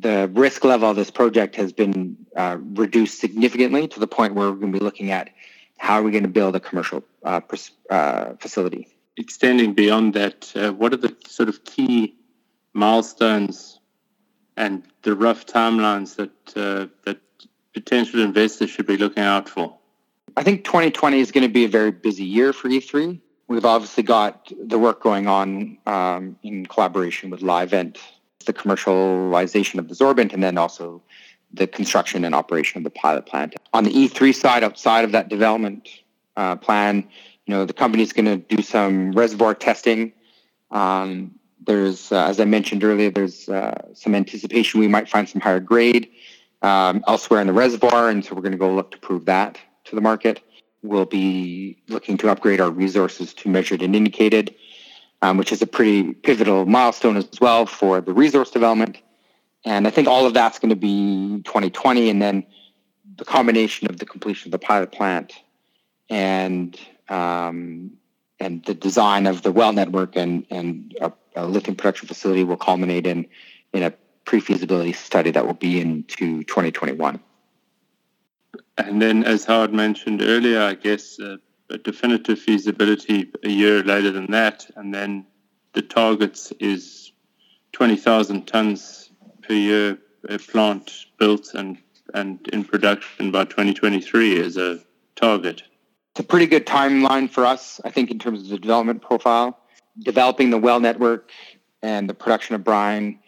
the 0.00 0.30
risk 0.34 0.64
level 0.64 0.90
of 0.90 0.96
this 0.96 1.10
project 1.10 1.56
has 1.56 1.72
been 1.72 2.16
uh, 2.36 2.58
reduced 2.60 3.20
significantly 3.20 3.88
to 3.88 4.00
the 4.00 4.06
point 4.06 4.34
where 4.34 4.50
we're 4.50 4.56
going 4.56 4.72
to 4.72 4.78
be 4.78 4.84
looking 4.84 5.10
at 5.10 5.30
how 5.78 5.94
are 5.94 6.02
we 6.02 6.10
going 6.10 6.24
to 6.24 6.28
build 6.28 6.56
a 6.56 6.60
commercial 6.60 7.04
uh, 7.24 7.40
uh, 7.90 8.34
facility. 8.40 8.88
Extending 9.16 9.74
beyond 9.74 10.14
that, 10.14 10.52
uh, 10.54 10.72
what 10.72 10.92
are 10.92 10.98
the 10.98 11.16
sort 11.26 11.48
of 11.48 11.64
key 11.64 12.14
milestones 12.72 13.77
and 14.58 14.82
the 15.02 15.14
rough 15.14 15.46
timelines 15.46 16.16
that 16.16 16.56
uh, 16.56 16.88
that 17.04 17.18
potential 17.72 18.20
investors 18.20 18.68
should 18.70 18.86
be 18.86 18.98
looking 18.98 19.22
out 19.22 19.48
for? 19.48 19.78
I 20.36 20.42
think 20.42 20.64
2020 20.64 21.20
is 21.20 21.32
going 21.32 21.46
to 21.46 21.52
be 21.52 21.64
a 21.64 21.68
very 21.68 21.90
busy 21.90 22.24
year 22.24 22.52
for 22.52 22.68
E3. 22.68 23.20
We've 23.46 23.64
obviously 23.64 24.02
got 24.02 24.52
the 24.62 24.78
work 24.78 25.00
going 25.02 25.26
on 25.26 25.78
um, 25.86 26.36
in 26.42 26.66
collaboration 26.66 27.30
with 27.30 27.40
Livent, 27.40 27.96
the 28.44 28.52
commercialization 28.52 29.78
of 29.78 29.88
the 29.88 29.94
sorbent, 29.94 30.34
and 30.34 30.42
then 30.42 30.58
also 30.58 31.02
the 31.54 31.66
construction 31.66 32.24
and 32.24 32.34
operation 32.34 32.78
of 32.78 32.84
the 32.84 32.90
pilot 32.90 33.24
plant. 33.24 33.54
On 33.72 33.84
the 33.84 33.90
E3 33.90 34.34
side, 34.34 34.62
outside 34.62 35.04
of 35.04 35.12
that 35.12 35.30
development 35.30 35.88
uh, 36.36 36.56
plan, 36.56 37.08
you 37.46 37.54
know, 37.54 37.64
the 37.64 37.72
company 37.72 38.02
is 38.02 38.12
going 38.12 38.26
to 38.26 38.36
do 38.36 38.62
some 38.62 39.12
reservoir 39.12 39.54
testing 39.54 40.12
um, 40.70 41.37
there's, 41.68 42.10
uh, 42.10 42.24
as 42.24 42.40
I 42.40 42.46
mentioned 42.46 42.82
earlier, 42.82 43.10
there's 43.10 43.46
uh, 43.46 43.92
some 43.92 44.14
anticipation 44.14 44.80
we 44.80 44.88
might 44.88 45.06
find 45.06 45.28
some 45.28 45.42
higher 45.42 45.60
grade 45.60 46.10
um, 46.62 47.04
elsewhere 47.06 47.42
in 47.42 47.46
the 47.46 47.52
reservoir, 47.52 48.08
and 48.08 48.24
so 48.24 48.34
we're 48.34 48.40
going 48.40 48.52
to 48.52 48.58
go 48.58 48.74
look 48.74 48.90
to 48.92 48.98
prove 48.98 49.26
that 49.26 49.58
to 49.84 49.94
the 49.94 50.00
market. 50.00 50.40
We'll 50.82 51.04
be 51.04 51.76
looking 51.88 52.16
to 52.18 52.30
upgrade 52.30 52.60
our 52.60 52.70
resources 52.70 53.34
to 53.34 53.50
measured 53.50 53.82
and 53.82 53.94
indicated, 53.94 54.54
um, 55.20 55.36
which 55.36 55.52
is 55.52 55.60
a 55.60 55.66
pretty 55.66 56.14
pivotal 56.14 56.64
milestone 56.64 57.18
as 57.18 57.28
well 57.38 57.66
for 57.66 58.00
the 58.00 58.14
resource 58.14 58.50
development. 58.50 58.96
And 59.66 59.86
I 59.86 59.90
think 59.90 60.08
all 60.08 60.24
of 60.24 60.32
that's 60.32 60.58
going 60.58 60.70
to 60.70 60.76
be 60.76 61.42
2020, 61.44 62.08
and 62.08 62.22
then 62.22 62.46
the 63.16 63.26
combination 63.26 63.90
of 63.90 63.98
the 63.98 64.06
completion 64.06 64.48
of 64.48 64.52
the 64.52 64.58
pilot 64.58 64.90
plant 64.90 65.34
and 66.08 66.80
um, 67.10 67.92
and 68.40 68.64
the 68.64 68.74
design 68.74 69.26
of 69.26 69.42
the 69.42 69.52
well 69.52 69.74
network 69.74 70.16
and 70.16 70.46
and 70.48 70.96
lithium 71.46 71.76
production 71.76 72.08
facility 72.08 72.44
will 72.44 72.56
culminate 72.56 73.06
in 73.06 73.26
in 73.72 73.82
a 73.82 73.90
pre-feasibility 74.24 74.92
study 74.92 75.30
that 75.30 75.46
will 75.46 75.54
be 75.54 75.80
into 75.80 76.42
2021. 76.44 77.20
And 78.76 79.02
then, 79.02 79.24
as 79.24 79.44
Howard 79.44 79.72
mentioned 79.72 80.22
earlier, 80.22 80.60
I 80.62 80.74
guess 80.74 81.18
uh, 81.18 81.36
a 81.70 81.78
definitive 81.78 82.38
feasibility 82.38 83.30
a 83.42 83.48
year 83.48 83.82
later 83.82 84.10
than 84.10 84.30
that, 84.30 84.66
and 84.76 84.94
then 84.94 85.26
the 85.72 85.82
targets 85.82 86.52
is 86.60 87.12
20,000 87.72 88.46
tons 88.46 89.10
per 89.42 89.54
year 89.54 89.98
a 90.28 90.38
plant 90.38 91.06
built 91.18 91.54
and 91.54 91.78
and 92.14 92.48
in 92.48 92.64
production 92.64 93.30
by 93.30 93.44
2023 93.44 94.40
as 94.40 94.56
a 94.56 94.80
target 95.14 95.62
it's 96.18 96.24
a 96.24 96.26
pretty 96.26 96.46
good 96.46 96.66
timeline 96.66 97.30
for 97.30 97.46
us, 97.46 97.80
I 97.84 97.90
think, 97.90 98.10
in 98.10 98.18
terms 98.18 98.42
of 98.42 98.48
the 98.48 98.58
development 98.58 99.02
profile. 99.02 99.57
Developing 100.00 100.50
the 100.50 100.58
well 100.58 100.80
network 100.80 101.30
and 101.82 102.08
the 102.08 102.14
production 102.14 102.54
of 102.54 102.64
brine 102.64 103.18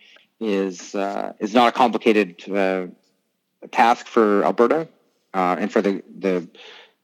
is 0.41 0.95
uh, 0.95 1.33
is 1.39 1.55
not 1.55 1.69
a 1.69 1.73
complicated 1.73 2.49
uh, 2.51 2.87
task 3.71 4.07
for 4.07 4.45
Alberta 4.45 4.89
uh, 5.35 5.57
and 5.59 5.73
for 5.73 5.83
the 5.83 6.03
the 6.19 6.49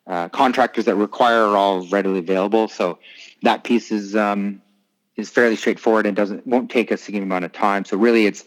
uh, 0.06 0.28
contractors 0.28 0.84
that 0.84 0.94
require 0.94 1.42
are 1.42 1.56
all 1.56 1.86
readily 1.88 2.20
available. 2.20 2.68
So 2.68 2.98
that 3.42 3.64
piece 3.64 3.90
is 3.90 4.16
um, 4.16 4.62
is 5.16 5.30
fairly 5.30 5.56
straightforward 5.56 6.06
and 6.06 6.16
doesn't 6.16 6.46
won't 6.46 6.70
take 6.70 6.90
a 6.90 6.96
significant 6.96 7.24
amount 7.24 7.44
of 7.44 7.52
time. 7.52 7.84
So 7.84 7.96
really, 7.96 8.26
it's 8.26 8.44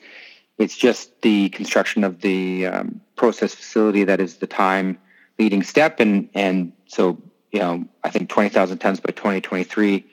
it's 0.58 0.76
just 0.76 1.22
the 1.22 1.50
construction 1.50 2.04
of 2.04 2.22
the 2.22 2.68
um, 2.68 3.02
process 3.16 3.54
facility 3.54 4.04
that 4.06 4.20
is 4.20 4.38
the 4.38 4.48
time 4.48 4.98
leading 5.38 5.64
step, 5.64 6.00
and 6.00 6.30
and 6.34 6.72
so 6.88 7.22
you 7.52 7.60
know 7.60 7.86
I 8.04 8.10
think 8.10 8.30
twenty 8.30 8.50
thousand 8.50 8.80
tons 8.80 9.00
by 9.00 9.12
twenty 9.12 9.42
twenty 9.42 9.64
three 9.64 10.06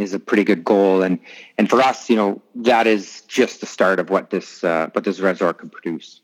is 0.00 0.14
a 0.14 0.18
pretty 0.18 0.44
good 0.44 0.64
goal, 0.64 1.02
and 1.02 1.18
and 1.58 1.68
for 1.68 1.80
us, 1.80 2.08
you 2.10 2.16
know 2.16 2.42
that 2.54 2.86
is 2.86 3.22
just 3.22 3.60
the 3.60 3.66
start 3.66 4.00
of 4.00 4.10
what 4.10 4.30
this 4.30 4.64
uh, 4.64 4.88
what 4.92 5.04
this 5.04 5.20
reservoir 5.20 5.54
can 5.54 5.70
produce. 5.70 6.20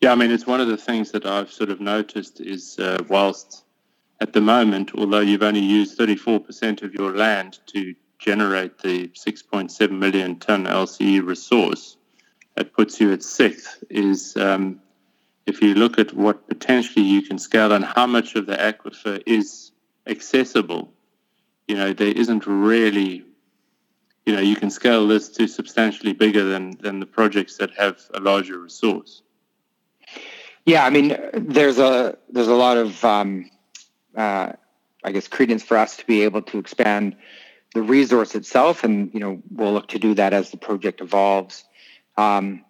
Yeah, 0.00 0.12
I 0.12 0.16
mean, 0.16 0.32
it's 0.32 0.46
one 0.46 0.60
of 0.60 0.66
the 0.66 0.76
things 0.76 1.12
that 1.12 1.24
I've 1.24 1.52
sort 1.52 1.70
of 1.70 1.80
noticed 1.80 2.40
is 2.40 2.76
uh, 2.78 3.04
whilst 3.08 3.64
at 4.20 4.32
the 4.32 4.40
moment, 4.40 4.92
although 4.96 5.20
you've 5.20 5.42
only 5.42 5.60
used 5.60 5.98
34% 5.98 6.82
of 6.82 6.94
your 6.94 7.16
land 7.16 7.58
to 7.66 7.94
generate 8.18 8.78
the 8.78 9.08
6.7 9.08 9.90
million 9.90 10.38
ton 10.38 10.64
LCE 10.64 11.26
resource, 11.26 11.96
that 12.56 12.72
puts 12.72 13.00
you 13.00 13.12
at 13.12 13.22
sixth. 13.22 13.82
Is 13.90 14.36
um, 14.36 14.80
if 15.46 15.60
you 15.60 15.74
look 15.74 15.98
at 15.98 16.14
what 16.14 16.48
potentially 16.48 17.04
you 17.04 17.22
can 17.22 17.38
scale 17.38 17.72
and 17.72 17.84
how 17.84 18.06
much 18.06 18.36
of 18.36 18.46
the 18.46 18.56
aquifer 18.56 19.22
is 19.26 19.72
accessible, 20.06 20.92
you 21.68 21.76
know, 21.76 21.92
there 21.92 22.12
isn't 22.12 22.46
really, 22.46 23.24
you 24.26 24.34
know, 24.34 24.40
you 24.40 24.56
can 24.56 24.70
scale 24.70 25.06
this 25.06 25.28
to 25.30 25.46
substantially 25.46 26.12
bigger 26.12 26.44
than, 26.44 26.76
than 26.80 27.00
the 27.00 27.06
projects 27.06 27.56
that 27.56 27.70
have 27.72 27.98
a 28.14 28.20
larger 28.20 28.58
resource. 28.58 29.22
Yeah, 30.64 30.84
I 30.84 30.90
mean, 30.90 31.16
there's 31.34 31.78
a 31.78 32.16
there's 32.30 32.48
a 32.48 32.54
lot 32.54 32.76
of 32.76 33.04
um, 33.04 33.50
uh, 34.16 34.52
I 35.02 35.12
guess 35.12 35.26
credence 35.26 35.64
for 35.64 35.76
us 35.76 35.96
to 35.96 36.06
be 36.06 36.22
able 36.22 36.42
to 36.42 36.58
expand 36.58 37.16
the 37.74 37.82
resource 37.82 38.36
itself, 38.36 38.84
and 38.84 39.12
you 39.12 39.18
know 39.18 39.42
we'll 39.50 39.72
look 39.72 39.88
to 39.88 39.98
do 39.98 40.14
that 40.14 40.32
as 40.32 40.50
the 40.50 40.56
project 40.56 41.00
evolves. 41.00 41.64
Um, 42.16 42.64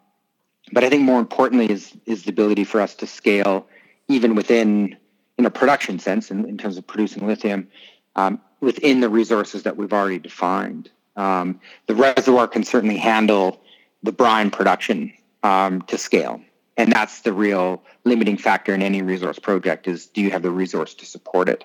but 0.72 0.84
I 0.84 0.88
think 0.88 1.02
more 1.02 1.20
importantly 1.20 1.70
is 1.70 1.92
is 2.06 2.22
the 2.22 2.30
ability 2.30 2.64
for 2.64 2.80
us 2.80 2.94
to 2.96 3.06
scale 3.06 3.66
even 4.08 4.34
within 4.34 4.96
in 5.38 5.46
a 5.46 5.50
production 5.50 5.98
sense, 5.98 6.30
in, 6.30 6.48
in 6.48 6.56
terms 6.56 6.76
of 6.78 6.86
producing 6.86 7.26
lithium, 7.26 7.68
um, 8.16 8.40
within 8.62 9.00
the 9.00 9.08
resources 9.08 9.64
that 9.64 9.76
we've 9.76 9.92
already 9.92 10.20
defined. 10.20 10.88
Um, 11.16 11.60
the 11.88 11.94
reservoir 11.94 12.48
can 12.48 12.64
certainly 12.64 12.96
handle 12.96 13.60
the 14.02 14.12
brine 14.12 14.50
production 14.50 15.12
um, 15.42 15.82
to 15.82 15.98
scale. 15.98 16.40
And 16.78 16.90
that's 16.90 17.20
the 17.20 17.32
real 17.32 17.82
limiting 18.04 18.38
factor 18.38 18.72
in 18.72 18.80
any 18.80 19.02
resource 19.02 19.38
project 19.38 19.86
is 19.86 20.06
do 20.06 20.22
you 20.22 20.30
have 20.30 20.42
the 20.42 20.50
resource 20.50 20.94
to 20.94 21.04
support 21.04 21.48
it? 21.48 21.64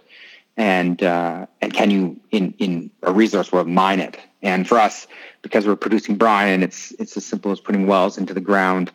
And 0.58 1.02
uh, 1.04 1.46
and 1.62 1.72
can 1.72 1.92
you 1.92 2.20
in 2.32 2.54
in 2.58 2.90
a 3.04 3.12
resource 3.14 3.52
world 3.52 3.68
mine 3.68 4.00
it? 4.00 4.20
And 4.42 4.68
for 4.68 4.80
us 4.80 5.08
because 5.44 5.66
we're 5.66 5.76
producing 5.76 6.18
brine 6.18 6.64
it's 6.64 6.92
it's 7.00 7.16
as 7.16 7.26
simple 7.26 7.52
as 7.52 7.60
putting 7.60 7.88
wells 7.88 8.18
into 8.18 8.34
the 8.34 8.42
ground 8.42 8.92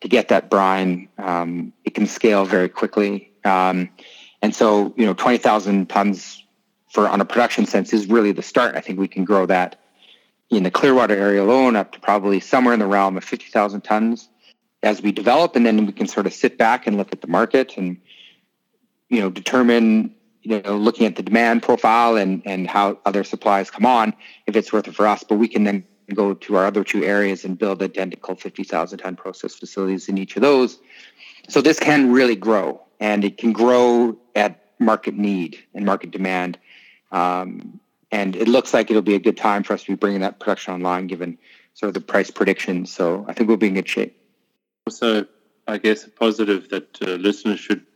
to 0.00 0.08
get 0.08 0.28
that 0.28 0.50
brine 0.50 1.08
um, 1.18 1.72
it 1.84 1.94
can 1.94 2.06
scale 2.06 2.44
very 2.44 2.68
quickly. 2.68 3.30
Um, 3.44 3.88
and 4.42 4.54
so 4.54 4.92
you 4.96 5.06
know 5.06 5.14
20,000 5.14 5.88
tons 5.88 6.43
for 6.94 7.08
on 7.08 7.20
a 7.20 7.24
production 7.24 7.66
sense 7.66 7.92
is 7.92 8.06
really 8.06 8.32
the 8.32 8.42
start 8.42 8.74
i 8.76 8.80
think 8.80 8.98
we 8.98 9.08
can 9.08 9.24
grow 9.24 9.44
that 9.46 9.80
in 10.50 10.62
the 10.62 10.70
clearwater 10.70 11.16
area 11.16 11.42
alone 11.42 11.76
up 11.76 11.92
to 11.92 12.00
probably 12.00 12.40
somewhere 12.40 12.74
in 12.74 12.80
the 12.80 12.86
realm 12.86 13.16
of 13.16 13.24
50,000 13.24 13.80
tons 13.82 14.28
as 14.84 15.02
we 15.02 15.10
develop, 15.12 15.56
and 15.56 15.64
then 15.64 15.86
we 15.86 15.92
can 15.92 16.06
sort 16.06 16.26
of 16.26 16.34
sit 16.34 16.58
back 16.58 16.86
and 16.86 16.96
look 16.96 17.12
at 17.12 17.20
the 17.22 17.26
market 17.26 17.76
and 17.76 17.96
you 19.08 19.20
know 19.20 19.30
determine 19.30 20.14
you 20.42 20.60
know 20.60 20.76
looking 20.76 21.06
at 21.06 21.16
the 21.16 21.22
demand 21.22 21.62
profile 21.62 22.16
and 22.16 22.42
and 22.44 22.68
how 22.68 22.98
other 23.06 23.24
supplies 23.24 23.70
come 23.70 23.86
on 23.86 24.12
if 24.46 24.54
it's 24.54 24.72
worth 24.72 24.86
it 24.86 24.94
for 24.94 25.06
us. 25.06 25.24
But 25.24 25.36
we 25.36 25.48
can 25.48 25.64
then 25.64 25.84
go 26.14 26.34
to 26.34 26.56
our 26.56 26.66
other 26.66 26.84
two 26.84 27.02
areas 27.02 27.44
and 27.44 27.58
build 27.58 27.82
identical 27.82 28.34
50,000 28.34 28.98
ton 28.98 29.16
process 29.16 29.54
facilities 29.54 30.08
in 30.08 30.18
each 30.18 30.36
of 30.36 30.42
those. 30.42 30.78
So 31.48 31.62
this 31.62 31.80
can 31.80 32.12
really 32.12 32.36
grow, 32.36 32.82
and 33.00 33.24
it 33.24 33.38
can 33.38 33.52
grow 33.52 34.18
at 34.34 34.60
market 34.78 35.14
need 35.14 35.58
and 35.74 35.86
market 35.86 36.10
demand. 36.10 36.58
Um, 37.12 37.80
and 38.10 38.36
it 38.36 38.48
looks 38.48 38.72
like 38.72 38.90
it'll 38.90 39.02
be 39.02 39.14
a 39.14 39.20
good 39.20 39.36
time 39.36 39.62
for 39.62 39.72
us 39.72 39.84
to 39.84 39.92
be 39.92 39.96
bringing 39.96 40.20
that 40.20 40.38
production 40.38 40.74
online, 40.74 41.06
given 41.06 41.38
sort 41.74 41.88
of 41.88 41.94
the 41.94 42.00
price 42.00 42.30
predictions. 42.30 42.92
So 42.92 43.24
I 43.28 43.32
think 43.32 43.48
we'll 43.48 43.56
be 43.56 43.68
in 43.68 43.74
good 43.74 43.88
shape 43.88 44.16
also, 44.86 45.26
I 45.66 45.78
guess, 45.78 46.04
a 46.04 46.10
positive 46.10 46.68
that 46.70 46.98
uh, 47.02 47.12
listeners 47.12 47.60
should 47.60 47.86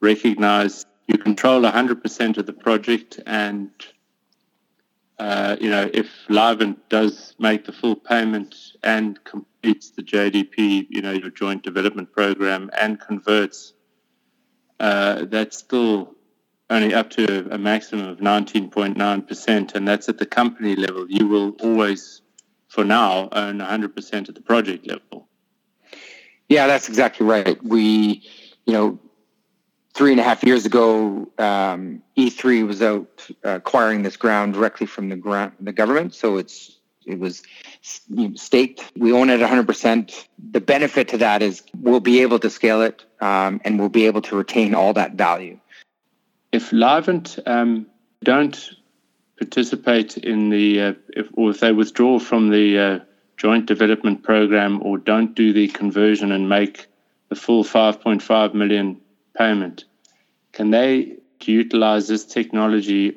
recognize 0.00 0.86
you 1.06 1.18
control 1.18 1.62
100% 1.62 2.38
of 2.38 2.46
the 2.46 2.52
project 2.52 3.20
and 3.26 3.70
uh, 5.18 5.56
you 5.60 5.68
know, 5.68 5.90
if 5.92 6.08
Livent 6.28 6.76
does 6.88 7.34
make 7.40 7.64
the 7.64 7.72
full 7.72 7.96
payment 7.96 8.54
and 8.84 9.18
completes 9.24 9.90
the 9.90 10.02
JDP, 10.02 10.86
you 10.90 11.02
know, 11.02 11.10
your 11.10 11.30
joint 11.30 11.64
development 11.64 12.12
program 12.12 12.70
and 12.78 13.00
converts, 13.00 13.72
uh, 14.78 15.24
that's 15.24 15.58
still 15.58 16.14
only 16.70 16.94
up 16.94 17.10
to 17.10 17.48
a 17.52 17.58
maximum 17.58 18.08
of 18.08 18.18
19.9%, 18.18 19.74
and 19.74 19.88
that's 19.88 20.08
at 20.08 20.18
the 20.18 20.26
company 20.26 20.76
level. 20.76 21.06
You 21.08 21.26
will 21.26 21.50
always, 21.60 22.20
for 22.68 22.84
now, 22.84 23.28
own 23.32 23.58
100% 23.58 24.28
at 24.28 24.34
the 24.34 24.40
project 24.40 24.86
level. 24.86 25.28
Yeah, 26.48 26.66
that's 26.66 26.88
exactly 26.88 27.26
right. 27.26 27.62
We, 27.62 28.22
you 28.66 28.72
know, 28.72 28.98
three 29.94 30.12
and 30.12 30.20
a 30.20 30.22
half 30.22 30.44
years 30.44 30.66
ago, 30.66 31.30
um, 31.38 32.02
E3 32.16 32.66
was 32.66 32.82
out 32.82 33.26
uh, 33.44 33.56
acquiring 33.56 34.02
this 34.02 34.16
ground 34.16 34.54
directly 34.54 34.86
from 34.86 35.08
the 35.08 35.16
grant, 35.16 35.52
the 35.64 35.72
government. 35.72 36.14
So 36.14 36.36
it's 36.36 36.78
it 37.06 37.18
was 37.18 37.42
staked. 38.34 38.92
We 38.96 39.12
own 39.12 39.30
it 39.30 39.40
100%. 39.40 40.26
The 40.50 40.60
benefit 40.60 41.08
to 41.08 41.18
that 41.18 41.42
is 41.42 41.62
we'll 41.80 42.00
be 42.00 42.20
able 42.20 42.38
to 42.40 42.50
scale 42.50 42.82
it 42.82 43.02
um, 43.20 43.62
and 43.64 43.78
we'll 43.80 43.88
be 43.88 44.04
able 44.04 44.20
to 44.22 44.36
retain 44.36 44.74
all 44.74 44.92
that 44.92 45.14
value. 45.14 45.58
If 46.52 46.70
Livent 46.70 47.38
um, 47.46 47.86
don't 48.24 48.70
participate 49.36 50.16
in 50.16 50.48
the, 50.48 50.80
uh, 50.80 50.92
if, 51.10 51.28
or 51.34 51.50
if 51.50 51.60
they 51.60 51.72
withdraw 51.72 52.18
from 52.18 52.50
the 52.50 52.78
uh, 52.78 52.98
joint 53.36 53.66
development 53.66 54.22
program 54.22 54.82
or 54.82 54.98
don't 54.98 55.34
do 55.34 55.52
the 55.52 55.68
conversion 55.68 56.32
and 56.32 56.48
make 56.48 56.86
the 57.28 57.36
full 57.36 57.64
5.5 57.64 58.54
million 58.54 59.00
payment, 59.36 59.84
can 60.52 60.70
they 60.70 61.16
utilize 61.44 62.08
this 62.08 62.24
technology 62.24 63.14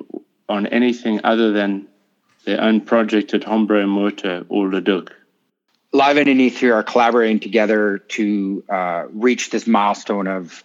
on 0.48 0.66
anything 0.66 1.20
other 1.24 1.52
than 1.52 1.88
their 2.44 2.60
own 2.60 2.80
project 2.80 3.34
at 3.34 3.44
Hombre 3.44 3.86
Muerto 3.86 4.44
or 4.48 4.68
Leduc? 4.68 5.12
Livent 5.92 6.30
and 6.30 6.40
E3 6.40 6.74
are 6.74 6.82
collaborating 6.82 7.40
together 7.40 7.98
to 7.98 8.64
uh, 8.68 9.04
reach 9.12 9.50
this 9.50 9.66
milestone 9.66 10.26
of 10.26 10.64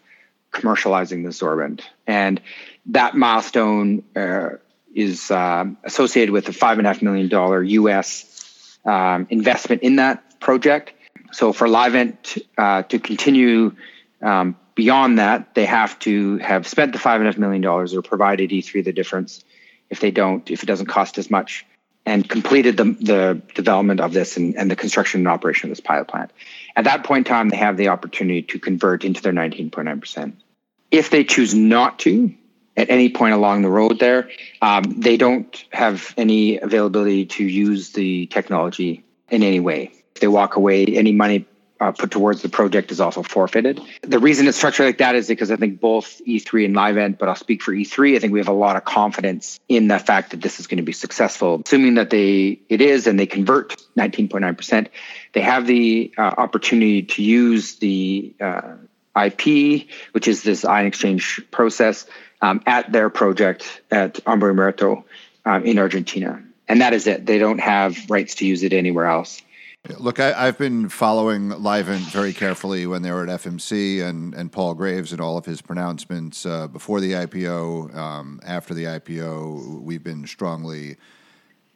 commercializing 0.52 1.24
the 1.24 1.30
sorbent. 1.30 1.82
And 2.06 2.42
that 2.88 3.16
milestone 3.16 4.04
uh, 4.16 4.50
is 4.94 5.30
uh, 5.30 5.66
associated 5.84 6.32
with 6.32 6.48
a 6.50 6.52
$5.5 6.52 7.02
million 7.02 7.70
US 7.84 8.80
um, 8.86 9.28
investment 9.30 9.84
in 9.84 9.98
that 9.98 10.40
project. 10.40 10.94
So 11.32 11.54
for 11.54 11.68
Livent 11.68 12.42
uh, 12.58 12.84
to 12.84 13.00
continue 13.00 13.76
um, 14.22 14.56
beyond 14.76 15.20
that, 15.20 15.54
they 15.56 15.66
have 15.66 16.00
to 16.00 16.38
have 16.38 16.68
spent 16.68 16.94
the 16.94 17.00
five 17.00 17.20
and 17.20 17.28
a 17.28 17.32
half 17.32 17.38
million 17.38 17.62
dollars 17.62 17.94
or 17.94 18.02
provided 18.02 18.50
E3 18.50 18.84
the 18.84 18.94
difference. 18.94 19.44
If 19.90 20.00
they 20.00 20.12
don't, 20.12 20.50
if 20.50 20.64
it 20.64 20.66
doesn't 20.66 20.88
cost 20.88 21.18
as 21.18 21.30
much, 21.30 21.66
and 22.08 22.28
completed 22.28 22.78
the, 22.78 22.86
the 22.86 23.42
development 23.54 24.00
of 24.00 24.14
this 24.14 24.38
and, 24.38 24.56
and 24.56 24.72
the 24.72 24.78
construction 24.78 25.20
and 25.20 25.28
operation 25.28 25.70
of 25.70 25.76
this 25.76 25.86
pilot 25.86 26.08
plant. 26.08 26.32
At 26.76 26.86
that 26.86 27.04
point 27.04 27.28
in 27.28 27.32
time, 27.32 27.50
they 27.50 27.58
have 27.58 27.76
the 27.76 27.90
opportunity 27.90 28.42
to 28.44 28.60
convert 28.60 29.04
into 29.04 29.22
their 29.22 29.34
19.9%. 29.34 30.34
If 30.90 31.10
they 31.10 31.26
choose 31.26 31.54
not 31.54 32.00
to, 32.00 32.34
at 32.78 32.90
any 32.90 33.10
point 33.10 33.34
along 33.34 33.64
the 33.64 33.70
road 33.70 34.00
there. 34.00 34.30
Um, 34.62 34.84
they 35.00 35.18
don't 35.18 35.66
have 35.72 36.14
any 36.16 36.60
availability 36.60 37.26
to 37.26 37.44
use 37.44 37.92
the 37.92 38.28
technology 38.28 39.04
in 39.30 39.44
any 39.44 39.60
way. 39.60 39.92
If 40.16 40.22
they 40.22 40.28
walk 40.28 40.56
away, 40.56 40.86
any 40.86 41.12
money 41.12 41.48
uh, 41.80 41.92
put 41.92 42.12
towards 42.12 42.42
the 42.42 42.50
project 42.50 42.92
is 42.92 43.00
also 43.00 43.24
forfeited. 43.24 43.82
The 44.02 44.20
reason 44.20 44.48
it's 44.48 44.58
structured 44.58 44.86
like 44.86 44.98
that 45.00 45.16
is 45.16 45.28
because 45.28 45.52
I 45.52 45.56
think 45.56 45.80
both 45.80 46.22
E3 46.26 46.66
and 46.66 46.76
Livent, 46.76 47.18
but 47.18 47.30
I'll 47.30 47.36
speak 47.36 47.62
for 47.62 47.72
E3. 47.72 48.16
I 48.16 48.20
think 48.20 48.34
we 48.34 48.40
have 48.40 48.48
a 48.48 48.54
lot 48.54 48.76
of 48.76 48.86
confidence 48.86 49.60
in 49.68 49.88
the 49.88 50.00
fact 50.00 50.32
that 50.32 50.42
this 50.42 50.60
is 50.60 50.68
going 50.68 50.78
to 50.78 50.84
be 50.84 50.94
successful. 50.94 51.62
Assuming 51.66 51.96
that 51.96 52.10
they 52.10 52.60
it 52.70 52.82
is 52.82 53.08
and 53.08 53.20
they 53.20 53.26
convert 53.26 53.76
19.9%, 53.98 54.88
they 55.34 55.42
have 55.42 55.68
the 55.68 56.14
uh, 56.18 56.22
opportunity 56.22 57.04
to 57.04 57.24
use 57.24 57.76
the 57.76 58.34
uh, 58.40 58.74
IP, 59.16 59.88
which 60.12 60.28
is 60.28 60.44
this 60.44 60.66
ion 60.66 60.86
exchange 60.86 61.42
process, 61.52 62.06
um, 62.42 62.62
at 62.66 62.92
their 62.92 63.10
project 63.10 63.82
at 63.90 64.20
Hombre 64.26 64.54
Muerto 64.54 65.06
um, 65.46 65.64
in 65.64 65.80
Argentina. 65.80 66.44
and 66.68 66.82
that 66.82 66.94
is 66.94 67.08
it. 67.08 67.26
They 67.26 67.40
don't 67.40 67.60
have 67.60 68.10
rights 68.10 68.36
to 68.36 68.46
use 68.46 68.64
it 68.64 68.74
anywhere 68.74 69.06
else. 69.06 69.42
Look, 69.96 70.20
I, 70.20 70.46
have 70.46 70.58
been 70.58 70.90
following 70.90 71.50
Livent 71.50 72.12
very 72.12 72.34
carefully 72.34 72.86
when 72.88 73.04
they 73.04 73.12
were 73.12 73.24
at 73.24 73.42
FMC 73.42 74.04
and, 74.04 74.34
and 74.34 74.52
Paul 74.52 74.74
Graves 74.74 75.14
and 75.14 75.22
all 75.22 75.38
of 75.38 75.46
his 75.46 75.62
pronouncements 75.62 76.46
uh, 76.46 76.68
before 76.68 77.00
the 77.00 77.14
IPO, 77.14 77.96
um, 77.96 78.42
after 78.46 78.74
the 78.74 78.84
IPO. 78.84 79.82
We've 79.82 80.04
been 80.04 80.28
strongly 80.28 80.98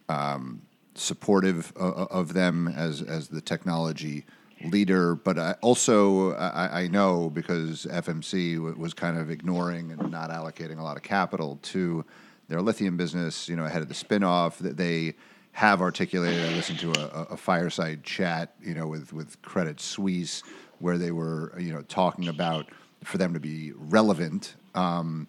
um, 0.09 0.61
supportive 0.93 1.71
of, 1.77 2.07
of, 2.11 2.33
them 2.33 2.67
as, 2.67 3.01
as 3.01 3.29
the 3.29 3.39
technology 3.39 4.25
leader, 4.65 5.15
but 5.15 5.39
I 5.39 5.55
also 5.61 6.33
I, 6.33 6.81
I, 6.81 6.87
know 6.87 7.29
because 7.29 7.85
FMC 7.89 8.77
was 8.77 8.93
kind 8.93 9.17
of 9.17 9.29
ignoring 9.31 9.91
and 9.91 10.11
not 10.11 10.31
allocating 10.31 10.79
a 10.79 10.83
lot 10.83 10.97
of 10.97 11.03
capital 11.03 11.59
to 11.63 12.03
their 12.49 12.61
lithium 12.61 12.97
business, 12.97 13.47
you 13.47 13.55
know, 13.55 13.63
ahead 13.65 13.81
of 13.81 13.87
the 13.87 13.93
spinoff, 13.93 14.57
that 14.57 14.75
they 14.75 15.15
have 15.53 15.81
articulated. 15.81 16.43
I 16.45 16.53
listened 16.55 16.79
to 16.79 16.91
a, 16.91 17.23
a, 17.31 17.37
fireside 17.37 18.03
chat, 18.03 18.55
you 18.61 18.73
know, 18.73 18.87
with 18.87 19.11
with 19.13 19.41
Credit 19.41 19.79
Suisse, 19.79 20.43
where 20.79 20.97
they 20.97 21.11
were, 21.11 21.53
you 21.59 21.73
know, 21.73 21.81
talking 21.83 22.27
about 22.27 22.67
for 23.03 23.17
them 23.17 23.33
to 23.33 23.39
be 23.39 23.73
relevant. 23.75 24.55
Um, 24.75 25.27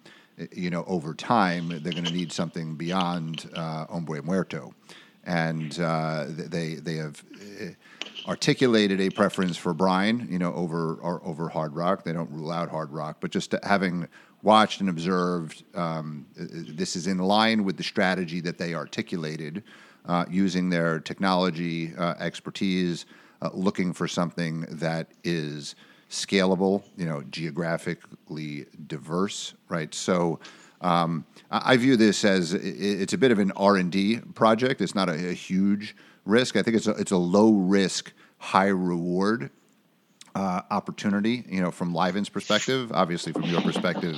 you 0.51 0.69
know, 0.69 0.83
over 0.87 1.13
time, 1.13 1.69
they're 1.69 1.93
going 1.93 2.05
to 2.05 2.13
need 2.13 2.31
something 2.31 2.75
beyond 2.75 3.49
uh, 3.55 3.85
Hombre 3.85 4.21
Muerto, 4.23 4.73
and 5.25 5.79
uh, 5.79 6.25
they 6.27 6.75
they 6.75 6.95
have 6.95 7.23
uh, 7.61 7.65
articulated 8.27 9.01
a 9.01 9.09
preference 9.09 9.57
for 9.57 9.73
brine, 9.73 10.27
you 10.31 10.39
know, 10.39 10.53
over 10.53 10.99
over 11.03 11.49
hard 11.49 11.75
rock. 11.75 12.03
They 12.03 12.13
don't 12.13 12.31
rule 12.31 12.51
out 12.51 12.69
hard 12.69 12.91
rock, 12.91 13.17
but 13.19 13.31
just 13.31 13.53
having 13.63 14.07
watched 14.41 14.81
and 14.81 14.89
observed, 14.89 15.63
um, 15.73 16.25
this 16.35 16.95
is 16.95 17.07
in 17.07 17.17
line 17.17 17.63
with 17.63 17.77
the 17.77 17.83
strategy 17.83 18.41
that 18.41 18.57
they 18.57 18.73
articulated 18.73 19.63
uh, 20.05 20.25
using 20.29 20.69
their 20.69 20.99
technology 20.99 21.93
uh, 21.95 22.15
expertise, 22.19 23.05
uh, 23.41 23.49
looking 23.53 23.93
for 23.93 24.07
something 24.07 24.61
that 24.69 25.11
is 25.23 25.75
scalable, 26.09 26.83
you 26.95 27.05
know, 27.05 27.23
geographically 27.23 28.65
diverse, 28.87 29.53
right? 29.69 29.93
So 29.93 30.39
um, 30.81 31.25
I 31.49 31.77
view 31.77 31.95
this 31.95 32.25
as 32.25 32.53
it's 32.53 33.13
a 33.13 33.17
bit 33.17 33.31
of 33.31 33.39
an 33.39 33.51
R 33.55 33.77
and 33.77 33.91
D 33.91 34.19
project. 34.35 34.81
It's 34.81 34.95
not 34.95 35.09
a, 35.09 35.29
a, 35.29 35.33
huge 35.33 35.95
risk. 36.25 36.57
I 36.57 36.61
think 36.61 36.75
it's 36.75 36.87
a, 36.87 36.91
it's 36.91 37.11
a 37.11 37.17
low 37.17 37.53
risk, 37.53 38.11
high 38.37 38.67
reward 38.67 39.49
uh, 40.35 40.61
opportunity. 40.69 41.45
You 41.47 41.61
know, 41.61 41.71
from 41.71 41.93
Livent's 41.93 42.29
perspective, 42.29 42.91
obviously 42.91 43.31
from 43.31 43.43
your 43.43 43.61
perspective, 43.61 44.17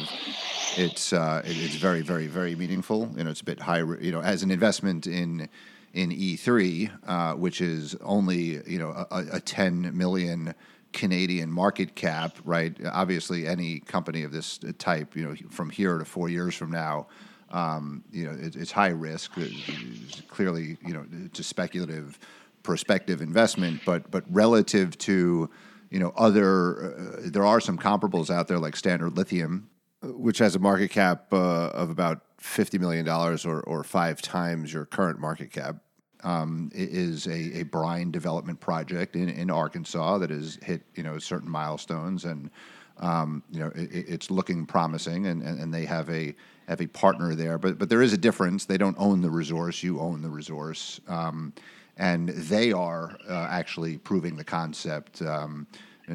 it's 0.75 1.13
uh, 1.13 1.43
it's 1.45 1.75
very, 1.75 2.01
very, 2.01 2.27
very 2.27 2.55
meaningful. 2.55 3.11
You 3.15 3.23
know, 3.23 3.29
it's 3.29 3.41
a 3.41 3.45
bit 3.45 3.59
high. 3.59 3.79
You 3.79 4.11
know, 4.11 4.21
as 4.21 4.41
an 4.41 4.49
investment 4.49 5.05
in 5.05 5.47
in 5.95 6.11
E3, 6.11 6.91
uh, 7.07 7.33
which 7.35 7.61
is 7.61 7.95
only 8.01 8.61
you 8.69 8.77
know 8.77 8.91
a, 9.09 9.25
a 9.33 9.39
10 9.39 9.97
million 9.97 10.53
Canadian 10.91 11.51
market 11.51 11.95
cap, 11.95 12.37
right? 12.45 12.77
Obviously, 12.91 13.47
any 13.47 13.79
company 13.79 14.23
of 14.23 14.31
this 14.31 14.59
type, 14.77 15.15
you 15.15 15.23
know, 15.23 15.35
from 15.49 15.69
here 15.69 15.97
to 15.97 16.05
four 16.05 16.29
years 16.29 16.55
from 16.55 16.71
now, 16.71 17.07
um, 17.49 18.03
you 18.11 18.25
know, 18.25 18.31
it, 18.31 18.55
it's 18.55 18.71
high 18.71 18.89
risk. 18.89 19.31
It's 19.37 20.21
clearly, 20.27 20.77
you 20.85 20.93
know, 20.93 21.05
it's 21.25 21.39
a 21.39 21.43
speculative, 21.43 22.19
prospective 22.63 23.21
investment, 23.21 23.81
but 23.85 24.11
but 24.11 24.23
relative 24.29 24.97
to 24.99 25.49
you 25.91 25.99
know 25.99 26.11
other, 26.17 26.95
uh, 26.95 27.21
there 27.25 27.45
are 27.45 27.61
some 27.61 27.77
comparables 27.77 28.29
out 28.29 28.47
there 28.49 28.59
like 28.59 28.75
Standard 28.75 29.15
Lithium, 29.15 29.69
which 30.01 30.39
has 30.39 30.55
a 30.55 30.59
market 30.59 30.91
cap 30.91 31.31
uh, 31.31 31.69
of 31.69 31.89
about 31.89 32.21
fifty 32.37 32.77
million 32.77 33.05
dollars 33.05 33.45
or 33.45 33.61
or 33.61 33.83
five 33.83 34.21
times 34.21 34.73
your 34.73 34.85
current 34.85 35.19
market 35.19 35.51
cap 35.51 35.77
um, 36.25 36.71
is 36.73 37.27
a, 37.27 37.59
a 37.59 37.63
brine 37.63 38.11
development 38.11 38.59
project 38.59 39.15
in, 39.15 39.29
in 39.29 39.51
Arkansas 39.51 40.17
that 40.17 40.31
has 40.31 40.59
hit 40.63 40.81
you 40.95 41.03
know 41.03 41.19
certain 41.19 41.49
milestones 41.49 42.25
and 42.25 42.49
um, 42.97 43.43
you 43.51 43.59
know 43.59 43.71
it, 43.75 43.89
it's 43.91 44.31
looking 44.31 44.65
promising 44.65 45.27
and, 45.27 45.43
and, 45.43 45.59
and, 45.59 45.73
they 45.73 45.85
have 45.85 46.09
a 46.09 46.33
have 46.67 46.81
a 46.81 46.87
partner 46.87 47.35
there. 47.35 47.57
But 47.57 47.77
but 47.77 47.89
there 47.89 48.01
is 48.01 48.11
a 48.11 48.17
difference. 48.17 48.65
They 48.65 48.77
don't 48.77 48.95
own 48.97 49.21
the 49.21 49.29
resource. 49.29 49.83
You 49.83 49.99
own 49.99 50.21
the 50.21 50.29
resource. 50.29 50.99
Um, 51.07 51.53
and 51.97 52.29
they 52.29 52.73
are 52.73 53.17
uh, 53.29 53.47
actually 53.49 53.97
proving 53.97 54.35
the 54.35 54.43
concept 54.43 55.21
um, 55.21 55.67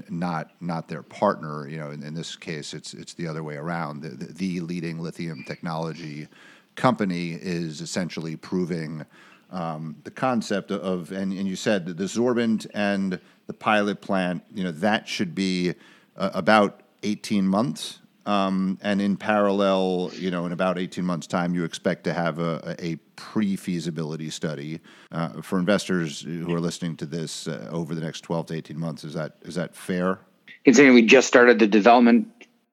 not 0.09 0.51
not 0.61 0.89
their 0.89 1.03
partner. 1.03 1.69
You 1.69 1.79
know 1.79 1.91
in, 1.91 2.03
in, 2.03 2.15
this 2.15 2.35
case 2.35 2.75
it's 2.75 2.95
it's 2.95 3.15
the 3.15 3.29
other 3.29 3.45
way 3.45 3.57
around. 3.57 4.03
The, 4.03 4.09
the, 4.09 4.33
the 4.33 4.61
leading 4.61 4.99
lithium 4.99 5.45
technology 5.45 6.27
company 6.75 7.33
is 7.33 7.81
essentially 7.81 8.37
proving 8.37 9.05
um, 9.51 9.97
the 10.05 10.11
concept 10.11 10.71
of, 10.71 11.13
and, 11.13 11.33
and 11.33 11.47
you 11.47 11.57
said 11.57 11.87
the 11.87 12.05
sorbent 12.05 12.67
and 12.75 13.21
the 13.47 13.55
pilot 13.55 14.01
plant, 14.01 14.43
you 14.55 14.63
know, 14.63 14.71
that 14.73 15.09
should 15.09 15.35
be 15.35 15.75
uh, 16.17 16.31
about 16.35 16.83
18 17.03 17.47
months. 17.47 17.99
Um, 18.27 18.79
and 18.83 19.01
in 19.01 19.17
parallel, 19.17 20.11
you 20.15 20.31
know, 20.31 20.47
in 20.47 20.53
about 20.53 20.79
18 20.79 21.05
months' 21.05 21.27
time, 21.27 21.55
you 21.55 21.65
expect 21.65 22.05
to 22.05 22.13
have 22.13 22.39
a, 22.39 22.77
a 22.79 22.97
pre 23.17 23.57
feasibility 23.57 24.31
study. 24.31 24.79
Uh, 25.11 25.41
for 25.43 25.59
investors 25.59 26.21
who 26.21 26.55
are 26.55 26.61
listening 26.61 26.97
to 26.99 27.07
this 27.07 27.49
uh, 27.49 27.69
over 27.73 27.95
the 27.95 28.01
next 28.01 28.21
12 28.21 28.47
to 28.47 28.55
18 28.55 28.79
months, 28.79 29.05
is 29.05 29.15
that 29.15 29.37
is 29.43 29.55
that 29.55 29.75
fair? 29.75 30.21
Considering 30.65 30.95
we 30.95 31.03
just 31.03 31.27
started 31.27 31.59
the 31.59 31.67
development 31.67 32.29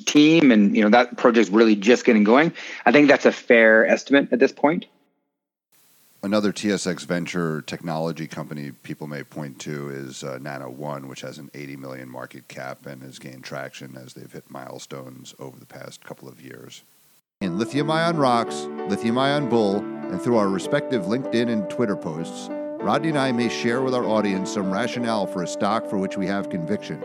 team 0.06 0.52
and 0.52 0.76
you 0.76 0.84
know 0.84 0.90
that 0.90 1.18
project's 1.18 1.50
really 1.50 1.76
just 1.76 2.06
getting 2.06 2.26
going, 2.26 2.54
I 2.86 2.92
think 2.92 3.08
that's 3.08 3.26
a 3.26 3.32
fair 3.32 3.88
estimate 3.88 4.32
at 4.32 4.40
this 4.40 4.52
point. 4.52 4.86
Another 6.24 6.52
TSX 6.52 7.06
venture 7.06 7.62
technology 7.62 8.26
company 8.26 8.72
people 8.72 9.06
may 9.06 9.24
point 9.24 9.60
to 9.60 9.90
is 9.90 10.24
uh, 10.24 10.40
Nano 10.42 10.68
One, 10.68 11.08
which 11.08 11.22
has 11.22 11.38
an 11.38 11.52
80 11.54 11.76
million 11.78 12.10
market 12.10 12.48
cap 12.48 12.88
and 12.88 13.04
has 13.04 13.20
gained 13.20 13.44
traction 13.44 13.96
as 13.96 14.14
they've 14.14 14.32
hit 14.32 14.50
milestones 14.50 15.36
over 15.38 15.60
the 15.60 15.68
past 15.68 16.04
couple 16.04 16.28
of 16.28 16.42
years. 16.42 16.82
In 17.40 17.60
Lithium 17.60 17.92
Ion 17.92 18.18
Rocks, 18.18 18.64
Lithium 18.90 19.20
Ion 19.20 19.48
Bull, 19.48 19.78
and 19.78 20.20
through 20.20 20.38
our 20.38 20.50
respective 20.50 21.04
LinkedIn 21.04 21.52
and 21.52 21.70
Twitter 21.70 21.96
posts, 21.96 22.50
Rodney 22.82 23.10
and 23.10 23.18
I 23.20 23.32
may 23.32 23.48
share 23.48 23.84
with 23.84 23.94
our 23.94 24.06
audience 24.06 24.52
some 24.52 24.72
rationale 24.72 25.28
for 25.28 25.44
a 25.44 25.48
stock 25.48 25.86
for 25.86 26.00
which 26.00 26.18
we 26.18 26.26
have 26.26 26.50
conviction 26.50 27.00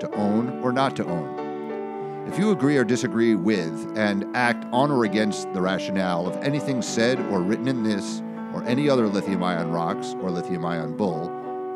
to 0.00 0.10
own 0.14 0.62
or 0.62 0.72
not 0.72 0.96
to 0.96 1.04
own. 1.04 2.26
If 2.28 2.38
you 2.38 2.50
agree 2.50 2.78
or 2.78 2.84
disagree 2.84 3.34
with 3.34 3.92
and 3.98 4.24
act 4.34 4.64
on 4.72 4.90
or 4.90 5.04
against 5.04 5.52
the 5.52 5.60
rationale 5.60 6.26
of 6.26 6.36
anything 6.42 6.80
said 6.80 7.20
or 7.30 7.42
written 7.42 7.68
in 7.68 7.82
this, 7.82 8.22
or 8.54 8.64
any 8.64 8.88
other 8.88 9.08
lithium 9.08 9.42
ion 9.42 9.70
rocks 9.70 10.14
or 10.22 10.30
lithium 10.30 10.64
ion 10.64 10.96
bull, 10.96 11.30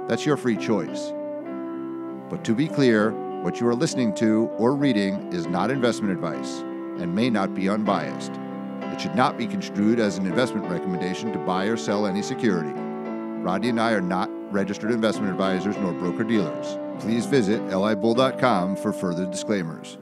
that's 0.08 0.24
your 0.24 0.36
free 0.36 0.56
choice. 0.56 1.12
But 2.30 2.44
to 2.44 2.54
be 2.54 2.68
clear, 2.68 3.10
what 3.42 3.60
you 3.60 3.68
are 3.68 3.74
listening 3.74 4.14
to 4.16 4.48
or 4.56 4.74
reading 4.74 5.32
is 5.32 5.46
not 5.46 5.70
investment 5.70 6.12
advice 6.12 6.58
and 7.00 7.14
may 7.14 7.28
not 7.28 7.54
be 7.54 7.68
unbiased. 7.68 8.32
It 8.82 9.00
should 9.00 9.14
not 9.14 9.36
be 9.36 9.46
construed 9.46 10.00
as 10.00 10.18
an 10.18 10.26
investment 10.26 10.70
recommendation 10.70 11.32
to 11.32 11.38
buy 11.38 11.64
or 11.66 11.76
sell 11.76 12.06
any 12.06 12.22
security. 12.22 12.72
Rodney 13.42 13.68
and 13.68 13.80
I 13.80 13.92
are 13.92 14.00
not 14.00 14.30
registered 14.52 14.90
investment 14.90 15.30
advisors 15.30 15.76
nor 15.76 15.92
broker 15.92 16.24
dealers. 16.24 16.78
Please 17.00 17.26
visit 17.26 17.60
libull.com 17.66 18.76
for 18.76 18.92
further 18.92 19.26
disclaimers. 19.26 19.98